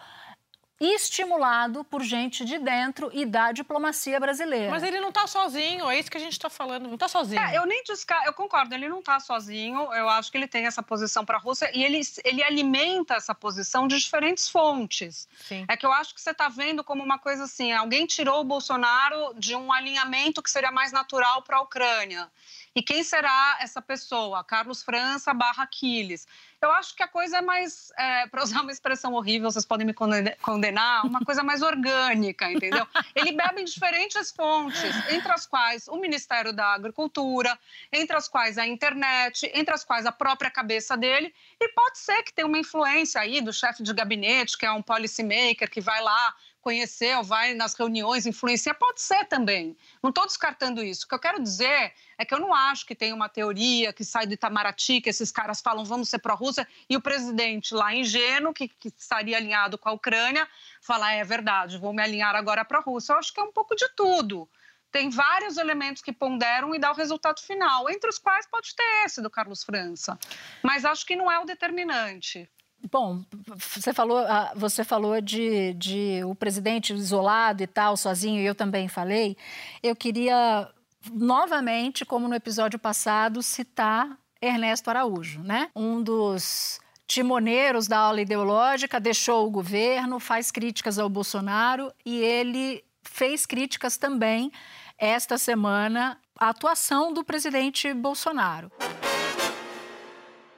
estimulado 0.83 1.85
por 1.85 2.03
gente 2.03 2.45
de 2.45 2.59
dentro 2.59 3.11
e 3.13 3.25
da 3.25 3.53
diplomacia 3.53 4.19
brasileira. 4.19 4.71
Mas 4.71 4.83
ele 4.83 5.01
não 5.01 5.09
está 5.09 5.27
sozinho, 5.27 5.89
é 5.89 5.99
isso 5.99 6.11
que 6.11 6.17
a 6.17 6.21
gente 6.21 6.33
está 6.33 6.51
falando, 6.51 6.87
não 6.87 6.95
está 6.95 7.09
sozinho. 7.09 7.41
É, 7.41 7.57
eu 7.57 7.67
nem 7.67 7.83
desca... 7.85 8.23
eu 8.27 8.33
concordo, 8.33 8.75
ele 8.75 8.89
não 8.89 8.99
está 8.99 9.21
sozinho, 9.21 9.93
eu 9.95 10.09
acho 10.09 10.31
que 10.31 10.39
ele 10.39 10.49
tem 10.49 10.67
essa 10.67 10.83
posição 10.83 11.25
para 11.25 11.37
a 11.37 11.41
Rússia 11.41 11.71
e 11.75 11.85
ele, 11.85 12.01
ele 12.25 12.43
alimenta 12.43 13.15
essa 13.15 13.35
posição 13.35 13.87
de 13.87 13.99
diferentes 13.99 14.49
fontes. 14.49 15.29
Sim. 15.47 15.65
É 15.69 15.77
que 15.77 15.87
eu 15.87 15.93
acho 15.93 16.15
que 16.15 16.21
você 16.21 16.31
está 16.31 16.49
vendo 16.49 16.83
como 16.83 17.03
uma 17.03 17.19
coisa 17.19 17.45
assim, 17.45 17.73
alguém 17.73 18.07
tirou 18.07 18.41
o 18.41 18.45
Bolsonaro 18.45 19.35
de 19.37 19.55
um 19.55 19.73
alinhamento 19.73 20.43
que 20.43 20.51
seria 20.51 20.73
mais 20.73 20.93
natural 20.93 21.43
para 21.43 21.59
a 21.59 21.61
Ucrânia. 21.61 22.29
E 22.75 22.83
quem 22.83 23.05
será 23.05 23.59
essa 23.61 23.83
pessoa? 23.83 24.43
Carlos 24.43 24.83
França 24.83 25.35
barra 25.35 25.65
Aquiles. 25.65 26.27
Eu 26.61 26.71
acho 26.71 26.95
que 26.97 27.03
a 27.03 27.09
coisa 27.09 27.39
é 27.39 27.43
mais, 27.43 27.93
é, 27.99 28.27
para 28.29 28.43
usar 28.43 28.63
uma 28.63 28.71
expressão 28.71 29.13
horrível, 29.15 29.51
vocês 29.51 29.65
podem 29.65 29.87
me 29.87 29.93
condenar, 29.93 31.05
uma 31.05 31.21
coisa 31.21 31.43
mais 31.43 31.61
orgânica, 31.61 32.51
entendeu? 32.51 32.87
Ele 33.15 33.33
bebe 33.33 33.63
em 33.63 33.65
diferentes 33.65 34.31
fontes, 34.31 34.95
entre 35.11 35.33
as 35.33 35.45
quais 35.45 35.89
o 35.89 35.97
Ministério 35.97 36.53
da 36.53 36.73
Agricultura, 36.73 37.59
entre 37.93 38.17
as 38.17 38.29
quais 38.29 38.57
a 38.59 38.67
internet, 38.67 39.51
entre 39.55 39.75
as 39.75 39.85
quais 39.85 40.07
a 40.07 40.13
própria 40.13 40.51
cabeça 40.51 40.97
dele, 40.97 41.35
e 41.61 41.69
pode 41.71 41.99
ser 41.99 42.23
que 42.23 42.33
tenha 42.33 42.47
uma 42.47 42.59
influência 42.59 43.21
aí 43.21 43.41
do 43.41 43.53
chefe 43.53 43.83
de 43.83 43.93
gabinete, 43.93 44.57
que 44.57 44.65
é 44.65 44.71
um 44.71 44.83
policymaker, 44.83 45.69
que 45.69 45.81
vai 45.81 46.01
lá 46.01 46.35
conhecer 46.63 47.17
ou 47.19 47.25
vai 47.25 47.53
nas 47.53 47.75
reuniões, 47.75 48.25
influenciar, 48.25 48.75
pode 48.75 49.03
ser 49.03 49.27
também. 49.27 49.77
Não 50.03 50.11
estou 50.11 50.25
descartando 50.25 50.83
isso. 50.83 51.05
O 51.05 51.09
que 51.09 51.15
eu 51.15 51.19
quero 51.19 51.43
dizer 51.43 51.93
é 52.17 52.25
que 52.25 52.33
eu 52.33 52.39
não 52.39 52.55
acho 52.55 52.87
que 52.87 52.95
tem 52.95 53.13
uma 53.13 53.29
teoria 53.29 53.93
que 53.93 54.05
sai 54.05 54.27
do 54.27 54.33
Itamaraty, 54.33 55.01
que 55.01 55.11
esses 55.11 55.31
caras 55.31 55.61
falam 55.61 55.85
vamos 55.85 56.09
ser 56.09 56.21
pró-Rússia, 56.21 56.67
e 56.89 56.97
o 56.97 57.01
presidente 57.01 57.75
lá 57.75 57.95
ingênuo, 57.95 58.55
que, 58.55 58.69
que 58.69 58.89
estaria 58.89 59.37
alinhado 59.37 59.77
com 59.77 59.89
a 59.89 59.93
Ucrânia, 59.93 60.49
falar 60.81 61.13
é 61.13 61.25
verdade, 61.25 61.77
vou 61.77 61.93
me 61.93 62.03
alinhar 62.03 62.35
agora 62.35 62.65
para 62.65 62.79
a 62.79 62.83
Rússia. 62.83 63.13
Eu 63.13 63.19
acho 63.19 63.35
que 63.35 63.41
é 63.41 63.43
um 63.43 63.53
pouco 63.53 63.75
de 63.75 63.89
tudo. 63.91 64.49
Tem 64.93 65.09
vários 65.11 65.57
elementos 65.57 66.03
que 66.03 66.13
ponderam 66.13 66.75
e 66.75 66.79
dá 66.79 66.93
o 66.93 66.95
resultado 66.95 67.41
final, 67.41 67.91
entre 67.91 68.09
os 68.09 68.19
quais 68.19 68.47
pode 68.47 68.75
ter 68.77 69.05
esse 69.05 69.23
do 69.23 69.31
Carlos 69.31 69.65
França. 69.65 70.19
Mas 70.63 70.85
acho 70.85 71.05
que 71.07 71.17
não 71.17 71.33
é 71.33 71.39
o 71.39 71.47
determinante. 71.47 72.49
Bom, 72.91 73.23
você 73.57 73.93
falou, 73.93 74.19
ah, 74.19 74.53
você 74.57 74.83
falou 74.83 75.21
de, 75.21 75.75
de 75.75 76.23
o 76.25 76.35
presidente 76.35 76.93
isolado 76.93 77.63
e 77.63 77.67
tal, 77.67 77.97
sozinho, 77.97 78.41
eu 78.41 78.55
também 78.55 78.89
falei. 78.89 79.37
Eu 79.83 79.95
queria 79.95 80.69
novamente, 81.13 82.05
como 82.05 82.29
no 82.29 82.35
episódio 82.35 82.79
passado, 82.79 83.43
citar 83.43 84.19
Ernesto 84.41 84.91
Araújo, 84.91 85.41
né? 85.43 85.71
Um 85.75 86.03
dos 86.03 86.81
timoneiros 87.07 87.87
da 87.87 87.99
aula 87.99 88.21
ideológica, 88.21 88.99
deixou 88.99 89.47
o 89.47 89.51
governo, 89.51 90.19
faz 90.19 90.51
críticas 90.51 90.99
ao 90.99 91.09
Bolsonaro 91.09 91.93
e 92.05 92.19
ele 92.19 92.83
fez 93.03 93.45
críticas 93.45 93.97
também 93.97 94.51
esta 94.97 95.37
semana 95.37 96.19
à 96.39 96.49
atuação 96.49 97.13
do 97.13 97.23
presidente 97.23 97.93
Bolsonaro. 97.93 98.71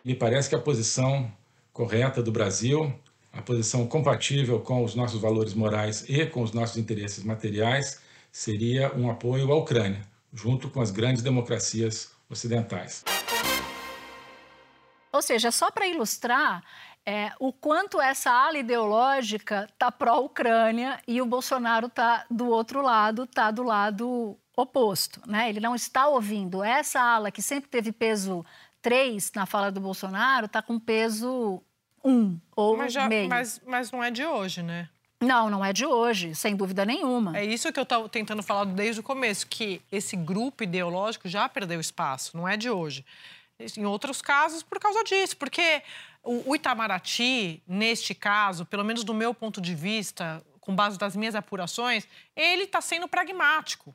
Me 0.05 0.15
parece 0.15 0.49
que 0.49 0.55
a 0.55 0.61
posição 0.61 1.33
correta 1.75 2.23
do 2.23 2.31
Brasil, 2.31 2.95
a 3.33 3.43
posição 3.43 3.85
compatível 3.89 4.61
com 4.61 4.85
os 4.85 4.95
nossos 4.95 5.21
valores 5.21 5.55
morais 5.55 6.09
e 6.09 6.25
com 6.25 6.41
os 6.41 6.53
nossos 6.53 6.77
interesses 6.77 7.25
materiais, 7.25 8.01
seria 8.31 8.95
um 8.95 9.11
apoio 9.11 9.53
à 9.53 9.57
Ucrânia, 9.57 10.01
junto 10.33 10.71
com 10.71 10.81
as 10.81 10.93
grandes 10.93 11.21
democracias 11.21 12.13
ocidentais. 12.31 13.05
Ou 15.13 15.21
seja, 15.21 15.51
só 15.51 15.71
para 15.71 15.87
ilustrar 15.89 16.63
é, 17.05 17.33
o 17.41 17.53
quanto 17.53 18.01
essa 18.01 18.31
ala 18.31 18.59
ideológica 18.59 19.69
está 19.73 19.91
pró-Ucrânia 19.91 21.01
e 21.09 21.21
o 21.21 21.27
Bolsonaro 21.27 21.89
está 21.89 22.25
do 22.31 22.49
outro 22.49 22.83
lado, 22.83 23.25
está 23.25 23.51
do 23.51 23.65
lado 23.65 24.39
oposto. 24.57 25.21
Né? 25.27 25.49
Ele 25.49 25.61
não 25.61 25.75
está 25.75 26.07
ouvindo. 26.07 26.63
Essa 26.63 27.01
ala 27.01 27.31
que 27.33 27.43
sempre 27.43 27.69
teve 27.69 27.91
peso 27.91 28.45
3 28.85 29.33
na 29.35 29.47
fala 29.47 29.73
do 29.73 29.81
Bolsonaro 29.81 30.45
está 30.45 30.61
com 30.61 30.79
peso 30.79 31.63
1 32.05 32.39
ou 32.55 32.77
mas 32.77 32.93
já, 32.93 33.09
meio. 33.09 33.31
Mas, 33.31 33.59
mas 33.67 33.91
não 33.91 34.05
é 34.05 34.11
de 34.11 34.27
hoje, 34.27 34.63
né? 34.63 34.91
Não, 35.23 35.49
não 35.49 35.65
é 35.65 35.73
de 35.73 35.87
hoje, 35.87 36.35
sem 36.35 36.55
dúvida 36.55 36.85
nenhuma. 36.85 37.35
É 37.35 37.43
isso 37.43 37.73
que 37.73 37.81
eu 37.81 37.85
estou 37.85 38.07
tentando 38.11 38.43
falar 38.43 38.67
desde 38.67 39.01
o 39.01 39.03
começo, 39.03 39.47
que 39.47 39.81
esse 39.91 40.15
grupo 40.15 40.63
ideológico 40.63 41.27
já 41.27 41.49
perdeu 41.49 41.81
espaço, 41.81 42.37
não 42.37 42.47
é 42.47 42.59
de 42.59 42.69
hoje. 42.69 43.07
Em 43.75 43.87
outros 43.87 44.21
casos, 44.21 44.63
por 44.63 44.79
causa 44.79 45.03
disso, 45.03 45.35
porque 45.39 45.83
o 46.23 46.55
Itamaraty, 46.55 47.63
neste 47.67 48.15
caso, 48.15 48.67
pelo 48.67 48.85
menos 48.85 49.03
do 49.03 49.15
meu 49.15 49.33
ponto 49.33 49.63
de 49.63 49.75
vista, 49.75 50.45
com 50.61 50.77
base 50.77 50.99
das 50.99 51.17
minhas 51.17 51.35
apurações, 51.35 52.07
ele 52.37 52.65
está 52.65 52.83
sendo 52.83 53.09
pragmático. 53.09 53.95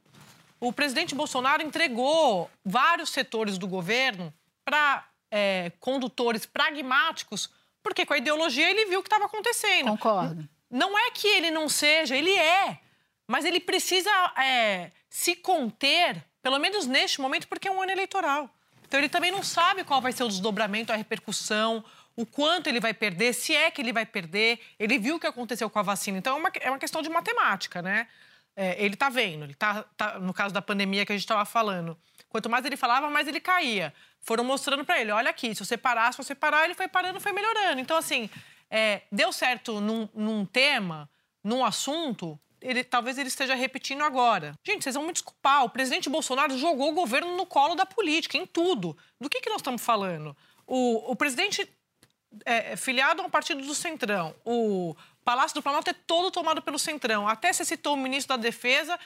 O 0.60 0.74
presidente 0.74 1.14
Bolsonaro 1.14 1.62
entregou 1.62 2.50
vários 2.66 3.12
setores 3.12 3.60
do 3.60 3.68
governo 3.68 4.34
para 4.64 5.08
é, 5.32 5.72
condutores 5.80 6.46
pragmáticos, 6.46 7.50
porque 7.82 8.06
com 8.06 8.14
a 8.14 8.18
ideologia 8.18 8.70
ele 8.70 8.86
viu 8.86 9.00
o 9.00 9.04
que 9.04 9.08
estava 9.08 9.26
acontecendo. 9.26 9.92
Concordo. 9.92 10.48
Não 10.70 10.98
é 10.98 11.12
que 11.12 11.28
ele 11.28 11.50
não 11.50 11.68
seja, 11.68 12.16
ele 12.16 12.34
é. 12.34 12.80
Mas 13.28 13.46
ele 13.46 13.60
precisa 13.60 14.10
é, 14.38 14.92
se 15.10 15.36
conter, 15.36 16.24
pelo 16.42 16.60
menos 16.60 16.86
neste 16.86 17.22
momento, 17.22 17.48
porque 17.48 17.68
é 17.68 17.72
um 17.72 17.82
ano 17.82 17.92
eleitoral. 17.92 18.50
Então 18.88 19.00
ele 19.00 19.10
também 19.10 19.32
não 19.32 19.44
sabe 19.44 19.84
qual 19.84 20.02
vai 20.02 20.12
ser 20.12 20.24
o 20.24 20.28
desdobramento, 20.28 20.92
a 20.92 20.96
repercussão, 20.96 21.84
o 22.16 22.26
quanto 22.26 22.68
ele 22.68 22.80
vai 22.80 22.94
perder, 22.94 23.34
se 23.34 23.56
é 23.56 23.70
que 23.70 23.82
ele 23.82 23.94
vai 23.94 24.06
perder. 24.06 24.60
Ele 24.80 24.98
viu 24.98 25.16
o 25.16 25.20
que 25.20 25.28
aconteceu 25.28 25.70
com 25.70 25.80
a 25.80 25.84
vacina. 25.84 26.18
Então 26.18 26.36
é 26.36 26.40
uma, 26.40 26.52
é 26.60 26.70
uma 26.70 26.80
questão 26.80 27.02
de 27.02 27.10
matemática, 27.10 27.82
né? 27.82 28.08
É, 28.56 28.84
ele 28.84 28.96
está 28.96 29.10
vendo, 29.10 29.46
ele 29.46 29.54
está 29.54 29.84
tá, 29.96 30.20
no 30.20 30.34
caso 30.34 30.54
da 30.54 30.62
pandemia 30.62 31.06
que 31.06 31.12
a 31.12 31.16
gente 31.16 31.24
estava 31.24 31.46
falando. 31.46 31.98
Quanto 32.30 32.50
mais 32.50 32.64
ele 32.64 32.78
falava, 32.78 33.10
mais 33.10 33.28
ele 33.28 33.40
caía 33.40 33.94
foram 34.22 34.44
mostrando 34.44 34.86
para 34.86 35.00
ele, 35.00 35.12
olha 35.12 35.30
aqui, 35.30 35.54
se 35.56 35.66
você 35.66 35.78
parar, 35.78 36.12
se 36.12 36.18
você 36.18 36.36
parar, 36.36 36.66
ele 36.66 36.76
foi 36.76 36.88
parando, 36.88 37.20
foi 37.20 37.32
melhorando. 37.32 37.80
Então, 37.80 37.98
assim, 37.98 38.30
é, 38.70 39.02
deu 39.12 39.32
certo 39.32 39.80
num, 39.80 40.08
num, 40.14 40.46
tema, 40.46 41.10
num 41.44 41.64
assunto, 41.64 42.40
ele, 42.62 42.84
talvez 42.84 43.18
ele 43.18 43.30
esteja 43.30 43.56
repetindo 43.56 44.04
agora. 44.04 44.54
Gente, 44.64 44.84
vocês 44.84 44.96
vão 44.96 45.06
me 45.06 45.14
desculpar, 45.14 45.64
o 45.64 45.70
presidente 45.70 46.10
Bolsonaro 46.10 46.58
jogou 46.58 46.90
o 46.90 46.94
governo 46.94 47.36
no 47.36 47.46
colo 47.46 47.76
da 47.76 47.86
política, 47.86 48.38
em 48.38 48.46
tudo. 48.46 48.96
Do 49.20 49.30
que, 49.30 49.42
que 49.42 49.50
nós 49.50 49.60
estamos 49.60 49.82
falando? 49.82 50.36
O, 50.68 51.12
o 51.12 51.16
presidente 51.16 51.68
é, 52.46 52.76
filiado 52.76 53.22
a 53.22 53.26
um 53.26 53.30
partido 53.30 53.62
do 53.66 53.74
Centrão, 53.74 54.36
o, 54.46 54.96
Palácio 55.30 55.54
do 55.54 55.62
Planalto 55.62 55.92
é 55.92 55.94
todo 55.94 56.32
tomado 56.32 56.60
pelo 56.60 56.80
Centrão. 56.80 57.28
Até 57.28 57.54
você 57.54 57.64
citou 57.64 57.94
o 57.94 57.98
ministro 57.98 58.36
da 58.36 58.42
Defesa, 58.42 59.00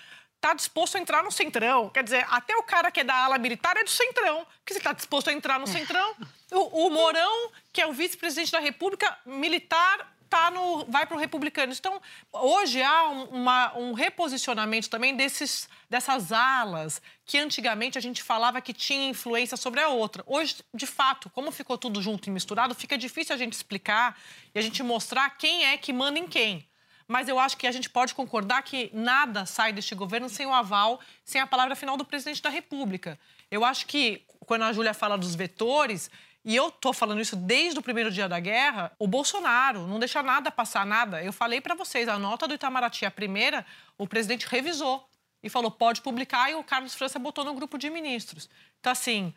está 0.43 0.53
disposto 0.53 0.97
a 0.97 0.99
entrar 0.99 1.23
no 1.23 1.31
Centrão. 1.31 1.89
Quer 1.89 2.03
dizer, 2.03 2.27
até 2.29 2.53
o 2.57 2.63
cara 2.63 2.91
que 2.91 2.99
é 2.99 3.03
da 3.03 3.15
ala 3.15 3.37
militar 3.37 3.77
é 3.77 3.83
do 3.83 3.89
Centrão. 3.89 4.45
Porque 4.59 4.73
você 4.73 4.79
está 4.79 4.91
disposto 4.91 5.29
a 5.29 5.33
entrar 5.33 5.57
no 5.57 5.65
Centrão. 5.65 6.15
O, 6.51 6.87
o 6.87 6.89
Mourão, 6.89 7.49
que 7.71 7.81
é 7.81 7.87
o 7.87 7.93
vice-presidente 7.93 8.51
da 8.51 8.59
República, 8.59 9.17
militar, 9.25 10.13
tá 10.29 10.51
no, 10.51 10.85
vai 10.85 11.05
para 11.05 11.15
o 11.15 11.19
republicano. 11.19 11.71
Então, 11.71 12.01
hoje 12.33 12.81
há 12.81 13.07
um, 13.07 13.23
uma, 13.25 13.77
um 13.77 13.93
reposicionamento 13.93 14.89
também 14.89 15.15
desses, 15.15 15.69
dessas 15.89 16.33
alas 16.33 17.01
que 17.25 17.37
antigamente 17.37 17.97
a 17.97 18.01
gente 18.01 18.21
falava 18.21 18.59
que 18.59 18.73
tinha 18.73 19.09
influência 19.09 19.55
sobre 19.55 19.79
a 19.79 19.87
outra. 19.87 20.23
Hoje, 20.27 20.57
de 20.73 20.85
fato, 20.85 21.29
como 21.29 21.51
ficou 21.51 21.77
tudo 21.77 22.01
junto 22.01 22.27
e 22.27 22.31
misturado, 22.31 22.75
fica 22.75 22.97
difícil 22.97 23.33
a 23.33 23.37
gente 23.37 23.53
explicar 23.53 24.19
e 24.53 24.59
a 24.59 24.61
gente 24.61 24.83
mostrar 24.83 25.29
quem 25.37 25.65
é 25.67 25.77
que 25.77 25.93
manda 25.93 26.19
em 26.19 26.27
quem. 26.27 26.67
Mas 27.13 27.29
eu 27.29 27.37
acho 27.37 27.57
que 27.57 27.67
a 27.67 27.71
gente 27.71 27.91
pode 27.91 28.15
concordar 28.15 28.63
que 28.63 28.89
nada 28.91 29.45
sai 29.45 29.71
deste 29.71 29.93
governo 29.93 30.27
sem 30.27 30.47
o 30.47 30.51
aval, 30.51 30.99
sem 31.23 31.39
a 31.39 31.45
palavra 31.45 31.75
final 31.75 31.95
do 31.95 32.03
presidente 32.03 32.41
da 32.41 32.49
República. 32.49 33.19
Eu 33.51 33.63
acho 33.63 33.85
que, 33.85 34.25
quando 34.47 34.63
a 34.63 34.73
Júlia 34.73 34.95
fala 34.95 35.15
dos 35.15 35.35
vetores, 35.35 36.09
e 36.43 36.55
eu 36.55 36.71
tô 36.71 36.91
falando 36.91 37.21
isso 37.21 37.35
desde 37.35 37.77
o 37.77 37.83
primeiro 37.83 38.09
dia 38.09 38.27
da 38.27 38.39
guerra, 38.39 38.91
o 38.97 39.05
Bolsonaro 39.05 39.85
não 39.85 39.99
deixa 39.99 40.23
nada 40.23 40.49
passar, 40.49 40.87
nada. 40.87 41.23
Eu 41.23 41.31
falei 41.31 41.61
para 41.61 41.75
vocês, 41.75 42.09
a 42.09 42.17
nota 42.17 42.47
do 42.47 42.55
Itamaraty, 42.55 43.05
a 43.05 43.11
primeira, 43.11 43.63
o 43.95 44.07
presidente 44.07 44.47
revisou 44.47 45.07
e 45.43 45.51
falou, 45.51 45.69
pode 45.69 46.01
publicar, 46.01 46.49
e 46.49 46.55
o 46.55 46.63
Carlos 46.63 46.95
França 46.95 47.19
botou 47.19 47.45
no 47.45 47.53
grupo 47.53 47.77
de 47.77 47.91
ministros. 47.91 48.49
Então, 48.79 48.91
assim, 48.91 49.31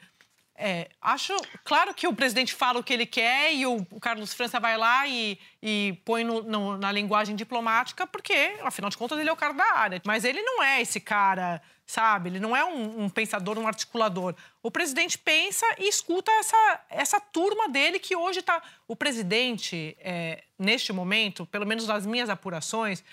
é, 0.58 0.88
acho 1.00 1.34
claro 1.64 1.94
que 1.94 2.06
o 2.06 2.14
presidente 2.14 2.54
fala 2.54 2.80
o 2.80 2.84
que 2.84 2.92
ele 2.92 3.06
quer 3.06 3.54
e 3.54 3.66
o, 3.66 3.84
Carlos 4.00 4.32
França 4.34 4.58
vai 4.58 4.76
lá 4.76 5.06
e, 5.06 5.38
e 5.62 6.00
põe 6.04 6.24
no, 6.24 6.42
no, 6.42 6.78
na 6.78 6.90
linguagem 6.90 7.36
diplomática, 7.36 8.06
porque, 8.06 8.56
afinal 8.62 8.90
de 8.90 8.96
contas, 8.96 9.18
ele 9.18 9.28
é 9.28 9.32
o 9.32 9.36
cara 9.36 9.52
da 9.52 9.72
área. 9.74 10.02
Mas 10.06 10.24
ele 10.24 10.42
não 10.42 10.62
é 10.62 10.80
esse 10.80 11.00
cara 11.00 11.62
sabe? 11.86 12.28
Ele 12.30 12.40
não 12.40 12.56
é 12.56 12.64
um, 12.64 13.04
um, 13.04 13.08
pensador, 13.08 13.56
um 13.58 13.66
articulador. 13.66 14.34
O 14.62 14.70
presidente 14.70 15.16
pensa 15.16 15.64
e 15.78 15.88
escuta 15.88 16.32
essa, 16.32 16.84
essa 16.90 17.20
turma 17.20 17.68
dele 17.68 18.00
que 18.00 18.16
hoje 18.16 18.40
está. 18.40 18.60
O 18.88 18.96
presidente, 18.96 19.96
é, 20.00 20.42
neste 20.58 20.92
momento, 20.92 21.46
pelo 21.46 21.64
menos 21.64 21.86
nas 21.86 22.04
minhas 22.04 22.28
apurações, 22.28 23.04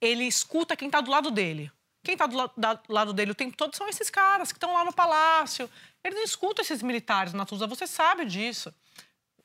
ele 0.00 0.24
escuta 0.24 0.76
quem 0.76 0.88
está 0.88 1.00
do 1.00 1.10
lado 1.10 1.30
dele. 1.30 1.72
Quem 2.08 2.14
está 2.14 2.26
do, 2.26 2.38
la 2.38 2.80
lado 2.88 3.12
dele 3.12 3.32
o 3.32 3.34
tempo 3.34 3.54
todo 3.54 3.76
são 3.76 3.86
esses 3.86 4.08
caras 4.08 4.50
que 4.50 4.56
estão 4.56 4.72
lá 4.72 4.82
no 4.82 4.94
palácio. 4.94 5.68
Ele 6.02 6.14
não 6.14 6.22
escuta 6.22 6.62
esses 6.62 6.82
militares, 6.82 7.34
Natuza, 7.34 7.66
você 7.66 7.86
sabe 7.86 8.24
disso. 8.24 8.72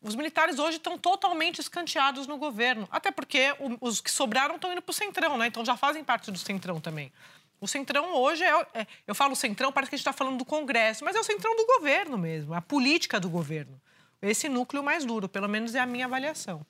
Os 0.01 0.16
militares 0.16 0.57
hoje 0.57 0.78
estão 0.78 0.97
totalmente 0.97 1.59
escanteados 1.59 2.26
no 2.26 2.38
governo. 2.38 2.88
Até 2.89 3.11
porque 3.11 3.53
os 3.82 3.99
que 3.99 4.09
sobraram 4.09 4.55
estão 4.55 4.72
indo 4.72 4.82
para 4.82 4.91
o 4.91 4.93
Centrão, 4.93 5.38
né? 5.38 5.47
Então 5.47 5.66
já 5.66 5.76
fazem 5.76 6.05
parte 6.05 6.32
do 6.32 6.38
Centrão 6.38 6.80
também. 6.80 7.11
O 7.59 7.68
Centrão 7.68 8.16
hoje 8.16 8.45
é, 8.45 8.68
é, 8.74 8.88
Eu 9.05 9.14
falo 9.14 9.36
Centrão, 9.36 9.70
parece 9.70 9.89
que 9.89 9.95
a 9.95 9.97
gente 9.97 10.07
está 10.07 10.14
falando 10.14 10.38
do 10.38 10.45
Congresso, 10.45 11.03
mas 11.03 11.18
é 11.18 11.20
o 11.20 11.24
Centrão 11.26 11.53
do 11.57 11.66
governo 11.66 12.18
mesmo, 12.18 12.53
a 12.53 12.61
política 12.61 13.20
do 13.20 13.30
governo. 13.30 13.78
Esse 14.22 14.47
núcleo 14.47 14.82
mais 14.82 15.03
duro, 15.03 15.28
pelo 15.28 15.49
menos 15.49 15.76
é 15.76 15.82
a 15.82 15.86
minha 15.86 16.05
avaliação. 16.05 16.66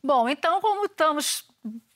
Bom, 0.00 0.28
então, 0.28 0.60
como 0.60 0.84
estamos 0.84 1.44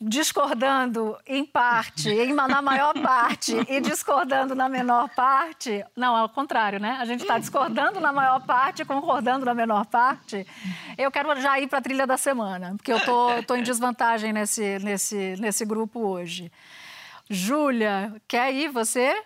discordando 0.00 1.18
em 1.26 1.44
parte, 1.44 2.08
em, 2.08 2.32
na 2.32 2.62
maior 2.62 2.94
parte, 2.94 3.56
e 3.68 3.80
discordando 3.80 4.54
na 4.54 4.68
menor 4.68 5.08
parte. 5.08 5.84
Não, 5.96 6.14
ao 6.14 6.28
contrário, 6.28 6.78
né? 6.78 6.96
A 7.00 7.04
gente 7.04 7.22
está 7.22 7.38
discordando 7.38 7.98
na 7.98 8.12
maior 8.12 8.40
parte, 8.46 8.84
concordando 8.84 9.44
na 9.44 9.54
menor 9.54 9.86
parte. 9.86 10.46
Eu 10.96 11.10
quero 11.10 11.40
já 11.40 11.58
ir 11.58 11.66
para 11.66 11.80
a 11.80 11.82
trilha 11.82 12.06
da 12.06 12.16
semana, 12.16 12.74
porque 12.76 12.92
eu 12.92 13.00
tô, 13.00 13.42
tô 13.42 13.56
em 13.56 13.62
desvantagem 13.62 14.32
nesse, 14.32 14.78
nesse, 14.78 15.34
nesse 15.40 15.64
grupo 15.64 16.00
hoje. 16.00 16.52
Júlia, 17.28 18.14
quer 18.28 18.54
ir 18.54 18.68
você? 18.68 19.20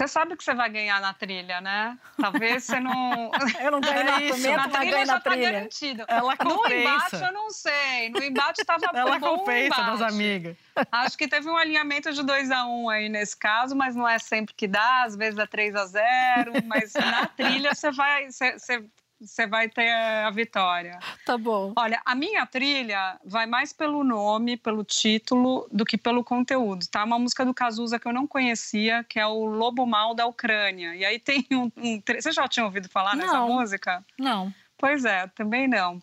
Você 0.00 0.08
sabe 0.08 0.34
que 0.34 0.42
você 0.42 0.54
vai 0.54 0.70
ganhar 0.70 0.98
na 0.98 1.12
trilha, 1.12 1.60
né? 1.60 1.98
Talvez 2.18 2.64
você 2.64 2.80
não. 2.80 3.30
eu 3.62 3.70
não 3.70 3.82
ganho 3.82 4.02
na, 4.02 4.22
isso, 4.22 4.50
na 4.50 4.66
trilha 4.66 5.04
já 5.04 5.18
está 5.18 5.36
garantido. 5.36 6.04
Ela 6.08 6.36
no 6.42 6.72
embate, 6.72 7.16
eu 7.16 7.32
não 7.34 7.50
sei. 7.50 8.08
No 8.08 8.24
embate 8.24 8.62
estava 8.62 8.80
Ela 8.96 9.18
bom 9.18 9.40
compensa 9.40 9.82
das 9.82 10.00
amigas. 10.00 10.56
Acho 10.90 11.18
que 11.18 11.28
teve 11.28 11.50
um 11.50 11.56
alinhamento 11.56 12.10
de 12.14 12.22
2 12.22 12.50
a 12.50 12.64
1 12.64 12.82
um 12.82 12.88
aí 12.88 13.10
nesse 13.10 13.36
caso, 13.36 13.76
mas 13.76 13.94
não 13.94 14.08
é 14.08 14.18
sempre 14.18 14.54
que 14.54 14.66
dá, 14.66 15.02
às 15.02 15.14
vezes 15.14 15.38
é 15.38 15.46
3 15.46 15.76
a 15.76 15.84
0 15.84 16.52
Mas 16.64 16.94
na 16.94 17.26
trilha 17.26 17.74
você 17.74 17.90
vai. 17.90 18.30
Você, 18.30 18.58
você 18.58 18.82
você 19.20 19.46
vai 19.46 19.68
ter 19.68 19.90
a 19.90 20.30
vitória. 20.30 20.98
Tá 21.26 21.36
bom. 21.36 21.72
Olha, 21.76 22.00
a 22.04 22.14
minha 22.14 22.46
trilha 22.46 23.18
vai 23.24 23.46
mais 23.46 23.72
pelo 23.72 24.02
nome, 24.02 24.56
pelo 24.56 24.82
título, 24.82 25.68
do 25.70 25.84
que 25.84 25.98
pelo 25.98 26.24
conteúdo, 26.24 26.86
tá? 26.88 27.04
Uma 27.04 27.18
música 27.18 27.44
do 27.44 27.52
Cazuza 27.52 27.98
que 27.98 28.08
eu 28.08 28.12
não 28.12 28.26
conhecia, 28.26 29.04
que 29.04 29.18
é 29.20 29.26
o 29.26 29.44
Lobo 29.44 29.86
Mal 29.86 30.14
da 30.14 30.26
Ucrânia. 30.26 30.94
E 30.94 31.04
aí 31.04 31.18
tem 31.18 31.46
um... 31.52 31.70
um 31.76 32.02
você 32.20 32.32
já 32.32 32.48
tinha 32.48 32.64
ouvido 32.64 32.88
falar 32.88 33.14
não. 33.14 33.26
nessa 33.26 33.40
música? 33.40 34.04
Não. 34.18 34.52
Pois 34.78 35.04
é, 35.04 35.26
também 35.28 35.68
não. 35.68 36.02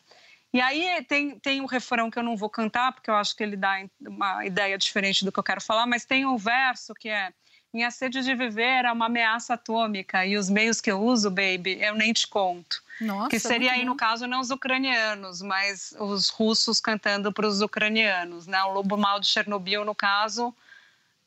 E 0.53 0.61
aí 0.61 1.03
tem, 1.03 1.37
tem 1.39 1.61
um 1.61 1.65
refrão 1.65 2.09
que 2.09 2.17
eu 2.17 2.23
não 2.23 2.37
vou 2.37 2.49
cantar, 2.49 2.93
porque 2.93 3.09
eu 3.09 3.15
acho 3.15 3.35
que 3.35 3.43
ele 3.43 3.57
dá 3.57 3.83
uma 3.99 4.45
ideia 4.45 4.77
diferente 4.77 5.25
do 5.25 5.31
que 5.31 5.39
eu 5.39 5.43
quero 5.43 5.61
falar, 5.61 5.85
mas 5.85 6.05
tem 6.05 6.25
um 6.25 6.37
verso 6.37 6.93
que 6.93 7.09
é 7.09 7.31
minha 7.73 7.91
sede 7.91 8.21
de 8.21 8.33
viver 8.33 8.85
é 8.85 8.91
uma 8.91 9.05
ameaça 9.05 9.53
atômica 9.53 10.25
e 10.25 10.37
os 10.37 10.49
meios 10.49 10.81
que 10.81 10.91
eu 10.91 11.01
uso, 11.01 11.29
baby, 11.29 11.77
eu 11.81 11.95
nem 11.95 12.13
te 12.13 12.27
conto. 12.27 12.81
Nossa, 12.99 13.29
que 13.29 13.39
seria 13.39 13.73
aí, 13.73 13.85
no 13.85 13.95
caso, 13.95 14.25
não 14.25 14.39
os 14.39 14.49
ucranianos, 14.49 15.41
mas 15.41 15.93
os 15.99 16.29
russos 16.29 16.79
cantando 16.79 17.31
para 17.31 17.45
os 17.45 17.61
ucranianos. 17.61 18.47
Né? 18.47 18.61
O 18.63 18.73
lobo 18.73 18.97
mal 18.97 19.19
de 19.19 19.27
Chernobyl, 19.27 19.85
no 19.85 19.93
caso, 19.93 20.53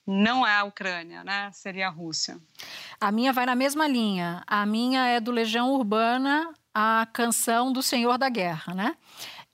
não 0.04 0.44
é 0.44 0.56
a 0.56 0.64
Ucrânia, 0.64 1.22
né? 1.22 1.50
seria 1.52 1.86
a 1.86 1.90
Rússia. 1.90 2.38
A 3.00 3.12
minha 3.12 3.32
vai 3.32 3.46
na 3.46 3.54
mesma 3.54 3.86
linha. 3.86 4.42
A 4.46 4.66
minha 4.66 5.06
é 5.06 5.20
do 5.20 5.30
Legião 5.30 5.70
Urbana, 5.70 6.52
a 6.74 7.06
canção 7.12 7.72
do 7.72 7.82
Senhor 7.82 8.18
da 8.18 8.28
Guerra, 8.28 8.74
né? 8.74 8.96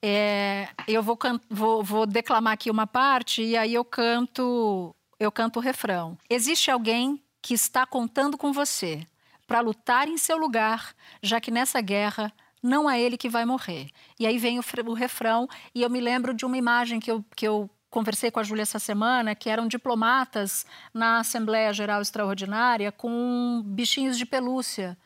É, 0.01 0.69
eu 0.87 1.03
vou, 1.03 1.19
vou, 1.51 1.83
vou 1.83 2.07
declamar 2.07 2.53
aqui 2.53 2.71
uma 2.71 2.87
parte 2.87 3.43
e 3.43 3.57
aí 3.57 3.75
eu 3.75 3.85
canto 3.85 4.96
eu 5.19 5.33
canto 5.33 5.59
o 5.59 5.63
refrão. 5.63 6.19
Existe 6.29 6.71
alguém 6.71 7.23
que 7.41 7.55
está 7.55 7.87
contando 7.87 8.37
com 8.37 8.53
você 8.53 9.07
para 9.47 9.61
lutar 9.61 10.09
em 10.09 10.19
seu 10.19 10.37
lugar, 10.37 10.95
já 11.23 11.41
que 11.41 11.51
nessa 11.51 11.81
guerra 11.81 12.33
não 12.63 12.91
é 12.91 13.01
ele 13.01 13.17
que 13.17 13.29
vai 13.29 13.45
morrer. 13.45 13.89
E 14.19 14.27
aí 14.27 14.39
vem 14.39 14.59
o, 14.59 14.65
o 14.87 14.93
refrão, 14.95 15.49
e 15.75 15.83
eu 15.83 15.91
me 15.91 16.01
lembro 16.01 16.35
de 16.35 16.45
uma 16.45 16.59
imagem 16.59 16.99
que 16.99 17.11
eu, 17.11 17.25
que 17.35 17.47
eu 17.47 17.71
conversei 17.89 18.31
com 18.31 18.41
a 18.41 18.43
Júlia 18.43 18.63
essa 18.63 18.79
semana, 18.79 19.35
que 19.35 19.49
eram 19.49 19.69
diplomatas 19.69 20.67
na 20.93 21.21
Assembleia 21.21 21.73
Geral 21.73 22.03
Extraordinária 22.03 22.91
com 22.91 23.63
bichinhos 23.65 24.19
de 24.19 24.27
pelúcia. 24.27 24.99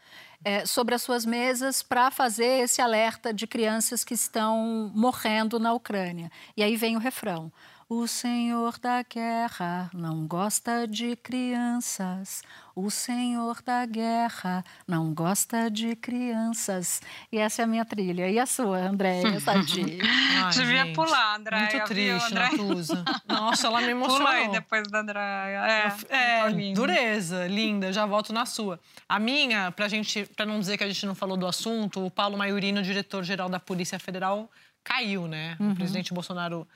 É, 0.42 0.64
sobre 0.64 0.94
as 0.94 1.02
suas 1.02 1.26
mesas 1.26 1.82
para 1.82 2.10
fazer 2.10 2.62
esse 2.62 2.80
alerta 2.80 3.30
de 3.30 3.46
crianças 3.46 4.02
que 4.02 4.14
estão 4.14 4.90
morrendo 4.94 5.60
na 5.60 5.74
Ucrânia. 5.74 6.32
E 6.56 6.62
aí 6.62 6.76
vem 6.76 6.96
o 6.96 6.98
refrão: 6.98 7.52
o 7.90 8.06
Senhor 8.06 8.78
da 8.78 9.02
guerra 9.02 9.90
não 9.92 10.24
gosta 10.24 10.86
de 10.86 11.16
crianças. 11.16 12.40
O 12.72 12.88
Senhor 12.88 13.60
da 13.62 13.84
guerra 13.84 14.64
não 14.86 15.12
gosta 15.12 15.68
de 15.68 15.96
crianças. 15.96 17.02
E 17.32 17.38
essa 17.38 17.62
é 17.62 17.64
a 17.64 17.66
minha 17.66 17.84
trilha. 17.84 18.30
E 18.30 18.38
a 18.38 18.46
sua, 18.46 18.78
Andréia 18.78 19.40
Sadi? 19.40 19.98
Devia 20.54 20.84
gente, 20.84 20.94
pular, 20.94 21.34
Andréia. 21.34 21.68
Muito 21.68 21.84
triste, 21.86 22.32
Natuza. 22.32 23.04
Nossa, 23.26 23.66
ela 23.66 23.80
me 23.80 23.88
emocionou. 23.88 24.24
Pula 24.24 24.38
aí 24.38 24.48
depois 24.52 24.88
da 24.88 25.00
Andréia. 25.00 25.98
É, 26.08 26.46
é 26.46 26.72
dureza, 26.72 27.48
linda. 27.48 27.92
Já 27.92 28.06
volto 28.06 28.32
na 28.32 28.46
sua. 28.46 28.78
A 29.08 29.18
minha, 29.18 29.72
pra, 29.72 29.88
gente, 29.88 30.26
pra 30.36 30.46
não 30.46 30.60
dizer 30.60 30.78
que 30.78 30.84
a 30.84 30.88
gente 30.88 31.04
não 31.06 31.16
falou 31.16 31.36
do 31.36 31.44
assunto, 31.44 32.06
o 32.06 32.10
Paulo 32.10 32.38
Maiorino, 32.38 32.84
diretor-geral 32.84 33.48
da 33.48 33.58
Polícia 33.58 33.98
Federal, 33.98 34.48
caiu, 34.84 35.26
né? 35.26 35.56
Uhum. 35.58 35.72
O 35.72 35.74
presidente 35.74 36.14
Bolsonaro 36.14 36.68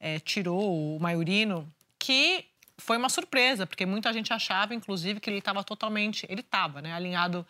é, 0.00 0.18
tirou 0.18 0.96
o 0.96 0.98
Maiorino, 0.98 1.70
que 1.98 2.46
foi 2.78 2.96
uma 2.96 3.10
surpresa, 3.10 3.66
porque 3.66 3.84
muita 3.84 4.12
gente 4.12 4.32
achava, 4.32 4.74
inclusive, 4.74 5.20
que 5.20 5.28
ele 5.28 5.38
estava 5.38 5.62
totalmente. 5.62 6.26
Ele 6.28 6.40
estava, 6.40 6.80
né? 6.80 6.92
Alinhado 6.92 7.46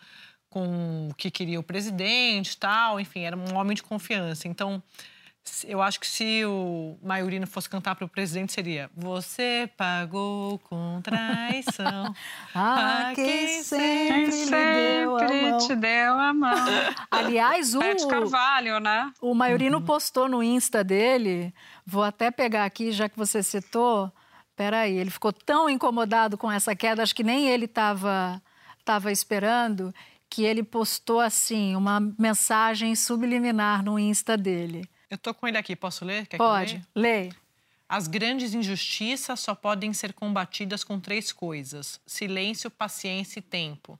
com 0.49 1.07
o 1.09 1.13
que 1.15 1.31
queria 1.31 1.59
o 1.59 1.63
presidente 1.63 2.57
tal, 2.57 2.99
enfim, 2.99 3.21
era 3.21 3.37
um 3.37 3.55
homem 3.55 3.73
de 3.73 3.81
confiança. 3.81 4.49
Então, 4.49 4.83
eu 5.67 5.81
acho 5.81 5.99
que 5.99 6.07
se 6.07 6.45
o 6.45 6.97
Maiorino 7.01 7.47
fosse 7.47 7.69
cantar 7.69 7.95
para 7.95 8.05
o 8.05 8.09
presidente, 8.09 8.53
seria 8.53 8.89
Você 8.95 9.69
pagou 9.75 10.59
com 10.59 11.01
traição 11.01 12.13
a 12.53 13.11
quem 13.15 13.63
sempre, 13.63 14.31
sempre 14.31 15.57
te 15.65 15.75
deu 15.75 16.13
a 16.13 16.33
mão. 16.33 16.55
Aliás, 17.09 17.75
o... 17.75 17.79
Pet 17.79 18.07
Carvalho, 18.07 18.79
né? 18.79 19.11
O 19.21 19.33
Maiorino 19.33 19.79
uhum. 19.79 19.85
postou 19.85 20.29
no 20.29 20.43
Insta 20.43 20.83
dele, 20.83 21.53
vou 21.85 22.03
até 22.03 22.31
pegar 22.31 22.65
aqui, 22.65 22.91
já 22.91 23.09
que 23.09 23.17
você 23.17 23.41
citou, 23.41 24.11
peraí, 24.55 24.95
ele 24.97 25.09
ficou 25.09 25.33
tão 25.33 25.69
incomodado 25.69 26.37
com 26.37 26.51
essa 26.51 26.75
queda, 26.75 27.03
acho 27.03 27.15
que 27.15 27.23
nem 27.23 27.49
ele 27.49 27.65
estava 27.65 28.41
tava 28.83 29.11
esperando, 29.11 29.93
que 30.29 30.43
ele 30.43 30.63
postou 30.63 31.19
assim, 31.19 31.75
uma 31.75 31.99
mensagem 32.17 32.95
subliminar 32.95 33.83
no 33.83 33.99
Insta 33.99 34.35
dele. 34.35 34.89
Eu 35.11 35.17
tô 35.17 35.33
com 35.33 35.45
ele 35.45 35.57
aqui, 35.57 35.75
posso 35.75 36.05
ler? 36.05 36.25
Quer 36.25 36.37
Pode, 36.37 36.81
leia. 36.95 37.35
As 37.87 38.07
grandes 38.07 38.53
injustiças 38.53 39.41
só 39.41 39.53
podem 39.53 39.91
ser 39.91 40.13
combatidas 40.13 40.85
com 40.85 40.97
três 40.97 41.33
coisas: 41.33 41.99
silêncio, 42.07 42.71
paciência 42.71 43.39
e 43.39 43.41
tempo. 43.41 43.99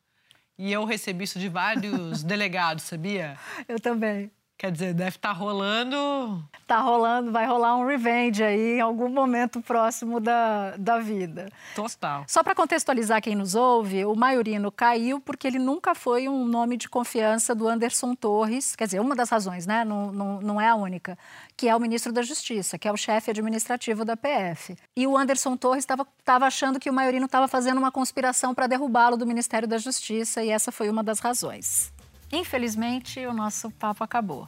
E 0.57 0.71
eu 0.71 0.85
recebi 0.85 1.25
isso 1.25 1.37
de 1.37 1.49
vários 1.49 2.23
delegados, 2.23 2.85
sabia? 2.85 3.37
Eu 3.67 3.77
também. 3.77 4.31
Quer 4.61 4.71
dizer, 4.71 4.93
deve 4.93 5.15
estar 5.15 5.29
tá 5.29 5.33
rolando. 5.33 6.47
Tá 6.67 6.81
rolando, 6.81 7.31
vai 7.31 7.47
rolar 7.47 7.75
um 7.77 7.87
revenge 7.87 8.43
aí 8.43 8.77
em 8.77 8.79
algum 8.79 9.09
momento 9.09 9.59
próximo 9.59 10.19
da, 10.19 10.77
da 10.77 10.99
vida. 10.99 11.49
Total. 11.73 12.23
Só 12.27 12.43
para 12.43 12.53
contextualizar 12.53 13.23
quem 13.23 13.33
nos 13.35 13.55
ouve, 13.55 14.05
o 14.05 14.15
Maiorino 14.15 14.71
caiu 14.71 15.19
porque 15.19 15.47
ele 15.47 15.57
nunca 15.57 15.95
foi 15.95 16.29
um 16.29 16.45
nome 16.45 16.77
de 16.77 16.87
confiança 16.87 17.55
do 17.55 17.67
Anderson 17.67 18.13
Torres, 18.13 18.75
quer 18.75 18.85
dizer, 18.85 18.99
uma 18.99 19.15
das 19.15 19.31
razões, 19.31 19.65
né? 19.65 19.83
Não, 19.83 20.11
não, 20.11 20.39
não 20.41 20.61
é 20.61 20.69
a 20.69 20.75
única, 20.75 21.17
que 21.57 21.67
é 21.67 21.75
o 21.75 21.79
ministro 21.79 22.13
da 22.13 22.21
Justiça, 22.21 22.77
que 22.77 22.87
é 22.87 22.91
o 22.91 22.97
chefe 22.97 23.31
administrativo 23.31 24.05
da 24.05 24.15
PF. 24.15 24.77
E 24.95 25.07
o 25.07 25.17
Anderson 25.17 25.57
Torres 25.57 25.83
estava 25.83 26.45
achando 26.45 26.79
que 26.79 26.87
o 26.87 26.93
Maiorino 26.93 27.25
estava 27.25 27.47
fazendo 27.47 27.79
uma 27.79 27.91
conspiração 27.91 28.53
para 28.53 28.67
derrubá-lo 28.67 29.17
do 29.17 29.25
Ministério 29.25 29.67
da 29.67 29.79
Justiça, 29.79 30.43
e 30.43 30.51
essa 30.51 30.71
foi 30.71 30.87
uma 30.87 31.03
das 31.03 31.19
razões. 31.19 31.91
Infelizmente, 32.31 33.25
o 33.25 33.33
nosso 33.33 33.69
papo 33.71 34.03
acabou. 34.03 34.47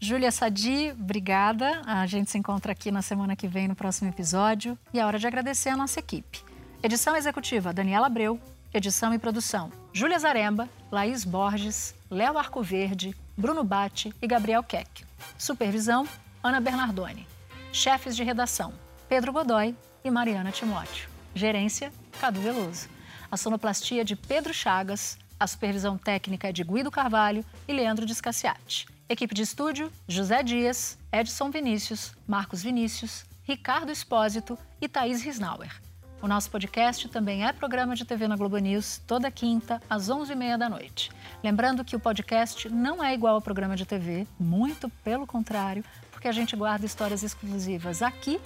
Júlia 0.00 0.30
Sadi, 0.30 0.92
obrigada. 0.92 1.82
A 1.84 2.06
gente 2.06 2.30
se 2.30 2.38
encontra 2.38 2.70
aqui 2.70 2.90
na 2.92 3.02
semana 3.02 3.34
que 3.34 3.48
vem 3.48 3.66
no 3.66 3.74
próximo 3.74 4.08
episódio. 4.08 4.78
E 4.94 5.00
é 5.00 5.04
hora 5.04 5.18
de 5.18 5.26
agradecer 5.26 5.70
a 5.70 5.76
nossa 5.76 5.98
equipe. 5.98 6.44
Edição 6.82 7.16
executiva 7.16 7.72
Daniela 7.72 8.06
Abreu. 8.06 8.40
Edição 8.72 9.14
e 9.14 9.18
produção 9.18 9.72
Júlia 9.94 10.18
Zaremba, 10.18 10.68
Laís 10.92 11.24
Borges, 11.24 11.94
Léo 12.10 12.36
Arcoverde, 12.36 13.16
Bruno 13.36 13.64
Bate 13.64 14.14
e 14.20 14.26
Gabriel 14.26 14.62
Keck. 14.62 15.04
Supervisão 15.36 16.06
Ana 16.42 16.60
Bernardoni. 16.60 17.26
Chefes 17.72 18.14
de 18.14 18.22
redação 18.22 18.72
Pedro 19.08 19.32
Godoy 19.32 19.74
e 20.04 20.10
Mariana 20.10 20.52
Timóteo. 20.52 21.08
Gerência 21.34 21.92
Cadu 22.20 22.40
Veloso. 22.40 22.88
A 23.30 23.36
sonoplastia 23.36 24.04
de 24.04 24.14
Pedro 24.14 24.54
Chagas 24.54 25.18
a 25.38 25.46
supervisão 25.46 25.96
técnica 25.96 26.48
é 26.48 26.52
de 26.52 26.64
Guido 26.64 26.90
Carvalho 26.90 27.44
e 27.66 27.72
Leandro 27.72 28.06
Descaciati. 28.06 28.86
Equipe 29.08 29.34
de 29.34 29.42
estúdio: 29.42 29.92
José 30.06 30.42
Dias, 30.42 30.98
Edson 31.12 31.50
Vinícius, 31.50 32.12
Marcos 32.26 32.62
Vinícius, 32.62 33.24
Ricardo 33.44 33.90
Espósito 33.90 34.58
e 34.80 34.88
Thaís 34.88 35.22
Risnauer. 35.22 35.80
O 36.20 36.26
nosso 36.26 36.50
podcast 36.50 37.08
também 37.08 37.46
é 37.46 37.52
programa 37.52 37.94
de 37.94 38.04
TV 38.04 38.26
na 38.26 38.36
Globo 38.36 38.58
News, 38.58 39.00
toda 39.06 39.30
quinta, 39.30 39.80
às 39.88 40.08
11h30 40.08 40.56
da 40.56 40.68
noite. 40.68 41.10
Lembrando 41.44 41.84
que 41.84 41.94
o 41.94 42.00
podcast 42.00 42.68
não 42.68 43.02
é 43.02 43.14
igual 43.14 43.36
ao 43.36 43.40
programa 43.40 43.76
de 43.76 43.86
TV, 43.86 44.26
muito 44.38 44.90
pelo 45.04 45.28
contrário, 45.28 45.84
porque 46.10 46.26
a 46.26 46.32
gente 46.32 46.56
guarda 46.56 46.84
histórias 46.84 47.22
exclusivas 47.22 48.02
aqui 48.02 48.40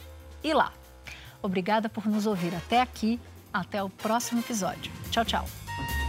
e 0.45 0.53
lá. 0.53 0.71
Obrigada 1.43 1.89
por 1.89 2.07
nos 2.07 2.27
ouvir 2.27 2.55
até 2.55 2.81
aqui. 2.81 3.19
Até 3.53 3.83
o 3.83 3.91
próximo 3.91 4.41
episódio. 4.41 4.91
Tchau, 5.11 5.25
tchau. 5.25 6.02